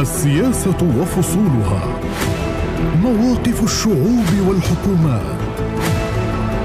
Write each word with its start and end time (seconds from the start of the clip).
السياسة 0.00 1.00
وفصولها. 1.00 2.00
مواقف 3.02 3.64
الشعوب 3.64 4.28
والحكومات. 4.48 5.36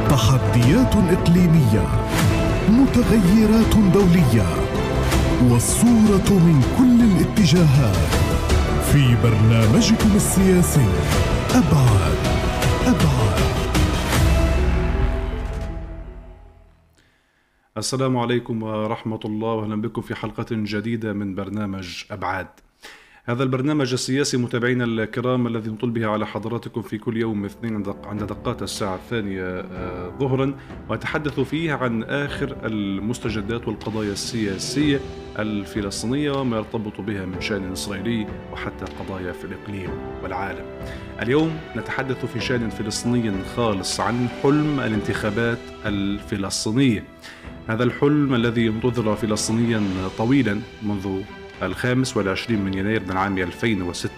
تحديات 0.09 0.95
إقليمية. 0.95 1.87
متغيرات 2.69 3.75
دولية. 3.93 4.47
والصورة 5.49 6.29
من 6.29 6.57
كل 6.77 6.99
الاتجاهات. 7.11 8.11
في 8.91 9.15
برنامجكم 9.23 10.15
السياسي. 10.15 10.89
أبعاد. 11.49 12.17
أبعاد. 12.87 13.41
السلام 17.77 18.17
عليكم 18.17 18.63
ورحمة 18.63 19.19
الله. 19.25 19.53
وأهلا 19.53 19.81
بكم 19.81 20.01
في 20.01 20.15
حلقة 20.15 20.45
جديدة 20.51 21.13
من 21.13 21.35
برنامج 21.35 22.03
أبعاد. 22.11 22.47
هذا 23.31 23.43
البرنامج 23.43 23.93
السياسي 23.93 24.37
متابعينا 24.37 24.83
الكرام 24.83 25.47
الذي 25.47 25.69
نطل 25.69 25.89
به 25.89 26.07
على 26.07 26.27
حضراتكم 26.27 26.81
في 26.81 26.97
كل 26.97 27.17
يوم 27.17 27.45
اثنين 27.45 27.83
عند 28.05 28.23
دقات 28.23 28.63
الساعة 28.63 28.95
الثانية 28.95 29.43
آه، 29.43 30.13
ظهرا. 30.19 30.53
وأتحدث 30.89 31.39
فيه 31.39 31.73
عن 31.73 32.03
آخر 32.03 32.57
المستجدات 32.63 33.67
والقضايا 33.67 34.11
السياسية 34.11 34.99
الفلسطينية 35.39 36.31
وما 36.31 36.57
يرتبط 36.57 37.01
بها 37.01 37.25
من 37.25 37.41
شأن 37.41 37.71
إسرائيلي 37.71 38.27
وحتى 38.53 38.85
قضايا 38.85 39.31
في 39.31 39.45
الإقليم 39.45 39.89
والعالم. 40.23 40.65
اليوم 41.21 41.57
نتحدث 41.75 42.25
في 42.25 42.39
شأن 42.39 42.69
فلسطيني 42.69 43.43
خالص 43.55 43.99
عن 43.99 44.27
حلم 44.43 44.79
الانتخابات 44.79 45.59
الفلسطينية. 45.85 47.03
هذا 47.67 47.83
الحلم 47.83 48.35
الذي 48.35 48.67
انتظر 48.67 49.15
فلسطينيا 49.15 49.81
طويلا 50.17 50.59
منذ 50.83 51.21
الخامس 51.63 52.17
والعشرين 52.17 52.61
من 52.61 52.73
يناير 52.73 53.03
من 53.09 53.17
عام 53.17 53.37
2006 53.37 54.09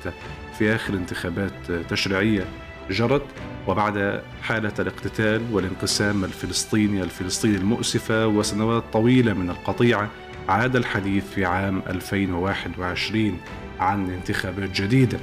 في 0.59 0.75
آخر 0.75 0.93
انتخابات 0.93 1.71
تشريعية 1.89 2.45
جرت 2.89 3.25
وبعد 3.67 4.21
حالة 4.41 4.73
الاقتتال 4.79 5.41
والانقسام 5.51 6.23
الفلسطيني 6.23 7.03
الفلسطيني 7.03 7.57
المؤسفة 7.57 8.27
وسنوات 8.27 8.83
طويلة 8.93 9.33
من 9.33 9.49
القطيعة 9.49 10.09
عاد 10.49 10.75
الحديث 10.75 11.23
في 11.35 11.45
عام 11.45 11.81
2021 11.87 13.39
عن 13.79 14.09
انتخابات 14.09 14.81
جديدة. 14.81 15.17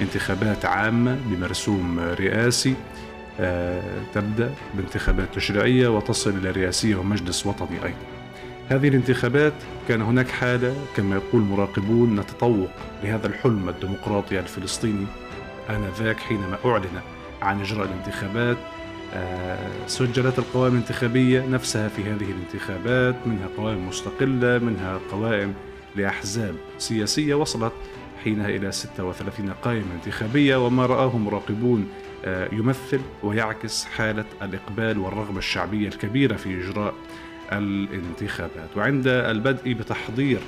انتخابات 0.00 0.64
عامة 0.64 1.18
بمرسوم 1.26 2.00
رئاسي 2.00 2.74
آه، 3.40 3.82
تبدأ 4.14 4.54
بانتخابات 4.74 5.34
تشريعية 5.34 5.88
وتصل 5.88 6.30
إلى 6.30 6.50
رئاسية 6.50 6.96
ومجلس 6.96 7.46
وطني 7.46 7.84
أيضا. 7.84 8.17
هذه 8.68 8.88
الانتخابات 8.88 9.52
كان 9.88 10.02
هناك 10.02 10.28
حالة 10.28 10.74
كما 10.96 11.16
يقول 11.16 11.42
مراقبون 11.42 12.20
نتطوق 12.20 12.70
لهذا 13.02 13.26
الحلم 13.26 13.68
الديمقراطي 13.68 14.38
الفلسطيني. 14.38 15.06
آنذاك 15.70 16.16
حينما 16.16 16.58
أعلن 16.64 17.00
عن 17.42 17.60
إجراء 17.60 17.86
الانتخابات 17.86 18.56
آه، 19.14 19.86
سجلت 19.86 20.38
القوائم 20.38 20.72
الانتخابية 20.72 21.46
نفسها 21.46 21.88
في 21.88 22.02
هذه 22.02 22.26
الانتخابات 22.30 23.16
منها 23.26 23.48
قوائم 23.56 23.88
مستقلة 23.88 24.58
منها 24.58 25.00
قوائم 25.12 25.54
لأحزاب 25.96 26.54
سياسية 26.78 27.34
وصلت 27.34 27.72
حينها 28.24 28.48
إلى 28.48 28.72
36 28.72 29.50
قائمة 29.50 29.94
انتخابية 29.94 30.66
وما 30.66 30.86
رآه 30.86 31.18
مراقبون 31.18 31.88
آه، 32.24 32.48
يمثل 32.52 33.00
ويعكس 33.22 33.84
حالة 33.84 34.24
الإقبال 34.42 34.98
والرغبة 34.98 35.38
الشعبية 35.38 35.88
الكبيرة 35.88 36.36
في 36.36 36.60
إجراء 36.60 36.94
الانتخابات 37.52 38.76
وعند 38.76 39.06
البدء 39.06 39.72
بتحضير 39.72 40.40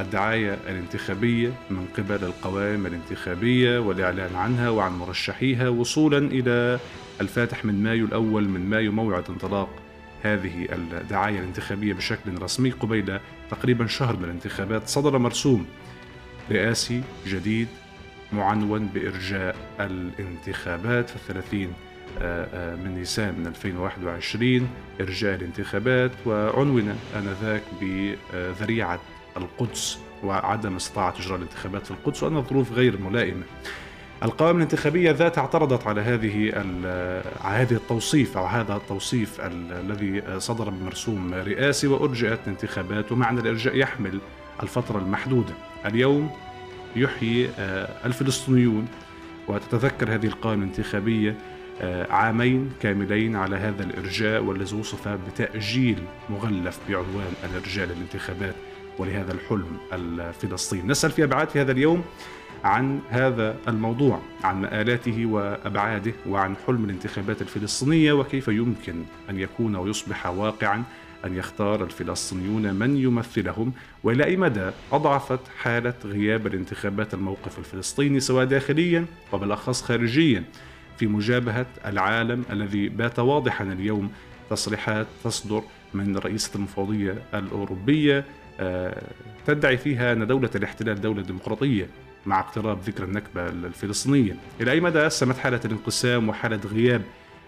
الدعاية 0.00 0.58
الانتخابية 0.68 1.52
من 1.70 1.86
قبل 1.98 2.24
القوائم 2.24 2.86
الانتخابية 2.86 3.78
والإعلان 3.78 4.34
عنها 4.34 4.70
وعن 4.70 4.92
مرشحيها 4.98 5.68
وصولا 5.68 6.18
إلى 6.18 6.78
الفاتح 7.20 7.64
من 7.64 7.82
مايو 7.82 8.06
الأول 8.06 8.48
من 8.48 8.70
مايو 8.70 8.92
موعد 8.92 9.24
انطلاق 9.28 9.68
هذه 10.22 10.68
الدعاية 10.72 11.38
الانتخابية 11.38 11.94
بشكل 11.94 12.42
رسمي 12.42 12.70
قبيل 12.70 13.18
تقريبا 13.50 13.86
شهر 13.86 14.16
من 14.16 14.24
الانتخابات. 14.24 14.88
صدر 14.88 15.18
مرسوم 15.18 15.66
رئاسي 16.50 17.02
جديد 17.26 17.68
معنون 18.32 18.86
بإرجاء 18.86 19.56
الانتخابات 19.80 21.10
في 21.10 21.16
الثلاثين 21.16 21.72
من 22.84 22.94
نيسان 22.98 23.34
من 23.38 23.46
2021 23.46 24.68
إرجاء 25.00 25.34
الانتخابات 25.34 26.10
وعنون 26.26 26.98
آنذاك 27.16 27.62
بذريعة 27.80 29.00
القدس 29.36 29.98
وعدم 30.24 30.76
استطاعة 30.76 31.14
إجراء 31.20 31.36
الانتخابات 31.36 31.84
في 31.84 31.90
القدس 31.90 32.22
وأن 32.22 32.36
الظروف 32.36 32.72
غير 32.72 33.00
ملائمة. 33.00 33.42
القوائم 34.22 34.56
الانتخابية 34.56 35.10
ذات 35.10 35.38
اعترضت 35.38 35.86
على 35.86 36.00
هذه 36.00 36.52
على 37.40 37.62
هذه 37.62 37.72
التوصيف 37.72 38.38
أو 38.38 38.44
هذا 38.44 38.76
التوصيف 38.76 39.40
الذي 39.40 40.40
صدر 40.40 40.70
بمرسوم 40.70 41.34
رئاسي 41.34 41.86
وأرجئت 41.86 42.38
الانتخابات 42.46 43.12
ومعنى 43.12 43.40
الإرجاء 43.40 43.76
يحمل 43.76 44.20
الفترة 44.62 44.98
المحدودة. 44.98 45.54
اليوم 45.86 46.30
يحيي 46.96 47.48
آه، 47.58 48.06
الفلسطينيون 48.06 48.88
وتتذكر 49.48 50.14
هذه 50.14 50.26
القائمة 50.26 50.62
الانتخابية 50.64 51.30
آه، 51.30 51.55
عامين 52.10 52.72
كاملين 52.80 53.36
على 53.36 53.56
هذا 53.56 53.82
الإرجاء 53.84 54.42
والذي 54.42 54.76
وصف 54.76 55.08
بتأجيل 55.08 55.98
مغلف 56.30 56.78
بعنوان 56.88 57.32
الإرجاء 57.44 57.86
للانتخابات 57.86 58.54
ولهذا 58.98 59.32
الحلم 59.32 59.76
الفلسطيني. 59.92 60.88
نسأل 60.88 61.10
في 61.10 61.24
أبعاد 61.24 61.48
في 61.48 61.60
هذا 61.60 61.72
اليوم 61.72 62.04
عن 62.64 63.00
هذا 63.10 63.56
الموضوع 63.68 64.20
عن 64.44 64.60
مآلاته 64.60 65.26
وأبعاده 65.26 66.12
وعن 66.28 66.56
حلم 66.66 66.84
الانتخابات 66.84 67.42
الفلسطينية 67.42 68.12
وكيف 68.12 68.48
يمكن 68.48 69.04
أن 69.30 69.38
يكون 69.40 69.76
ويصبح 69.76 70.26
واقعا 70.26 70.82
أن 71.24 71.36
يختار 71.36 71.84
الفلسطينيون 71.84 72.74
من 72.74 72.96
يمثلهم 72.96 73.72
وإلى 74.04 74.24
أي 74.24 74.36
مدى 74.36 74.70
أضعفت 74.92 75.40
حالة 75.58 75.94
غياب 76.04 76.46
الانتخابات 76.46 77.14
الموقف 77.14 77.58
الفلسطيني 77.58 78.20
سواء 78.20 78.44
داخليا 78.44 79.06
وبالأخص 79.32 79.82
خارجيا 79.82 80.44
في 80.98 81.06
مجابهة 81.06 81.66
العالم 81.86 82.44
الذي 82.50 82.88
بات 82.88 83.18
واضحا 83.18 83.64
اليوم 83.64 84.10
تصريحات 84.50 85.06
تصدر 85.24 85.62
من 85.94 86.16
رئيسة 86.16 86.50
المفوضية 86.54 87.22
الأوروبية 87.34 88.24
آه، 88.60 89.02
تدعي 89.46 89.76
فيها 89.76 90.12
أن 90.12 90.26
دولة 90.26 90.50
الاحتلال 90.54 91.00
دولة 91.00 91.22
ديمقراطية 91.22 91.88
مع 92.26 92.40
اقتراب 92.40 92.80
ذكرى 92.80 93.06
النكبة 93.06 93.46
الفلسطينية. 93.46 94.36
إلى 94.60 94.70
أي 94.72 94.80
مدى 94.80 95.06
أسمت 95.06 95.38
حالة 95.38 95.60
الانقسام 95.64 96.28
وحالة 96.28 96.60
غياب 96.72 97.02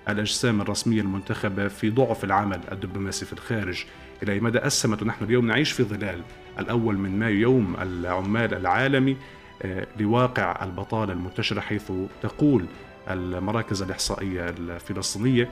الأجسام 0.08 0.60
الرسمية 0.60 1.00
المنتخبة 1.00 1.68
في 1.68 1.90
ضعف 1.90 2.24
العمل 2.24 2.60
الدبلوماسي 2.72 3.26
في 3.26 3.32
الخارج؟ 3.32 3.84
إلى 4.22 4.32
أي 4.32 4.40
مدى 4.40 4.58
أسمت 4.58 5.02
ونحن 5.02 5.24
اليوم 5.24 5.46
نعيش 5.46 5.72
في 5.72 5.82
ظلال 5.82 6.22
الأول 6.58 6.98
من 6.98 7.18
مايو 7.18 7.38
يوم 7.38 7.76
العمال 7.82 8.54
العالمي 8.54 9.16
آه، 9.62 9.86
لواقع 10.00 10.64
البطالة 10.64 11.12
المنتشرة 11.12 11.60
حيث 11.60 11.92
تقول 12.22 12.66
المراكز 13.08 13.82
الإحصائية 13.82 14.48
الفلسطينية 14.48 15.50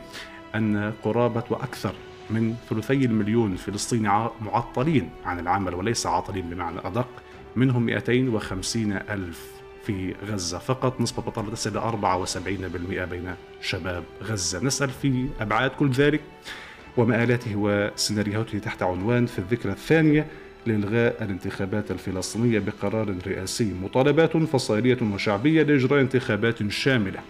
أن 0.55 0.93
قرابة 1.05 1.45
وأكثر 1.51 1.95
من 2.31 2.55
ثلثي 2.71 3.05
المليون 3.05 3.57
فلسطيني 3.57 4.09
معطلين 4.41 5.11
عن 5.25 5.39
العمل 5.39 5.75
وليس 5.75 6.07
عاطلين 6.07 6.51
بمعنى 6.51 6.79
أدق 6.85 7.09
منهم 7.57 7.87
250 7.87 8.93
ألف 8.93 9.47
في 9.87 10.15
غزة 10.25 10.59
فقط 10.59 11.01
نسبة 11.01 11.23
بطالة 11.23 11.51
تصل 11.51 11.71
إلى 11.71 12.27
74% 13.07 13.11
بين 13.11 13.35
شباب 13.61 14.05
غزة. 14.23 14.65
نسأل 14.65 14.91
في 14.91 15.29
أبعاد 15.41 15.71
كل 15.71 15.91
ذلك 15.91 16.21
ومآلاته 16.97 17.53
وسيناريوهاته 17.57 18.59
تحت 18.59 18.83
عنوان 18.83 19.27
في 19.27 19.39
الذكرى 19.39 19.73
الثانية. 19.73 20.27
لإلغاء 20.67 21.25
الانتخابات 21.25 21.91
الفلسطينية 21.91 22.59
بقرار 22.59 23.15
رئاسي 23.27 23.75
مطالبات 23.83 24.37
فصائلية 24.37 24.99
وشعبية 25.03 25.63
لإجراء 25.63 26.01
انتخابات 26.01 26.69
شاملة. 26.69 27.21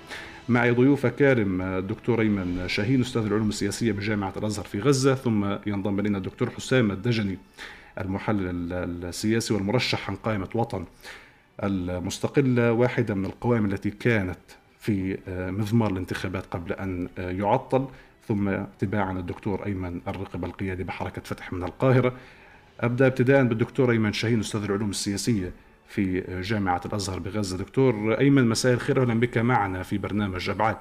معي 0.49 0.71
ضيوف 0.71 1.07
كارم 1.07 1.63
الدكتور 1.63 2.21
أيمن 2.21 2.65
شاهين 2.67 3.01
أستاذ 3.01 3.23
العلوم 3.23 3.49
السياسية 3.49 3.93
بجامعة 3.93 4.33
الأزهر 4.37 4.65
في 4.65 4.81
غزة 4.81 5.15
ثم 5.15 5.57
ينضم 5.67 6.01
إلينا 6.01 6.19
الدكتور 6.19 6.51
حسام 6.51 6.91
الدجني 6.91 7.39
المحلل 8.01 8.73
السياسي 9.05 9.55
والمرشح 9.55 10.11
عن 10.11 10.17
قائمة 10.17 10.49
وطن 10.55 10.85
المستقله 11.63 12.73
واحدة 12.73 13.15
من 13.15 13.25
القوائم 13.25 13.65
التي 13.65 13.91
كانت 13.91 14.39
في 14.81 15.19
مضمار 15.29 15.91
الانتخابات 15.91 16.47
قبل 16.47 16.73
أن 16.73 17.09
يعطل. 17.17 17.87
ثم 18.29 18.51
تباعا 18.79 19.13
الدكتور 19.13 19.67
أيمن 19.67 20.01
الرقب 20.09 20.45
القيادي 20.45 20.85
بحركة 20.85 21.23
فتح 21.25 21.53
من 21.53 21.63
القاهرة. 21.63 22.13
أبدأ 22.81 23.07
ابتداء 23.07 23.45
بالدكتور 23.45 23.91
أيمن 23.91 24.13
شاهين 24.13 24.41
أستاذ 24.41 24.63
العلوم 24.63 24.91
السياسية 24.91 25.53
في 25.89 26.21
جامعة 26.41 26.81
الأزهر 26.87 27.19
بغزة. 27.19 27.59
دكتور 27.59 28.19
أيمن 28.19 28.49
مساء 28.49 28.75
الخير 28.75 29.03
أهلا 29.03 29.21
بك 29.21 29.39
معنا 29.39 29.83
في 29.83 29.99
برنامج 29.99 30.51
أبعاد. 30.51 30.77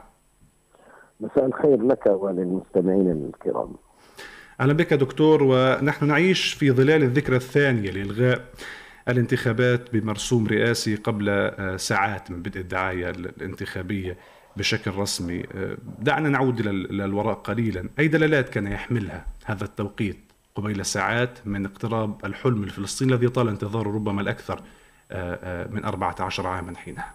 مساء 1.20 1.46
الخير 1.46 1.82
لك 1.82 2.06
وللمستمعين 2.06 3.12
الكرام. 3.12 3.74
أهلا 4.62 4.74
بك 4.74 4.94
دكتور 4.94 5.44
ونحن 5.44 6.08
نعيش 6.08 6.54
في 6.54 6.72
ظلال 6.72 7.04
الذكرى 7.04 7.36
الثانية 7.36 7.92
لإلغاء 7.92 8.46
الانتخابات 9.10 9.94
بمرسوم 9.94 10.48
رئاسي 10.48 10.96
قبل 10.96 11.30
آه، 11.30 11.78
ساعات 11.78 12.32
من 12.32 12.42
بدء 12.42 12.62
الدعاية 12.62 13.10
الانتخابية 13.10 14.18
بشكل 14.58 14.92
رسمي. 14.92 15.44
آه، 15.56 15.78
دعنا 16.00 16.30
نعود 16.30 16.60
إلى 16.60 17.06
الوراء 17.06 17.36
قليلا. 17.36 17.90
أي 18.00 18.08
دلالات 18.08 18.50
كان 18.50 18.68
يحملها 18.68 19.26
هذا 19.46 19.64
التوقيت؟ 19.64 20.18
قبيل 20.56 20.86
ساعات 20.86 21.48
من 21.48 21.66
اقتراب 21.66 22.26
الحلم 22.26 22.64
الفلسطيني 22.64 23.14
الذي 23.14 23.30
طال 23.30 23.48
انتظاره 23.48 23.90
ربما 23.96 24.22
الأكثر 24.22 24.62
من 25.70 25.86
14 25.86 26.48
عاما 26.48 26.76
حينها. 26.76 27.14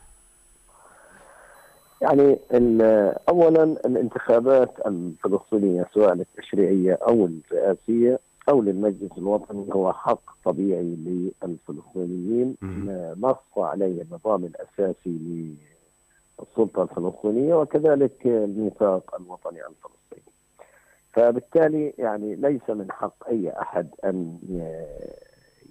يعني 2.03 2.39
اولا 3.29 3.63
الانتخابات 3.63 4.87
الفلسطينية 4.87 5.87
سواء 5.95 6.13
التشريعيه 6.13 6.99
أو 7.09 7.27
الرئاسية 7.27 8.21
أو 8.49 8.63
للمجلس 8.63 9.13
الوطني 9.19 9.67
هو 9.73 9.93
حق 9.93 10.21
طبيعي 10.45 10.97
للفلسطينيين. 11.43 12.57
نص 13.21 13.37
عليه 13.57 14.03
النظام 14.03 14.45
الأساسي 14.45 15.55
للسلطة 16.39 16.83
الفلسطينية 16.83 17.55
وكذلك 17.55 18.27
الميثاق 18.27 19.15
الوطني 19.21 19.59
الفلسطيني. 19.61 20.30
فبالتالي 21.13 21.95
يعني 21.99 22.35
ليس 22.37 22.71
من 22.71 22.93
حق 22.93 23.29
أي 23.29 23.51
أحد 23.61 23.89
أن 24.05 24.39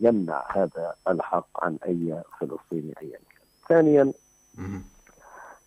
يمنع 0.02 0.44
هذا 0.50 0.94
الحق 1.08 1.64
عن 1.64 1.78
أي 1.86 2.22
فلسطيني 2.40 2.94
ايا 3.02 3.18
كان. 3.18 3.20
ثانيا 3.70 4.12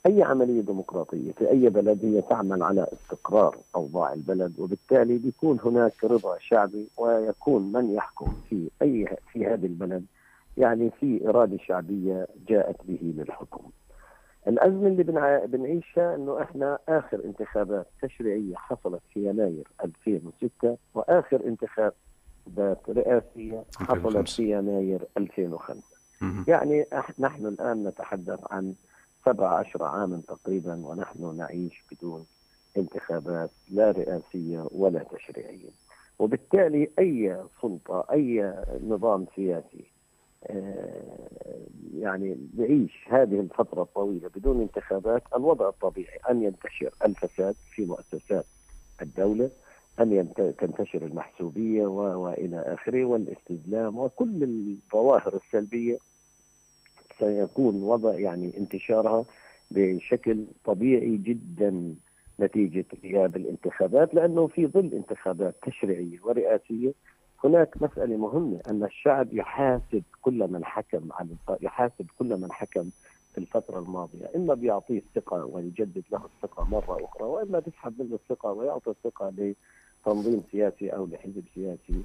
أي 0.07 0.23
عملية 0.23 0.61
ديمقراطية 0.61 1.33
في 1.33 1.51
أي 1.51 1.69
بلد 1.69 2.05
هي 2.05 2.23
تعمل 2.23 2.63
على 2.63 2.87
استقرار 2.93 3.57
أوضاع 3.77 4.13
البلد 4.13 4.53
وبالتالي 4.59 5.19
بيكون 5.19 5.59
هناك 5.65 6.05
رضا 6.05 6.39
شعبي 6.39 6.89
ويكون 6.97 7.73
من 7.73 7.95
يحكم 7.95 8.33
في 8.51 8.71
أي 8.83 9.17
في 9.33 9.47
هذه 9.47 9.67
البلد 9.67 10.05
يعني 10.57 10.91
في 11.01 11.29
إرادة 11.29 11.59
شعبية 11.59 12.27
جاءت 12.49 12.77
به 12.89 13.15
للحكم 13.17 13.71
الأزمة 14.49 14.87
اللي 14.89 15.03
بنعيشها 15.47 16.15
أنه 16.15 16.43
إحنا 16.43 16.79
آخر 16.89 17.25
انتخابات 17.25 17.87
تشريعية 18.03 18.55
حصلت 18.57 19.01
في 19.15 19.27
يناير 19.29 19.69
2006 19.85 20.77
وآخر 20.95 21.41
انتخابات 21.47 22.79
رئاسية 22.89 23.65
حصلت 23.77 24.29
في 24.29 24.53
يناير 24.59 25.03
2005 25.17 25.83
يعني 26.49 26.87
نحن 27.19 27.47
الآن 27.47 27.85
نتحدث 27.85 28.41
عن 28.51 28.75
سبع 29.27 29.49
عشر 29.59 29.85
عاما 29.85 30.21
تقريبا 30.29 30.87
ونحن 30.87 31.37
نعيش 31.37 31.85
بدون 31.93 32.27
انتخابات 32.77 33.51
لا 33.71 33.91
رئاسية 33.91 34.67
ولا 34.71 35.03
تشريعية. 35.03 35.69
وبالتالي 36.19 36.91
أي 36.99 37.37
سلطة 37.63 38.05
أي 38.13 38.55
نظام 38.89 39.27
سياسي 39.37 39.85
يعني 41.99 42.37
يعيش 42.59 43.05
هذه 43.09 43.41
الفترة 43.41 43.83
الطويلة 43.83 44.29
بدون 44.37 44.61
انتخابات 44.61 45.23
الوضع 45.37 45.69
الطبيعي 45.69 46.19
أن 46.31 46.43
ينتشر 46.43 46.91
الفساد 47.05 47.55
في 47.75 47.85
مؤسسات 47.85 48.45
الدولة 49.03 49.51
أن 50.01 50.33
تنتشر 50.59 51.03
المحسوبية 51.03 51.87
وإلى 51.87 52.61
آخره 52.67 53.05
والاستسلام 53.05 53.99
وكل 53.99 54.43
الظواهر 54.43 55.41
السلبية 55.47 55.99
سيكون 57.19 57.83
وضع 57.83 58.19
يعني 58.19 58.59
انتشارها 58.59 59.25
بشكل 59.71 60.45
طبيعي 60.65 61.17
جدا 61.17 61.95
نتيجة 62.41 62.85
غياب 63.05 63.37
الانتخابات 63.37 64.15
لأنه 64.15 64.47
في 64.47 64.67
ظل 64.67 64.91
انتخابات 64.93 65.55
تشريعية 65.63 66.19
ورئاسية 66.23 66.93
هناك 67.45 67.83
مسألة 67.83 68.17
مهمة 68.17 68.61
أن 68.71 68.85
الشعب 68.85 69.35
يحاسب 69.35 70.03
كل 70.23 70.49
من 70.51 70.65
حكم 70.65 71.09
على 71.13 71.29
يحاسب 71.63 72.07
كل 72.19 72.37
من 72.41 72.53
حكم 72.53 72.91
في 73.33 73.39
الفترة 73.39 73.79
الماضية. 73.79 74.31
إما 74.37 74.55
بيعطيه 74.55 74.99
الثقة 74.99 75.45
ويجدد 75.45 76.05
له 76.13 76.21
الثقة 76.25 76.65
مرة 76.65 77.05
أخرى 77.05 77.25
وإما 77.25 77.59
بيسحب 77.59 78.03
منه 78.03 78.15
الثقة 78.15 78.53
ويعطي 78.53 78.91
الثقة 78.91 79.55
لتنظيم 80.07 80.43
سياسي 80.53 80.89
أو 80.89 81.07
لحزب 81.07 81.45
سياسي 81.55 82.03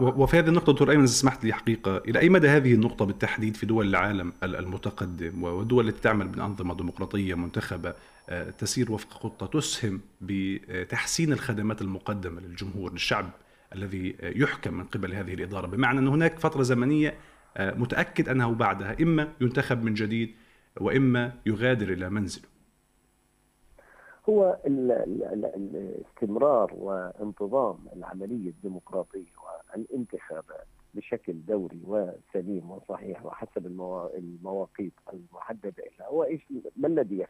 وفي 0.00 0.38
هذه 0.38 0.48
النقطة 0.48 0.72
دكتور 0.72 0.90
أيمن 0.90 1.06
سمحت 1.06 1.44
لي 1.44 1.52
حقيقة 1.52 1.96
إلى 1.96 2.18
أي 2.18 2.28
مدى 2.28 2.48
هذه 2.48 2.74
النقطة 2.74 3.04
بالتحديد 3.04 3.56
في 3.56 3.66
دول 3.66 3.88
العالم 3.88 4.32
المتقدم 4.42 5.42
والدول 5.42 5.88
التي 5.88 6.00
تعمل 6.00 6.28
بأنظمة 6.28 6.74
ديمقراطية 6.74 7.34
منتخبة 7.34 7.94
آه، 8.28 8.50
تسير 8.50 8.92
وفق 8.92 9.10
خطة 9.10 9.46
تسهم 9.46 10.00
بتحسين 10.20 11.32
الخدمات 11.32 11.82
المقدمة 11.82 12.40
للجمهور 12.40 12.92
للشعب 12.92 13.30
الذي 13.74 14.16
يحكم 14.22 14.74
من 14.74 14.84
قبل 14.84 15.14
هذه 15.14 15.34
الإدارة 15.34 15.66
بمعنى 15.66 15.98
أن 15.98 16.08
هناك 16.08 16.38
فترة 16.38 16.62
زمنية 16.62 17.14
آه، 17.56 17.74
متأكد 17.74 18.28
أنه 18.28 18.54
بعدها 18.54 18.96
إما 19.02 19.32
ينتخب 19.40 19.82
من 19.82 19.94
جديد 19.94 20.34
وإما 20.80 21.32
يغادر 21.46 21.92
إلى 21.92 22.10
منزله. 22.10 22.44
هو 24.28 24.58
الاستمرار 25.54 26.74
وانتظام 26.74 27.78
العملية 27.96 28.50
الديمقراطية 28.50 29.32
والانتخابات 29.74 30.66
بشكل 30.94 31.44
دوري 31.46 31.80
وسليم 31.84 32.70
وصحيح 32.70 33.24
وحسب 33.24 33.66
المواقيت 34.18 34.92
المحددة 35.12 35.84
لها 35.98 36.08
هو 36.08 36.28
ما 36.76 36.88
الذي 36.88 37.26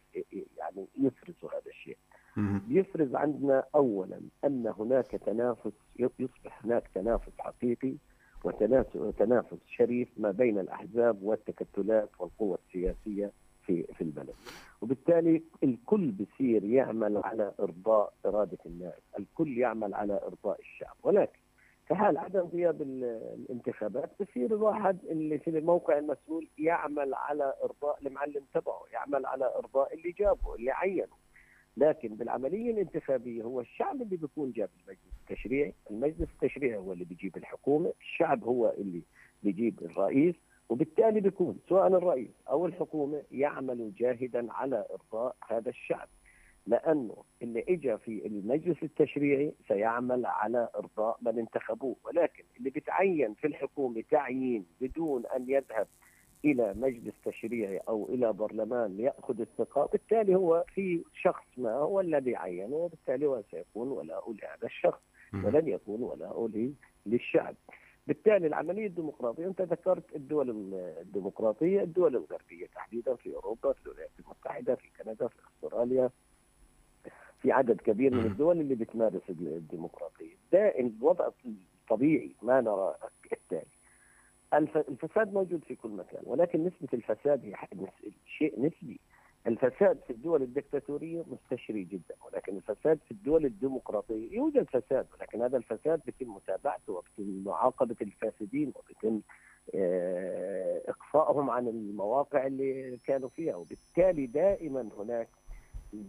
يعني 0.56 0.86
يفرز 0.98 1.34
هذا 1.44 1.70
الشيء؟ 1.70 1.96
يفرز 2.68 3.14
عندنا 3.14 3.64
أولا 3.74 4.20
أن 4.44 4.72
هناك 4.78 5.06
تنافس 5.06 5.72
يصبح 5.98 6.64
هناك 6.64 6.88
تنافس 6.94 7.32
حقيقي 7.38 7.94
وتنافس 8.94 9.58
شريف 9.66 10.08
ما 10.16 10.30
بين 10.30 10.58
الأحزاب 10.58 11.22
والتكتلات 11.22 12.08
والقوى 12.18 12.58
السياسية 12.66 13.32
في 13.66 13.82
في 13.82 14.00
البلد. 14.00 14.34
وبالتالي 14.80 15.42
الكل 15.64 16.10
بصير 16.10 16.64
يعمل 16.64 17.16
على 17.16 17.52
إرضاء 17.60 18.12
إرادة 18.26 18.58
الناس 18.66 19.00
الكل 19.18 19.58
يعمل 19.58 19.94
على 19.94 20.20
إرضاء 20.26 20.60
الشعب. 20.60 20.96
ولكن 21.02 21.38
في 21.88 21.94
حال 21.94 22.18
عدم 22.18 22.40
غياب 22.40 22.82
الانتخابات 22.82 24.10
بصير 24.20 24.46
الواحد 24.46 24.98
اللي 25.04 25.38
في 25.38 25.50
الموقع 25.50 25.98
المسؤول 25.98 26.48
يعمل 26.58 27.14
على 27.14 27.54
إرضاء 27.64 27.98
المعلم 28.06 28.42
تبعه 28.54 28.82
يعمل 28.92 29.26
على 29.26 29.44
إرضاء 29.56 29.94
اللي 29.94 30.10
جابه 30.12 30.54
اللي 30.54 30.70
عينه. 30.70 31.21
لكن 31.76 32.08
بالعملية 32.08 32.70
الانتخابية 32.70 33.42
هو 33.42 33.60
الشعب 33.60 34.02
اللي 34.02 34.16
بيكون 34.16 34.52
جاب 34.52 34.68
المجلس 34.80 35.12
التشريعي، 35.30 35.74
المجلس 35.90 36.28
التشريعي 36.42 36.76
هو 36.76 36.92
اللي 36.92 37.04
بيجيب 37.04 37.36
الحكومة، 37.36 37.92
الشعب 38.00 38.44
هو 38.44 38.74
اللي 38.78 39.02
بيجيب 39.42 39.82
الرئيس، 39.82 40.34
وبالتالي 40.68 41.20
بيكون 41.20 41.58
سواء 41.68 41.86
الرئيس 41.86 42.30
أو 42.48 42.66
الحكومة 42.66 43.22
يعمل 43.30 43.92
جاهدا 43.94 44.52
على 44.52 44.86
إرضاء 44.90 45.36
هذا 45.48 45.68
الشعب. 45.68 46.08
لأنه 46.66 47.16
اللي 47.42 47.64
اجى 47.68 47.98
في 47.98 48.26
المجلس 48.26 48.82
التشريعي 48.82 49.52
سيعمل 49.68 50.26
على 50.26 50.68
إرضاء 50.76 51.18
من 51.22 51.38
انتخبوه 51.38 51.96
ولكن 52.04 52.44
اللي 52.58 52.70
بتعين 52.70 53.34
في 53.34 53.46
الحكومة 53.46 54.02
تعيين 54.10 54.66
بدون 54.80 55.26
أن 55.26 55.50
يذهب 55.50 55.86
إلى 56.44 56.74
مجلس 56.76 57.14
تشريعي 57.24 57.78
أو 57.78 58.08
إلى 58.08 58.32
برلمان 58.32 58.96
لياخذ 58.96 59.40
الثقة 59.40 59.86
بالتالي 59.92 60.34
هو 60.34 60.64
في 60.74 61.02
شخص 61.22 61.44
ما 61.56 61.72
هو 61.74 62.00
الذي 62.00 62.36
عينه 62.36 62.76
وبالتالي 62.76 63.26
هو 63.26 63.42
سيكون 63.50 63.88
ولاء 63.88 64.32
لهذا 64.32 64.66
الشخص 64.66 65.00
ولن 65.34 65.68
يكون 65.68 66.02
ولاء 66.02 66.50
للشعب. 67.06 67.54
بالتالي 68.06 68.46
العملية 68.46 68.86
الديمقراطية 68.86 69.46
أنت 69.46 69.62
ذكرت 69.62 70.16
الدول 70.16 70.50
الديمقراطية 71.00 71.82
الدول 71.82 72.16
الغربية 72.16 72.66
تحديدا 72.66 73.14
في 73.14 73.34
أوروبا 73.34 73.72
في 73.72 73.86
الولايات 73.86 74.10
المتحدة 74.20 74.74
في 74.74 74.88
كندا 75.02 75.28
في 75.28 75.34
أستراليا 75.56 76.10
في 77.42 77.52
عدد 77.52 77.80
كبير 77.80 78.14
من 78.14 78.24
الدول 78.26 78.60
اللي 78.60 78.74
بتمارس 78.74 79.22
الديمقراطية. 79.30 80.34
ده 80.52 80.78
الوضع 80.78 81.28
الطبيعي 81.82 82.30
ما 82.42 82.60
نرى 82.60 82.94
التالي. 83.32 83.66
الفساد 84.54 85.32
موجود 85.32 85.64
في 85.64 85.74
كل 85.74 85.90
مكان 85.90 86.22
ولكن 86.24 86.64
نسبة 86.64 86.88
الفساد 86.94 87.44
هي 87.44 87.54
شيء 88.38 88.60
نسبي. 88.66 89.00
الفساد 89.46 89.98
في 90.06 90.10
الدول 90.12 90.42
الدكتاتورية 90.42 91.24
مستشري 91.30 91.84
جدا 91.84 92.14
ولكن 92.26 92.56
الفساد 92.56 92.98
في 93.04 93.10
الدول 93.10 93.44
الديمقراطية 93.44 94.32
يوجد 94.36 94.64
فساد 94.68 95.06
ولكن 95.18 95.42
هذا 95.42 95.56
الفساد 95.56 96.00
بيتم 96.06 96.34
متابعته 96.34 96.92
وبيتم 96.92 97.42
معاقبة 97.46 97.96
الفاسدين 98.02 98.72
وبيتم 98.76 99.20
آه، 99.74 100.82
إقصائهم 100.88 101.50
عن 101.50 101.68
المواقع 101.68 102.46
اللي 102.46 102.98
كانوا 103.06 103.28
فيها. 103.28 103.56
وبالتالي 103.56 104.26
دائما 104.26 104.88
هناك 104.98 105.28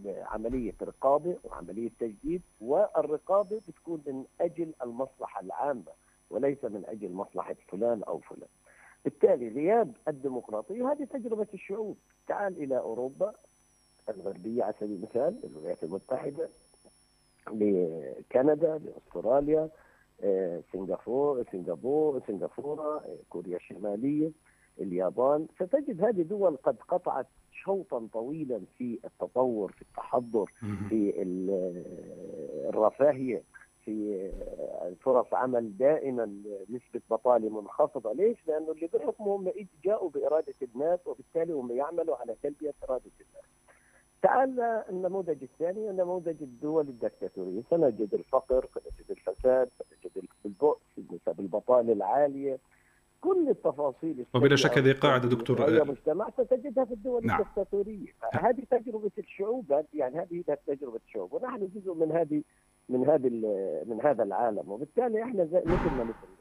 عملية 0.06 0.74
رقابة 0.82 1.36
وعملية 1.44 1.90
تجديد 2.00 2.42
والرقابة 2.60 3.60
بتكون 3.68 4.02
من 4.06 4.24
أجل 4.40 4.72
المصلحة 4.82 5.40
العامة. 5.40 5.92
وليس 6.30 6.64
من 6.64 6.82
أجل 6.86 7.12
مصلحة 7.12 7.56
فلان 7.68 8.02
أو 8.02 8.18
فلان. 8.18 8.48
بالتالي 9.04 9.48
غياب 9.48 9.92
الديمقراطية 10.08 10.92
هذه 10.92 11.04
تجربة 11.04 11.46
الشعوب. 11.54 11.96
تعال 12.28 12.62
إلى 12.62 12.78
أوروبا 12.78 13.32
الغربية 14.08 14.64
على 14.64 14.74
سبيل 14.80 14.96
المثال 14.96 15.40
الولايات 15.44 15.84
المتحدة 15.84 16.48
لكندا 17.52 18.78
لأستراليا 18.78 19.68
آه، 20.22 20.62
سنغافورة 20.72 21.46
سنغافورة 21.52 22.22
سنغافورة 22.26 23.04
كوريا 23.30 23.56
الشمالية 23.56 24.30
اليابان. 24.80 25.46
ستجد 25.54 26.04
هذه 26.04 26.22
دول 26.22 26.56
قد 26.56 26.76
قطعت 26.88 27.26
شوطا 27.52 28.08
طويلا 28.12 28.60
في 28.78 28.98
التطور 29.04 29.72
في 29.72 29.82
التحضر 29.82 30.52
في 30.88 31.12
الرفاهية 32.68 33.42
في 33.84 34.30
فرص 35.04 35.34
عمل 35.34 35.76
دائما 35.76 36.24
نسبة 36.70 37.00
بطالة 37.10 37.60
منخفضة. 37.60 38.12
ليش؟ 38.12 38.38
لأنه 38.48 38.72
اللي 38.72 38.86
بحكمهم 38.94 39.52
جاءوا 39.84 40.10
بإرادة 40.10 40.54
الناس 40.62 41.06
وبالتالي 41.06 41.52
هم 41.52 41.72
يعملوا 41.72 42.16
على 42.16 42.34
تلبية 42.42 42.74
إرادة 42.84 43.10
الناس. 43.20 43.44
تعال 44.22 44.60
النموذج 44.90 45.42
الثاني 45.42 45.88
نموذج 45.92 46.42
الدول 46.42 46.88
الدكتاتورية. 46.88 47.62
سنجد 47.70 48.14
الفقر 48.14 48.68
سنجد 48.74 49.10
الفساد 49.10 49.68
سنجد 49.78 50.28
البؤس 50.46 50.80
نسب 50.98 51.40
البطالة 51.40 51.92
العالية. 51.92 52.58
كل 53.20 53.48
التفاصيل 53.48 54.26
وبلا 54.34 54.56
شك 54.56 54.78
هذه 54.78 54.92
قاعدة 54.92 55.28
دكتور 55.28 55.68
اي 55.68 55.80
مجتمع 55.80 56.30
ستجدها 56.30 56.84
في 56.84 56.94
الدول 56.94 57.26
نعم. 57.26 57.40
الدكتاتورية. 57.40 58.12
هذه 58.32 58.62
تجربة 58.70 59.10
الشعوب 59.18 59.84
يعني 59.94 60.18
هذه 60.18 60.56
تجربة 60.66 61.00
الشعوب. 61.06 61.32
ونحن 61.32 61.68
جزء 61.74 61.94
من 61.94 62.12
هذه 62.12 62.42
من 62.88 63.08
هذه 63.08 63.28
من 63.86 64.00
هذا 64.04 64.22
العالم. 64.22 64.70
وبالتالي 64.70 65.22
إحنا 65.22 65.44
زي 65.44 65.62
مثل 65.66 65.96
ما 65.96 66.04
مثل 66.04 66.34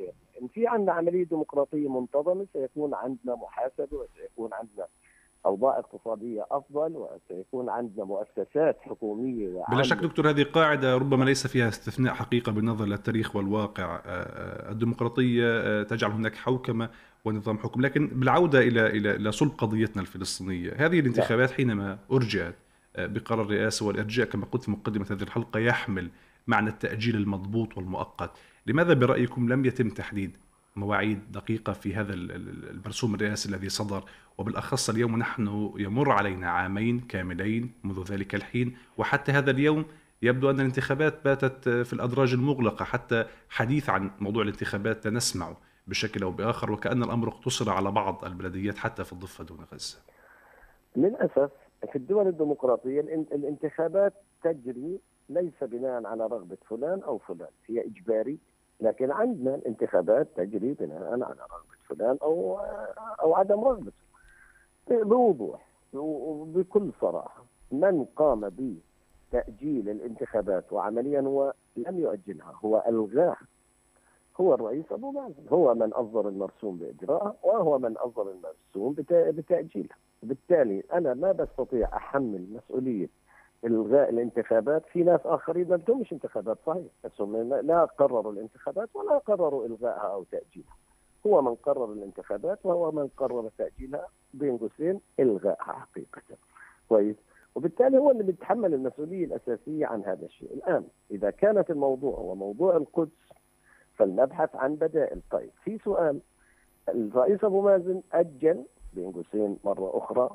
غيرنا 0.00 0.12
إن 0.42 0.48
في 0.48 0.66
عندنا 0.66 0.92
عملية 0.92 1.24
ديمقراطية 1.24 1.88
منتظمة 2.00 2.46
سيكون 2.52 2.94
عندنا 2.94 3.34
محاسبة 3.34 3.88
وسيكون 3.92 4.50
عندنا 4.52 4.86
أوضاع 5.46 5.78
اقتصادية 5.78 6.46
أفضل 6.50 6.96
وسيكون 6.96 7.68
عندنا 7.68 8.04
مؤسسات 8.04 8.76
حكومية 8.80 9.48
وعامة. 9.48 9.74
بلا 9.74 9.82
شك 9.82 9.96
دكتور 9.96 10.30
هذه 10.30 10.42
قاعدة 10.42 10.96
ربما 10.96 11.24
ليس 11.24 11.46
فيها 11.46 11.68
استثناء 11.68 12.14
حقيقة 12.14 12.52
بالنظر 12.52 12.84
للتاريخ 12.84 13.36
والواقع. 13.36 13.84
آه، 13.84 14.00
آه، 14.06 14.70
الديمقراطية 14.72 15.44
آه، 15.46 15.82
تجعل 15.82 16.10
هناك 16.10 16.34
حوكمة 16.34 16.90
ونظام 17.24 17.58
حكم. 17.58 17.80
لكن 17.80 18.06
بالعودة 18.06 18.58
إلى 18.58 18.86
إلى 18.86 19.10
إلى 19.10 19.32
صلب 19.32 19.50
قضيتنا 19.58 20.02
الفلسطينية 20.02 20.72
هذه 20.76 21.00
الانتخابات 21.00 21.50
حينما 21.50 21.98
أرجعت 22.12 22.54
بقرار 23.06 23.42
الرئاسة 23.42 23.86
والارجاء 23.86 24.26
كما 24.26 24.46
قلت 24.46 24.62
في 24.62 24.70
مقدمة 24.70 25.06
هذه 25.10 25.22
الحلقة 25.22 25.60
يحمل 25.60 26.10
معنى 26.46 26.70
التأجيل 26.70 27.16
المضبوط 27.16 27.76
والمؤقت. 27.76 28.30
لماذا 28.66 28.94
برأيكم 28.94 29.52
لم 29.52 29.64
يتم 29.64 29.90
تحديد 29.90 30.36
مواعيد 30.76 31.32
دقيقة 31.32 31.72
في 31.72 31.94
هذا 31.94 32.14
المرسوم 32.14 33.14
الرئاسي 33.14 33.48
الذي 33.48 33.68
صدر؟ 33.68 34.04
وبالأخص 34.38 34.90
اليوم 34.90 35.16
نحن 35.16 35.72
يمر 35.76 36.12
علينا 36.12 36.50
عامين 36.50 37.00
كاملين 37.00 37.72
منذ 37.84 38.02
ذلك 38.02 38.34
الحين 38.34 38.76
وحتى 38.96 39.32
هذا 39.32 39.50
اليوم 39.50 39.84
يبدو 40.22 40.50
أن 40.50 40.60
الانتخابات 40.60 41.24
باتت 41.24 41.68
في 41.68 41.92
الأدراج 41.92 42.32
المغلقة. 42.32 42.84
حتى 42.84 43.24
حديث 43.50 43.90
عن 43.90 44.10
موضوع 44.20 44.42
الانتخابات 44.42 45.04
لا 45.04 45.10
نسمع 45.10 45.56
بشكل 45.86 46.22
أو 46.22 46.30
بآخر 46.30 46.72
وكأن 46.72 47.02
الأمر 47.02 47.28
اقتصر 47.28 47.70
على 47.70 47.90
بعض 47.90 48.24
البلديات 48.24 48.78
حتى 48.78 49.04
في 49.04 49.12
الضفة 49.12 49.44
دون 49.44 49.66
غزة 49.72 49.98
للأسف 50.96 51.50
في 51.86 51.96
الدول 51.96 52.26
الديمقراطية 52.28 53.00
الانتخابات 53.00 54.12
تجري 54.42 55.00
ليس 55.28 55.52
بناء 55.64 56.06
على 56.06 56.26
رغبة 56.26 56.56
فلان 56.68 57.02
أو 57.02 57.18
فلان 57.18 57.48
هي 57.66 57.86
إجباري 57.86 58.38
لكن 58.80 59.10
عندنا 59.10 59.54
الانتخابات 59.54 60.28
تجري 60.36 60.74
بناء 60.74 61.12
على 61.12 61.24
رغبة 61.24 61.78
فلان 61.88 62.18
أو 62.22 62.58
أو 63.22 63.34
عدم 63.34 63.60
رغبته 63.64 63.92
بوضوح 64.90 65.68
وبكل 65.94 66.90
صراحة 67.00 67.44
من 67.72 68.04
قام 68.16 68.50
بتأجيل 69.32 69.88
الانتخابات 69.88 70.72
وعمليا 70.72 71.20
هو 71.20 71.52
لم 71.76 71.98
يؤجلها 71.98 72.52
هو 72.64 72.84
الغاها 72.88 73.40
هو 74.40 74.54
الرئيس 74.54 74.84
أبو 74.92 75.10
مازن 75.10 75.48
هو 75.48 75.74
من 75.74 75.92
أصدر 75.92 76.28
المرسوم 76.28 76.76
باجرائها 76.76 77.34
وهو 77.42 77.78
من 77.78 77.96
أصدر 77.96 78.30
المرسوم 78.30 78.92
بتاجيلها 79.32 79.96
بالتالي 80.22 80.82
أنا 80.92 81.14
ما 81.14 81.32
بستطيع 81.32 81.96
أحمل 81.96 82.46
مسؤولية 82.52 83.08
إلغاء 83.64 84.10
الانتخابات 84.10 84.86
في 84.86 85.02
ناس 85.02 85.20
آخرين. 85.24 85.68
ما 85.68 85.80
مش 85.88 86.12
انتخابات 86.12 86.58
صحيح. 86.66 86.86
بس 87.04 87.20
هم 87.20 87.36
لا 87.52 87.84
قرروا 87.84 88.32
الانتخابات 88.32 88.88
ولا 88.94 89.18
قرروا 89.18 89.66
الغائها 89.66 90.12
أو 90.12 90.24
تأجيلها. 90.24 90.76
هو 91.26 91.42
من 91.42 91.54
قرر 91.54 91.92
الانتخابات 91.92 92.58
وهو 92.64 92.92
من 92.92 93.08
قرر 93.16 93.50
تأجيلها 93.58 94.08
بين 94.34 94.58
قوسين 94.58 95.00
الغائها 95.20 95.72
حقيقة. 95.72 96.22
كويس. 96.88 97.16
وبالتالي 97.54 97.98
هو 97.98 98.10
اللي 98.10 98.22
بيتحمل 98.22 98.74
المسؤولية 98.74 99.24
الأساسية 99.24 99.86
عن 99.86 100.04
هذا 100.04 100.26
الشيء. 100.26 100.54
الآن 100.54 100.84
إذا 101.10 101.30
كانت 101.30 101.70
الموضوع 101.70 102.18
هو 102.18 102.34
موضوع 102.34 102.76
القدس 102.76 103.10
فلنبحث 103.98 104.56
عن 104.56 104.74
بدائل. 104.74 105.20
طيب 105.30 105.50
في 105.64 105.78
سؤال. 105.78 106.20
الرئيس 106.88 107.44
أبو 107.44 107.60
مازن 107.60 108.02
أجل 108.12 108.64
بين 108.92 109.12
قوسين 109.12 109.58
مرة 109.64 109.98
أخرى 109.98 110.30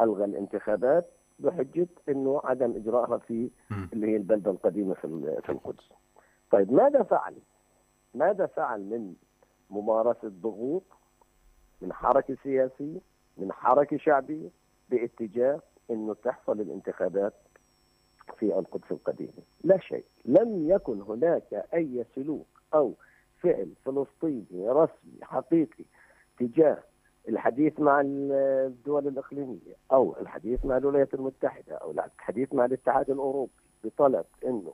ألغى 0.00 0.24
الانتخابات 0.24 1.06
بحجة 1.38 1.88
إنه 2.08 2.40
عدم 2.44 2.76
إجراءها 2.76 3.18
في 3.18 3.50
اللي 3.92 4.06
هي 4.06 4.16
البلدة 4.16 4.50
القديمة 4.50 4.94
في 4.94 5.40
في 5.44 5.52
القدس. 5.52 5.92
طيب 6.50 6.72
ماذا 6.72 7.02
فعل؟ 7.02 7.34
ماذا 8.14 8.46
فعل 8.46 8.80
من 8.80 9.14
ممارسة 9.70 10.28
ضغوط 10.28 10.82
من 11.80 11.92
حركة 11.92 12.36
سياسية 12.42 13.00
من 13.36 13.52
حركة 13.52 13.96
شعبية 13.96 14.48
باتجاه 14.90 15.60
إنه 15.90 16.14
تحصل 16.14 16.60
الانتخابات 16.60 17.32
في 18.38 18.58
القدس 18.58 18.90
القديمة، 18.90 19.42
لا 19.64 19.78
شيء، 19.78 20.04
لم 20.24 20.70
يكن 20.70 21.00
هناك 21.00 21.66
أي 21.74 22.04
سلوك 22.14 22.46
أو 22.74 22.94
فعل 23.38 23.72
فلسطيني 23.84 24.68
رسمي 24.68 25.18
حقيقي 25.22 25.84
تجاه 26.38 26.78
الحديث 27.28 27.80
مع 27.80 28.00
الدول 28.04 29.08
الإقليمية 29.08 29.76
أو 29.92 30.16
الحديث 30.20 30.66
مع 30.66 30.76
الولايات 30.76 31.14
المتحدة 31.14 31.74
أو 31.74 31.90
الحديث 31.90 32.54
مع 32.54 32.64
الاتحاد 32.64 33.10
الأوروبي 33.10 33.52
بطلب 33.84 34.24
أنه 34.44 34.72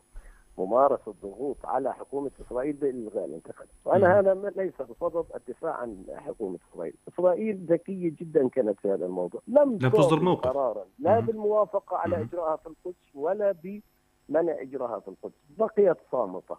ممارسة 0.59 1.15
ضغوط 1.23 1.57
على 1.65 1.95
حكومة 1.95 2.31
إسرائيل 2.47 2.73
بإلغاء 2.73 3.25
الانتخابات 3.25 3.75
وأنا 3.85 4.19
هذا 4.21 4.53
ليس 4.57 4.83
بصدد 4.83 5.25
الدفاع 5.35 5.73
عن 5.73 6.05
حكومة 6.17 6.59
إسرائيل. 6.73 6.95
إسرائيل 7.09 7.67
ذكية 7.67 8.13
جدا 8.21 8.49
كانت 8.49 8.81
في 8.81 8.91
هذا 8.91 9.07
الموضوع. 9.07 9.41
لم 9.49 9.79
تصدر 9.79 10.21
موقف. 10.21 10.47
قرارا 10.47 10.85
لا 10.99 11.21
بالموافقة 11.21 11.97
على 11.97 12.21
إجراءها 12.21 12.57
في 12.57 12.67
القدس 12.67 13.15
ولا 13.15 13.53
بمنع 13.53 14.63
إجراءها 14.63 15.01
في 15.01 15.09
القدس. 15.09 15.35
بقيت 15.59 15.97
صامتة. 16.13 16.57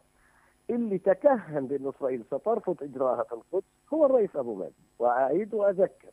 اللي 0.70 0.98
تكهن 0.98 1.68
بأن 1.68 1.88
إسرائيل 1.88 2.24
سترفض 2.26 2.84
إجراءها 2.84 3.24
في 3.24 3.34
القدس 3.34 3.66
هو 3.94 4.06
الرئيس 4.06 4.36
أبو 4.36 4.56
مازن 4.56 4.74
وأعيد 5.00 5.54
وأذكر 5.54 6.12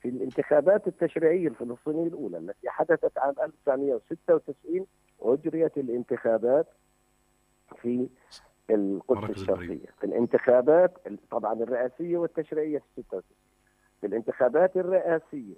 في 0.00 0.08
الانتخابات 0.08 0.86
التشريعية 0.88 1.48
الفلسطينية 1.48 2.06
الأولى 2.08 2.38
التي 2.38 2.68
حدثت 2.70 3.18
عام 3.18 3.34
1996 3.42 4.86
أجريت 5.20 5.78
الانتخابات 5.78 6.66
في 7.76 8.08
القدس 8.70 9.30
الشرقية. 9.30 9.86
في 10.00 10.04
الانتخابات 10.06 10.92
طبعا 11.30 11.52
الرئاسية 11.52 12.18
والتشريعية 12.18 12.78
في 12.78 13.02
96 13.02 13.22
في 14.00 14.06
الانتخابات 14.06 14.76
الرئاسية 14.76 15.54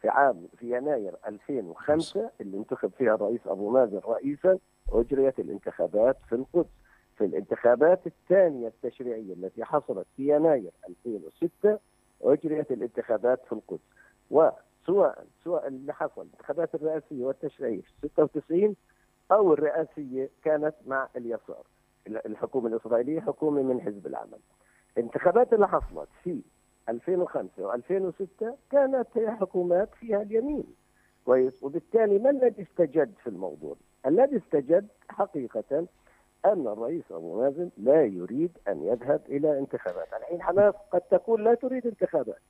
في 0.00 0.08
عام 0.08 0.48
في 0.56 0.76
يناير 0.76 1.16
2005 1.26 2.30
اللي 2.40 2.56
انتخب 2.56 2.92
فيها 2.98 3.14
الرئيس 3.14 3.40
أبو 3.46 3.70
مازن 3.70 3.98
رئيسا 3.98 4.58
أجريت 4.92 5.38
الانتخابات 5.38 6.16
في 6.28 6.34
القدس. 6.34 6.68
في 7.18 7.24
الانتخابات 7.24 8.06
الثانية 8.06 8.68
التشريعية 8.68 9.32
التي 9.32 9.64
حصلت 9.64 10.06
في 10.16 10.36
يناير 10.36 10.70
2006 10.88 11.78
أجريت 12.22 12.70
الانتخابات 12.72 13.44
في 13.46 13.52
القدس. 13.52 13.80
وسواء 14.30 15.24
سواء 15.44 15.66
اللي 15.68 15.94
حصل 15.94 16.22
الانتخابات 16.22 16.74
الرئاسية 16.74 17.24
والتشريعية 17.24 17.80
في 17.80 18.08
96 18.08 18.76
أو 19.32 19.52
الرئاسية 19.52 20.30
كانت 20.44 20.74
مع 20.86 21.08
اليسار 21.16 21.62
الحكومة 22.06 22.68
الإسرائيلية 22.68 23.20
حكومة 23.20 23.62
من 23.62 23.80
حزب 23.80 24.06
العمل. 24.06 24.38
الانتخابات 24.98 25.52
اللي 25.52 25.68
حصلت 25.68 26.08
في 26.24 26.42
2005 26.88 27.72
و2006 27.72 28.44
كانت 28.70 29.08
حكومات 29.18 29.88
فيها 29.94 30.22
اليمين. 30.22 30.64
كويس. 31.24 31.62
وبالتالي 31.62 32.18
ما 32.18 32.30
الذي 32.30 32.62
استجد 32.62 33.14
في 33.22 33.26
الموضوع؟ 33.26 33.76
الذي 34.06 34.36
استجد 34.36 34.88
حقيقة 35.08 35.86
أن 36.44 36.66
الرئيس 36.66 37.04
أبو 37.10 37.42
مازن 37.42 37.70
لا 37.76 38.04
يريد 38.04 38.58
أن 38.68 38.82
يذهب 38.82 39.20
إلى 39.28 39.58
انتخابات. 39.58 40.08
الحين 40.20 40.42
حماس 40.42 40.74
قد 40.92 41.00
تكون 41.00 41.44
لا 41.44 41.54
تريد 41.54 41.86
انتخابات. 41.86 42.42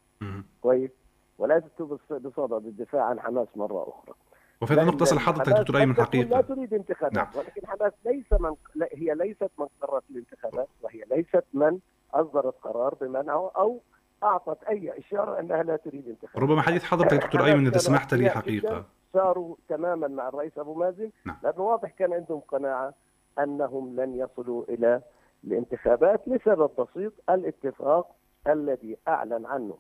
كويس. 0.63 0.91
وليست 1.39 1.83
بصدد 2.11 2.67
الدفاع 2.67 3.05
عن 3.05 3.21
حماس 3.21 3.49
مرة 3.57 3.83
أخرى. 3.83 4.15
وفي 4.61 4.75
هذه 4.75 4.83
النقطة 4.83 5.03
أصل 5.03 5.19
حضرتك 5.19 5.53
دكتور 5.53 5.77
أيمن 5.77 5.95
حقيقة. 5.95 6.29
لا 6.29 6.41
تريد 6.41 6.75
انتخابات. 6.75 7.13
نعم. 7.13 7.27
ولكن 7.37 7.67
حماس 7.67 7.93
ليس 8.05 8.33
من 8.41 8.55
هي 8.93 9.15
ليست 9.15 9.51
من 9.59 9.67
قررت 9.81 10.03
الانتخابات 10.11 10.69
وهي 10.83 11.05
ليست 11.11 11.45
من 11.55 11.79
أصدرت 12.15 12.55
قرار 12.63 12.95
بمنعه 12.95 13.51
أو 13.57 13.81
أعطت 14.23 14.65
أي 14.65 14.99
إشارة 14.99 15.41
أنها 15.41 15.63
لا 15.63 15.77
تريد 15.77 16.09
انتخابات. 16.09 16.43
ربما 16.43 16.63
حديث 16.63 16.85
حضرتك 16.85 17.25
دكتور 17.25 17.45
أيمن 17.45 17.67
إذا 17.67 17.79
سمحت 17.79 18.15
لي 18.15 18.31
حقيقة. 18.31 18.85
صاروا 19.13 19.57
تماما 19.69 20.09
مع 20.09 20.29
الرئيس 20.29 20.59
أبو 20.59 20.75
مازن. 20.75 21.11
نعم. 21.25 21.37
لأنه 21.43 21.61
واضح 21.61 21.91
كان 21.91 22.13
عندهم 22.13 22.41
قناعة 22.41 22.95
أنهم 23.39 24.01
لن 24.01 24.15
يصلوا 24.15 24.65
إلى 24.69 25.03
الانتخابات 25.45 26.29
لسبب 26.29 26.71
بسيط 26.79 27.13
الاتفاق 27.31 28.15
الذي 28.47 28.97
أعلن 29.09 29.47
عنه 29.47 29.79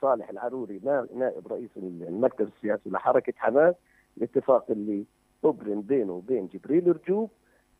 صالح 0.00 0.30
العروري 0.30 0.80
نائب 1.14 1.48
رئيس 1.48 1.70
المكتب 1.76 2.48
السياسي 2.48 2.90
لحركة 2.90 3.32
حماس 3.36 3.74
الاتفاق 4.16 4.70
اللي 4.70 5.04
أبرم 5.44 5.80
بينه 5.80 6.12
وبين 6.12 6.46
جبريل 6.46 6.96
رجوب 6.96 7.30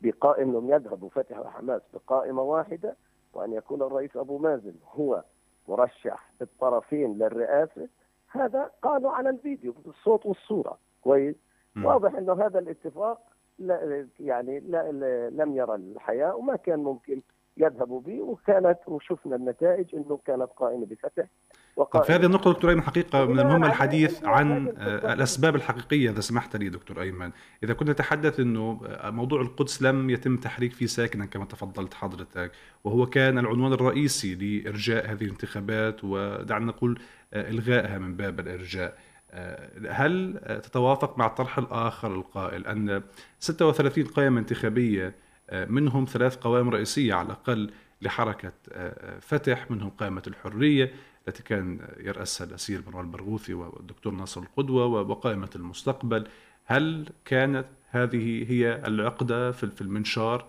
بقائم 0.00 0.48
انهم 0.48 0.70
يذهبوا 0.70 1.08
فتح 1.08 1.38
وحماس 1.38 1.82
بقائمة 1.94 2.42
واحدة 2.42 2.96
وأن 3.34 3.52
يكون 3.52 3.82
الرئيس 3.82 4.16
أبو 4.16 4.38
مازن 4.38 4.74
هو 4.92 5.24
مرشح 5.68 6.32
الطرفين 6.42 7.18
للرئاسة. 7.18 7.88
هذا 8.28 8.70
قالوا 8.82 9.10
على 9.10 9.30
الفيديو 9.30 9.74
بالصوت 9.84 10.26
والصورة. 10.26 10.78
كويس؟ 11.02 11.36
واضح 11.84 12.14
إنه 12.14 12.32
هذا 12.32 12.58
الاتفاق 12.58 13.20
لا 13.60 14.06
يعني 14.20 14.60
لا 14.60 14.90
لم 15.30 15.56
يرى 15.56 15.74
الحياة 15.74 16.36
وما 16.36 16.56
كان 16.56 16.78
ممكن 16.78 17.20
يذهبوا 17.56 18.00
به 18.00 18.20
وكانت 18.20 18.78
وشفنا 18.86 19.36
النتائج 19.36 19.94
إنه 19.94 20.18
كانت 20.26 20.48
قائمة 20.56 20.86
بفتح 20.86 21.26
طب 21.92 22.02
في 22.02 22.12
هذه 22.12 22.26
النقطة 22.26 22.52
دكتور 22.52 22.70
أيمن 22.70 22.82
حقيقة 22.82 23.24
من 23.24 23.40
المهم 23.40 23.64
الحديث 23.64 24.24
عن 24.24 24.68
الأسباب 25.04 25.56
الحقيقية 25.56 26.10
إذا 26.10 26.20
سمحت 26.20 26.56
لي 26.56 26.68
دكتور 26.68 27.00
أيمن. 27.02 27.30
إذا 27.64 27.74
كنت 27.74 27.90
نتحدث 27.90 28.40
أنه 28.40 28.80
موضوع 29.04 29.40
القدس 29.40 29.82
لم 29.82 30.10
يتم 30.10 30.36
تحريك 30.36 30.72
فيه 30.72 30.86
ساكنا 30.86 31.26
كما 31.26 31.44
تفضلت 31.44 31.94
حضرتك 31.94 32.52
وهو 32.84 33.06
كان 33.06 33.38
العنوان 33.38 33.72
الرئيسي 33.72 34.34
لإرجاء 34.34 35.12
هذه 35.12 35.24
الانتخابات 35.24 36.04
ودعنا 36.04 36.64
نقول 36.66 37.00
إلغائها 37.34 37.98
من 37.98 38.16
باب 38.16 38.40
الإرجاء. 38.40 38.94
هل 39.88 40.40
تتوافق 40.62 41.18
مع 41.18 41.26
الطرح 41.26 41.58
الآخر 41.58 42.14
القائل 42.14 42.66
أن 42.66 43.02
36 43.38 44.04
قائمة 44.04 44.40
انتخابية 44.40 45.14
منهم 45.52 46.04
ثلاث 46.04 46.36
قوائم 46.36 46.70
رئيسية 46.70 47.14
على 47.14 47.26
الأقل 47.26 47.70
لحركة 48.02 48.52
فتح 49.20 49.70
منهم 49.70 49.90
قائمة 49.90 50.22
الحرية 50.26 50.92
التي 51.28 51.42
كان 51.42 51.78
يرأسها 51.98 52.46
الأسير 52.46 52.82
مروان 52.86 53.04
البرغوثي 53.04 53.54
والدكتور 53.54 54.12
ناصر 54.14 54.40
القدوة 54.40 54.86
وقائمة 54.86 55.50
المستقبل 55.56 56.26
هل 56.64 57.08
كانت 57.24 57.66
هذه 57.90 58.52
هي 58.52 58.82
العقدة 58.86 59.52
في 59.52 59.80
المنشار 59.80 60.46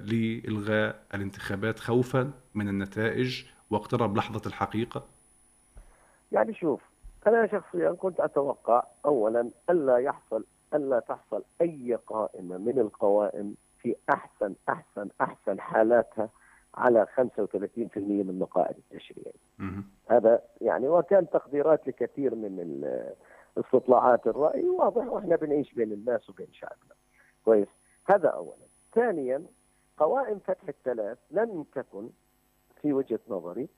لإلغاء 0.00 1.02
الانتخابات 1.14 1.78
خوفا 1.78 2.30
من 2.54 2.68
النتائج 2.68 3.44
واقترب 3.70 4.16
لحظة 4.16 4.42
الحقيقة؟ 4.46 5.06
يعني 6.32 6.54
شوف 6.54 6.80
أنا 7.26 7.46
شخصيا 7.46 7.92
كنت 7.92 8.20
أتوقع 8.20 8.84
أولا 9.06 9.50
ألا 9.70 9.98
يحصل 9.98 10.44
ألا 10.74 11.00
تحصل 11.00 11.44
أي 11.60 11.98
قائمة 12.06 12.58
من 12.58 12.78
القوائم 12.78 13.54
في 13.78 13.96
أحسن 14.14 14.54
أحسن 14.68 15.08
أحسن 15.20 15.60
حالاتها 15.60 16.28
على 16.74 17.06
35% 17.16 17.20
من 17.96 18.38
مقاعد 18.38 18.74
التشريع 18.78 19.32
هذا 20.10 20.42
يعني 20.60 20.88
وكان 20.88 21.30
تقديرات 21.30 21.88
لكثير 21.88 22.34
من 22.34 22.84
استطلاعات 23.58 24.26
الرأي 24.26 24.68
واضح 24.68 25.06
وإحنا 25.06 25.36
بنعيش 25.36 25.74
بين 25.74 25.92
الناس 25.92 26.30
وبين 26.30 26.48
شعبنا. 26.52 26.94
كويس. 27.44 27.68
هذا 28.06 28.28
أولا. 28.28 28.66
ثانيا 28.94 29.42
قوائم 29.98 30.38
فتح 30.38 30.68
الثلاث 30.68 31.18
لم 31.30 31.64
تكن 31.74 32.08
في 32.82 32.92
وجهة 32.92 33.20
نظري 33.28 33.68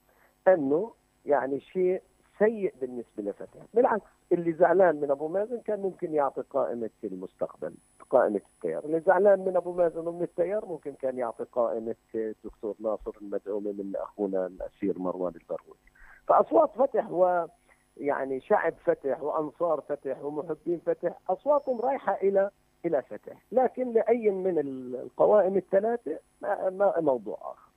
أنه 0.49 0.93
يعني 1.27 1.61
شيء 1.61 2.03
سيء 2.39 2.75
بالنسبة 2.81 3.23
لفتح. 3.23 3.61
بالعكس 3.75 4.03
اللي 4.33 4.53
زعلان 4.53 5.01
من 5.01 5.11
أبو 5.11 5.29
مازن 5.29 5.61
كان 5.61 5.81
ممكن 5.81 6.15
يعطي 6.15 6.43
قائمة 6.51 6.91
المستقبل 7.05 7.75
قائمة 8.11 8.41
التيار. 8.57 8.85
اللي 8.85 9.01
زعلان 9.01 9.45
من 9.45 9.57
أبو 9.57 9.73
مازن 9.73 10.09
ومن 10.09 10.23
التيار 10.23 10.67
ممكن 10.67 10.93
كان 10.93 11.19
يعطي 11.19 11.45
قائمة 11.45 11.95
الدكتور 12.15 12.75
ناصر 12.81 13.13
المدعومه 13.23 13.73
من 13.73 13.93
أخونا 13.97 14.47
الأسير 14.47 14.99
مروان 14.99 15.33
البرغوثي 15.35 15.91
فأصوات 16.27 16.71
فتح 16.71 17.11
و 17.11 17.47
يعني 17.97 18.41
شعب 18.41 18.75
فتح 18.85 19.23
وأنصار 19.23 19.81
فتح 19.81 20.25
ومحبين 20.25 20.79
فتح 20.87 21.19
أصواتهم 21.29 21.81
رايحة 21.81 22.15
إلى 22.15 22.51
إلى 22.85 23.03
فتح. 23.03 23.43
لكن 23.53 23.93
لأي 23.93 24.31
من 24.31 24.59
القوائم 24.59 25.57
الثلاثة 25.57 26.19
ما 26.43 27.01
موضوع 27.01 27.39
آخر. 27.41 27.71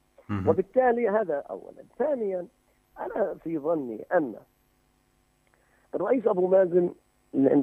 وبالتالي 0.49 1.09
هذا 1.09 1.35
اولا. 1.35 1.83
ثانيا 1.97 2.47
أنا 2.99 3.33
في 3.33 3.57
ظني 3.59 4.05
أن 4.13 4.35
الرئيس 5.95 6.27
أبو 6.27 6.47
مازن 6.47 6.89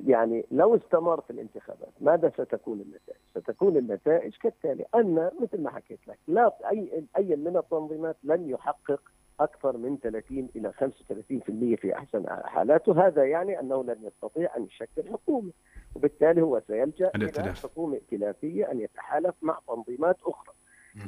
يعني 0.06 0.44
لو 0.50 0.76
استمر 0.76 1.20
في 1.20 1.30
الانتخابات 1.30 1.92
ماذا 2.00 2.30
ستكون 2.30 2.80
النتائج؟ 2.80 3.18
ستكون 3.30 3.76
النتائج 3.76 4.36
كالتالي 4.36 4.84
أن 4.94 5.30
مثل 5.40 5.62
ما 5.62 5.70
حكيت 5.70 6.08
لك 6.08 6.18
لا 6.28 6.52
أي 6.70 7.04
أي 7.16 7.36
من 7.36 7.56
التنظيمات 7.56 8.16
لن 8.24 8.50
يحقق 8.50 9.00
أكثر 9.40 9.76
من 9.76 9.98
30 10.02 10.48
إلى 10.56 10.72
35% 10.72 11.80
في 11.80 11.94
أحسن 11.94 12.26
حالاته، 12.28 13.06
هذا 13.06 13.24
يعني 13.24 13.60
أنه 13.60 13.84
لن 13.84 13.96
يستطيع 14.02 14.56
أن 14.56 14.64
يشكل 14.64 15.08
حكومة، 15.12 15.50
وبالتالي 15.94 16.42
هو 16.42 16.62
سيلجأ 16.66 17.10
إلى 17.14 17.52
حكومة 17.62 17.94
ائتلافية 17.94 18.70
أن 18.72 18.80
يتحالف 18.80 19.34
مع 19.42 19.58
تنظيمات 19.68 20.16
أخرى. 20.26 20.54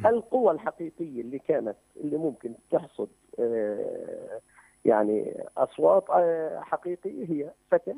القوى 0.07 0.53
الحقيقية 0.53 1.21
اللي 1.21 1.39
كانت 1.39 1.77
اللي 1.97 2.17
ممكن 2.17 2.55
تحصد 2.71 3.09
آه 3.39 4.41
يعني 4.85 5.45
أصوات 5.57 6.05
آه، 6.11 6.61
حقيقية 6.61 7.27
هي 7.27 7.51
فتح 7.71 7.95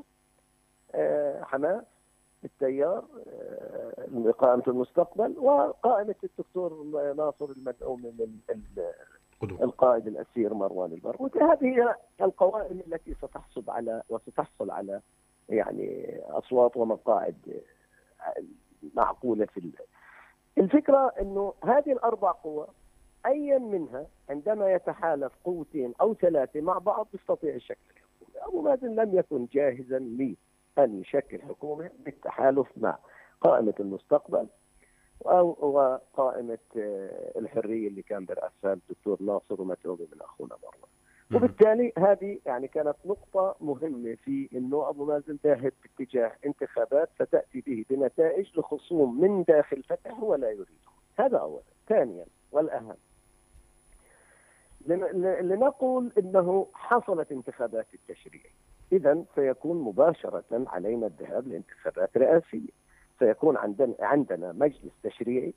آه، 0.95 1.43
حماس 1.43 1.85
التيار 2.45 3.05
آه، 3.29 4.31
قائمه 4.31 4.63
المستقبل 4.69 5.39
وقائمة 5.39 6.15
الدكتور 6.25 6.85
ناصر 7.17 7.45
المدعوم 7.45 8.03
من 8.03 8.63
القائد 9.43 10.07
الأسير 10.07 10.55
مروان 10.55 10.93
البرغوثي 10.93 11.39
هذه 11.39 11.65
هي 11.65 11.95
القوائم 12.21 12.81
التي 12.87 13.15
ستحصل 13.15 13.65
على 13.69 14.03
وستحصل 14.09 14.71
على 14.71 15.01
يعني 15.49 16.21
أصوات 16.29 16.77
ومقاعد 16.77 17.63
معقولة 18.95 19.47
في 19.47 19.73
الفكرة 20.59 21.13
إنه 21.21 21.55
هذه 21.65 21.93
الأربع 21.93 22.31
قوى 22.31 22.67
ايا 23.27 23.59
منها 23.59 24.07
عندما 24.31 24.73
يتحالف 24.73 25.33
قوتين 25.45 25.95
أو 26.01 26.15
ثلاثة 26.15 26.61
مع 26.61 26.79
بعض 26.79 27.09
يستطيع 27.15 27.55
يشكل 27.55 27.95
حكومه، 28.01 28.47
أبو 28.47 28.63
مازن 28.63 28.95
لم 28.95 29.19
يكن 29.19 29.47
جاهزا 29.53 29.99
لأن 29.99 31.01
يشكل 31.01 31.43
حكومة 31.43 31.91
بالتحالف 32.05 32.69
مع 32.77 32.99
قائمة 33.41 33.75
المستقبل 33.81 34.47
أو 35.27 35.57
وقائمة 35.61 36.59
آه، 36.77 37.39
الحرية 37.39 37.89
اللي 37.89 38.03
كان 38.03 38.25
برأسها 38.25 38.73
الدكتور 38.73 39.23
ناصر 39.23 39.63
ومتعوبه 39.63 40.07
من 40.13 40.23
أخونا 40.23 40.57
مروان. 40.63 40.91
وبالتالي 41.35 41.93
هذه 41.99 42.39
يعني 42.47 42.69
كانت 42.69 42.97
نقطة 43.05 43.57
مهمة 43.61 44.17
في 44.25 44.49
إنه 44.55 44.89
أبو 44.89 45.05
مازن 45.05 45.39
ذاهب 45.45 45.73
باتجاه 45.83 46.33
انتخابات 46.47 47.09
ستأتي 47.15 47.61
به 47.61 47.85
بنتائج 47.91 48.59
لخصوم 48.59 49.21
من 49.21 49.43
داخل 49.43 49.83
فتح 49.83 50.11
هو 50.11 50.35
لا 50.35 50.51
يريده. 50.51 50.71
هذا 51.19 51.39
اولا. 51.39 51.63
ثانيا 51.89 52.27
والأهم 52.53 52.97
لنقول 54.87 56.13
إنه 56.19 56.67
حصلت 56.75 57.33
انتخابات 57.33 57.87
التشريع. 57.95 58.43
اذا 58.93 59.25
سيكون 59.35 59.83
مباشرة 59.83 60.45
علينا 60.53 61.07
الذهاب 61.07 61.49
لانتخابات 61.49 62.17
رئاسية. 62.17 62.69
سيكون 63.19 63.57
عندنا 63.57 63.95
عندنا 64.01 64.53
مجلس 64.53 64.93
تشريعي 65.03 65.55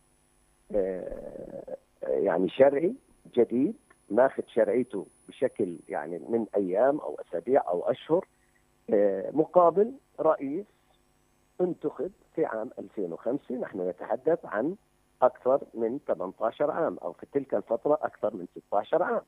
آه، 0.75 1.77
يعني 2.03 2.49
شرعي 2.49 2.95
جديد 3.36 3.75
ماخذ 4.09 4.43
شرعيته 4.47 5.07
بشكل 5.27 5.77
يعني 5.89 6.19
من 6.19 6.45
أيام 6.55 6.99
أو 6.99 7.17
أسابيع 7.21 7.67
أو 7.67 7.91
أشهر 7.91 8.27
آه، 8.89 9.31
مقابل 9.31 9.93
رئيس 10.19 10.65
انتخب 11.62 12.12
في 12.36 12.45
عام 12.45 12.69
2005 12.79 13.55
نحن 13.55 13.89
نتحدث 13.89 14.45
عن 14.45 14.75
أكثر 15.21 15.62
من 15.73 15.99
18 16.08 16.71
عام 16.71 16.97
أو 16.97 17.13
في 17.13 17.26
تلك 17.34 17.54
الفترة 17.56 17.99
أكثر 18.02 18.34
من 18.36 18.47
16 18.67 19.04
عام. 19.04 19.21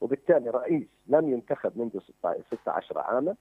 وبالتالي 0.00 0.50
رئيس 0.50 0.88
لم 1.06 1.28
ينتخب 1.28 1.78
منذ 1.78 2.00
16 2.50 2.98
عاما. 2.98 3.36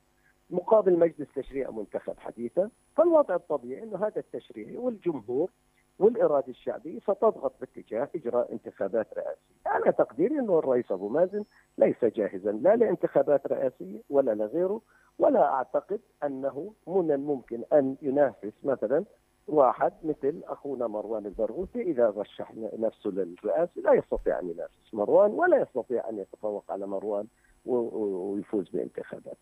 مقابل 0.50 1.00
مجلس 1.00 1.28
تشريع 1.36 1.72
منتخب 1.72 2.20
حديثا. 2.20 2.70
فالوضع 2.96 3.36
الطبيعي 3.36 3.84
إنه 3.84 3.98
هذا 3.98 4.20
التشريعي 4.20 4.78
والجمهور 4.78 5.52
والإرادة 6.00 6.48
الشعبية 6.48 7.00
ستضغط 7.00 7.54
باتجاه 7.60 8.10
إجراء 8.16 8.52
انتخابات 8.52 9.08
رئاسية، 9.14 9.76
أنا 9.76 9.92
تقديري 9.92 10.40
إنه 10.40 10.60
الرئيس 10.60 10.92
أبو 10.92 11.10
مازن 11.10 11.44
ليس 11.78 12.06
جاهزا 12.06 12.52
لا 12.52 12.76
لانتخابات 12.76 13.48
رئاسية 13.48 14.02
ولا 14.10 14.32
لغيره. 14.32 14.82
ولا 15.20 15.54
أعتقد 15.54 16.00
أنه 16.24 16.74
من 16.88 17.12
الممكن 17.12 17.64
أن 17.74 17.98
ينافس 18.02 18.54
مثلا 18.64 19.06
واحد 19.48 19.94
مثل 20.04 20.42
أخونا 20.44 20.88
مروان 20.88 21.26
البرغوثي 21.26 21.82
إذا 21.82 22.14
رشح 22.18 22.52
نفسه 22.80 23.10
للرئاسة 23.10 23.82
لا 23.82 23.94
يستطيع 23.94 24.40
أن 24.40 24.50
ينافس 24.50 24.94
مروان 24.94 25.32
ولا 25.32 25.62
يستطيع 25.62 26.10
أن 26.10 26.18
يتفوق 26.20 26.64
على 26.70 26.88
مروان 26.88 27.26
ويفوز 27.66 28.70
بانتخابات 28.70 29.38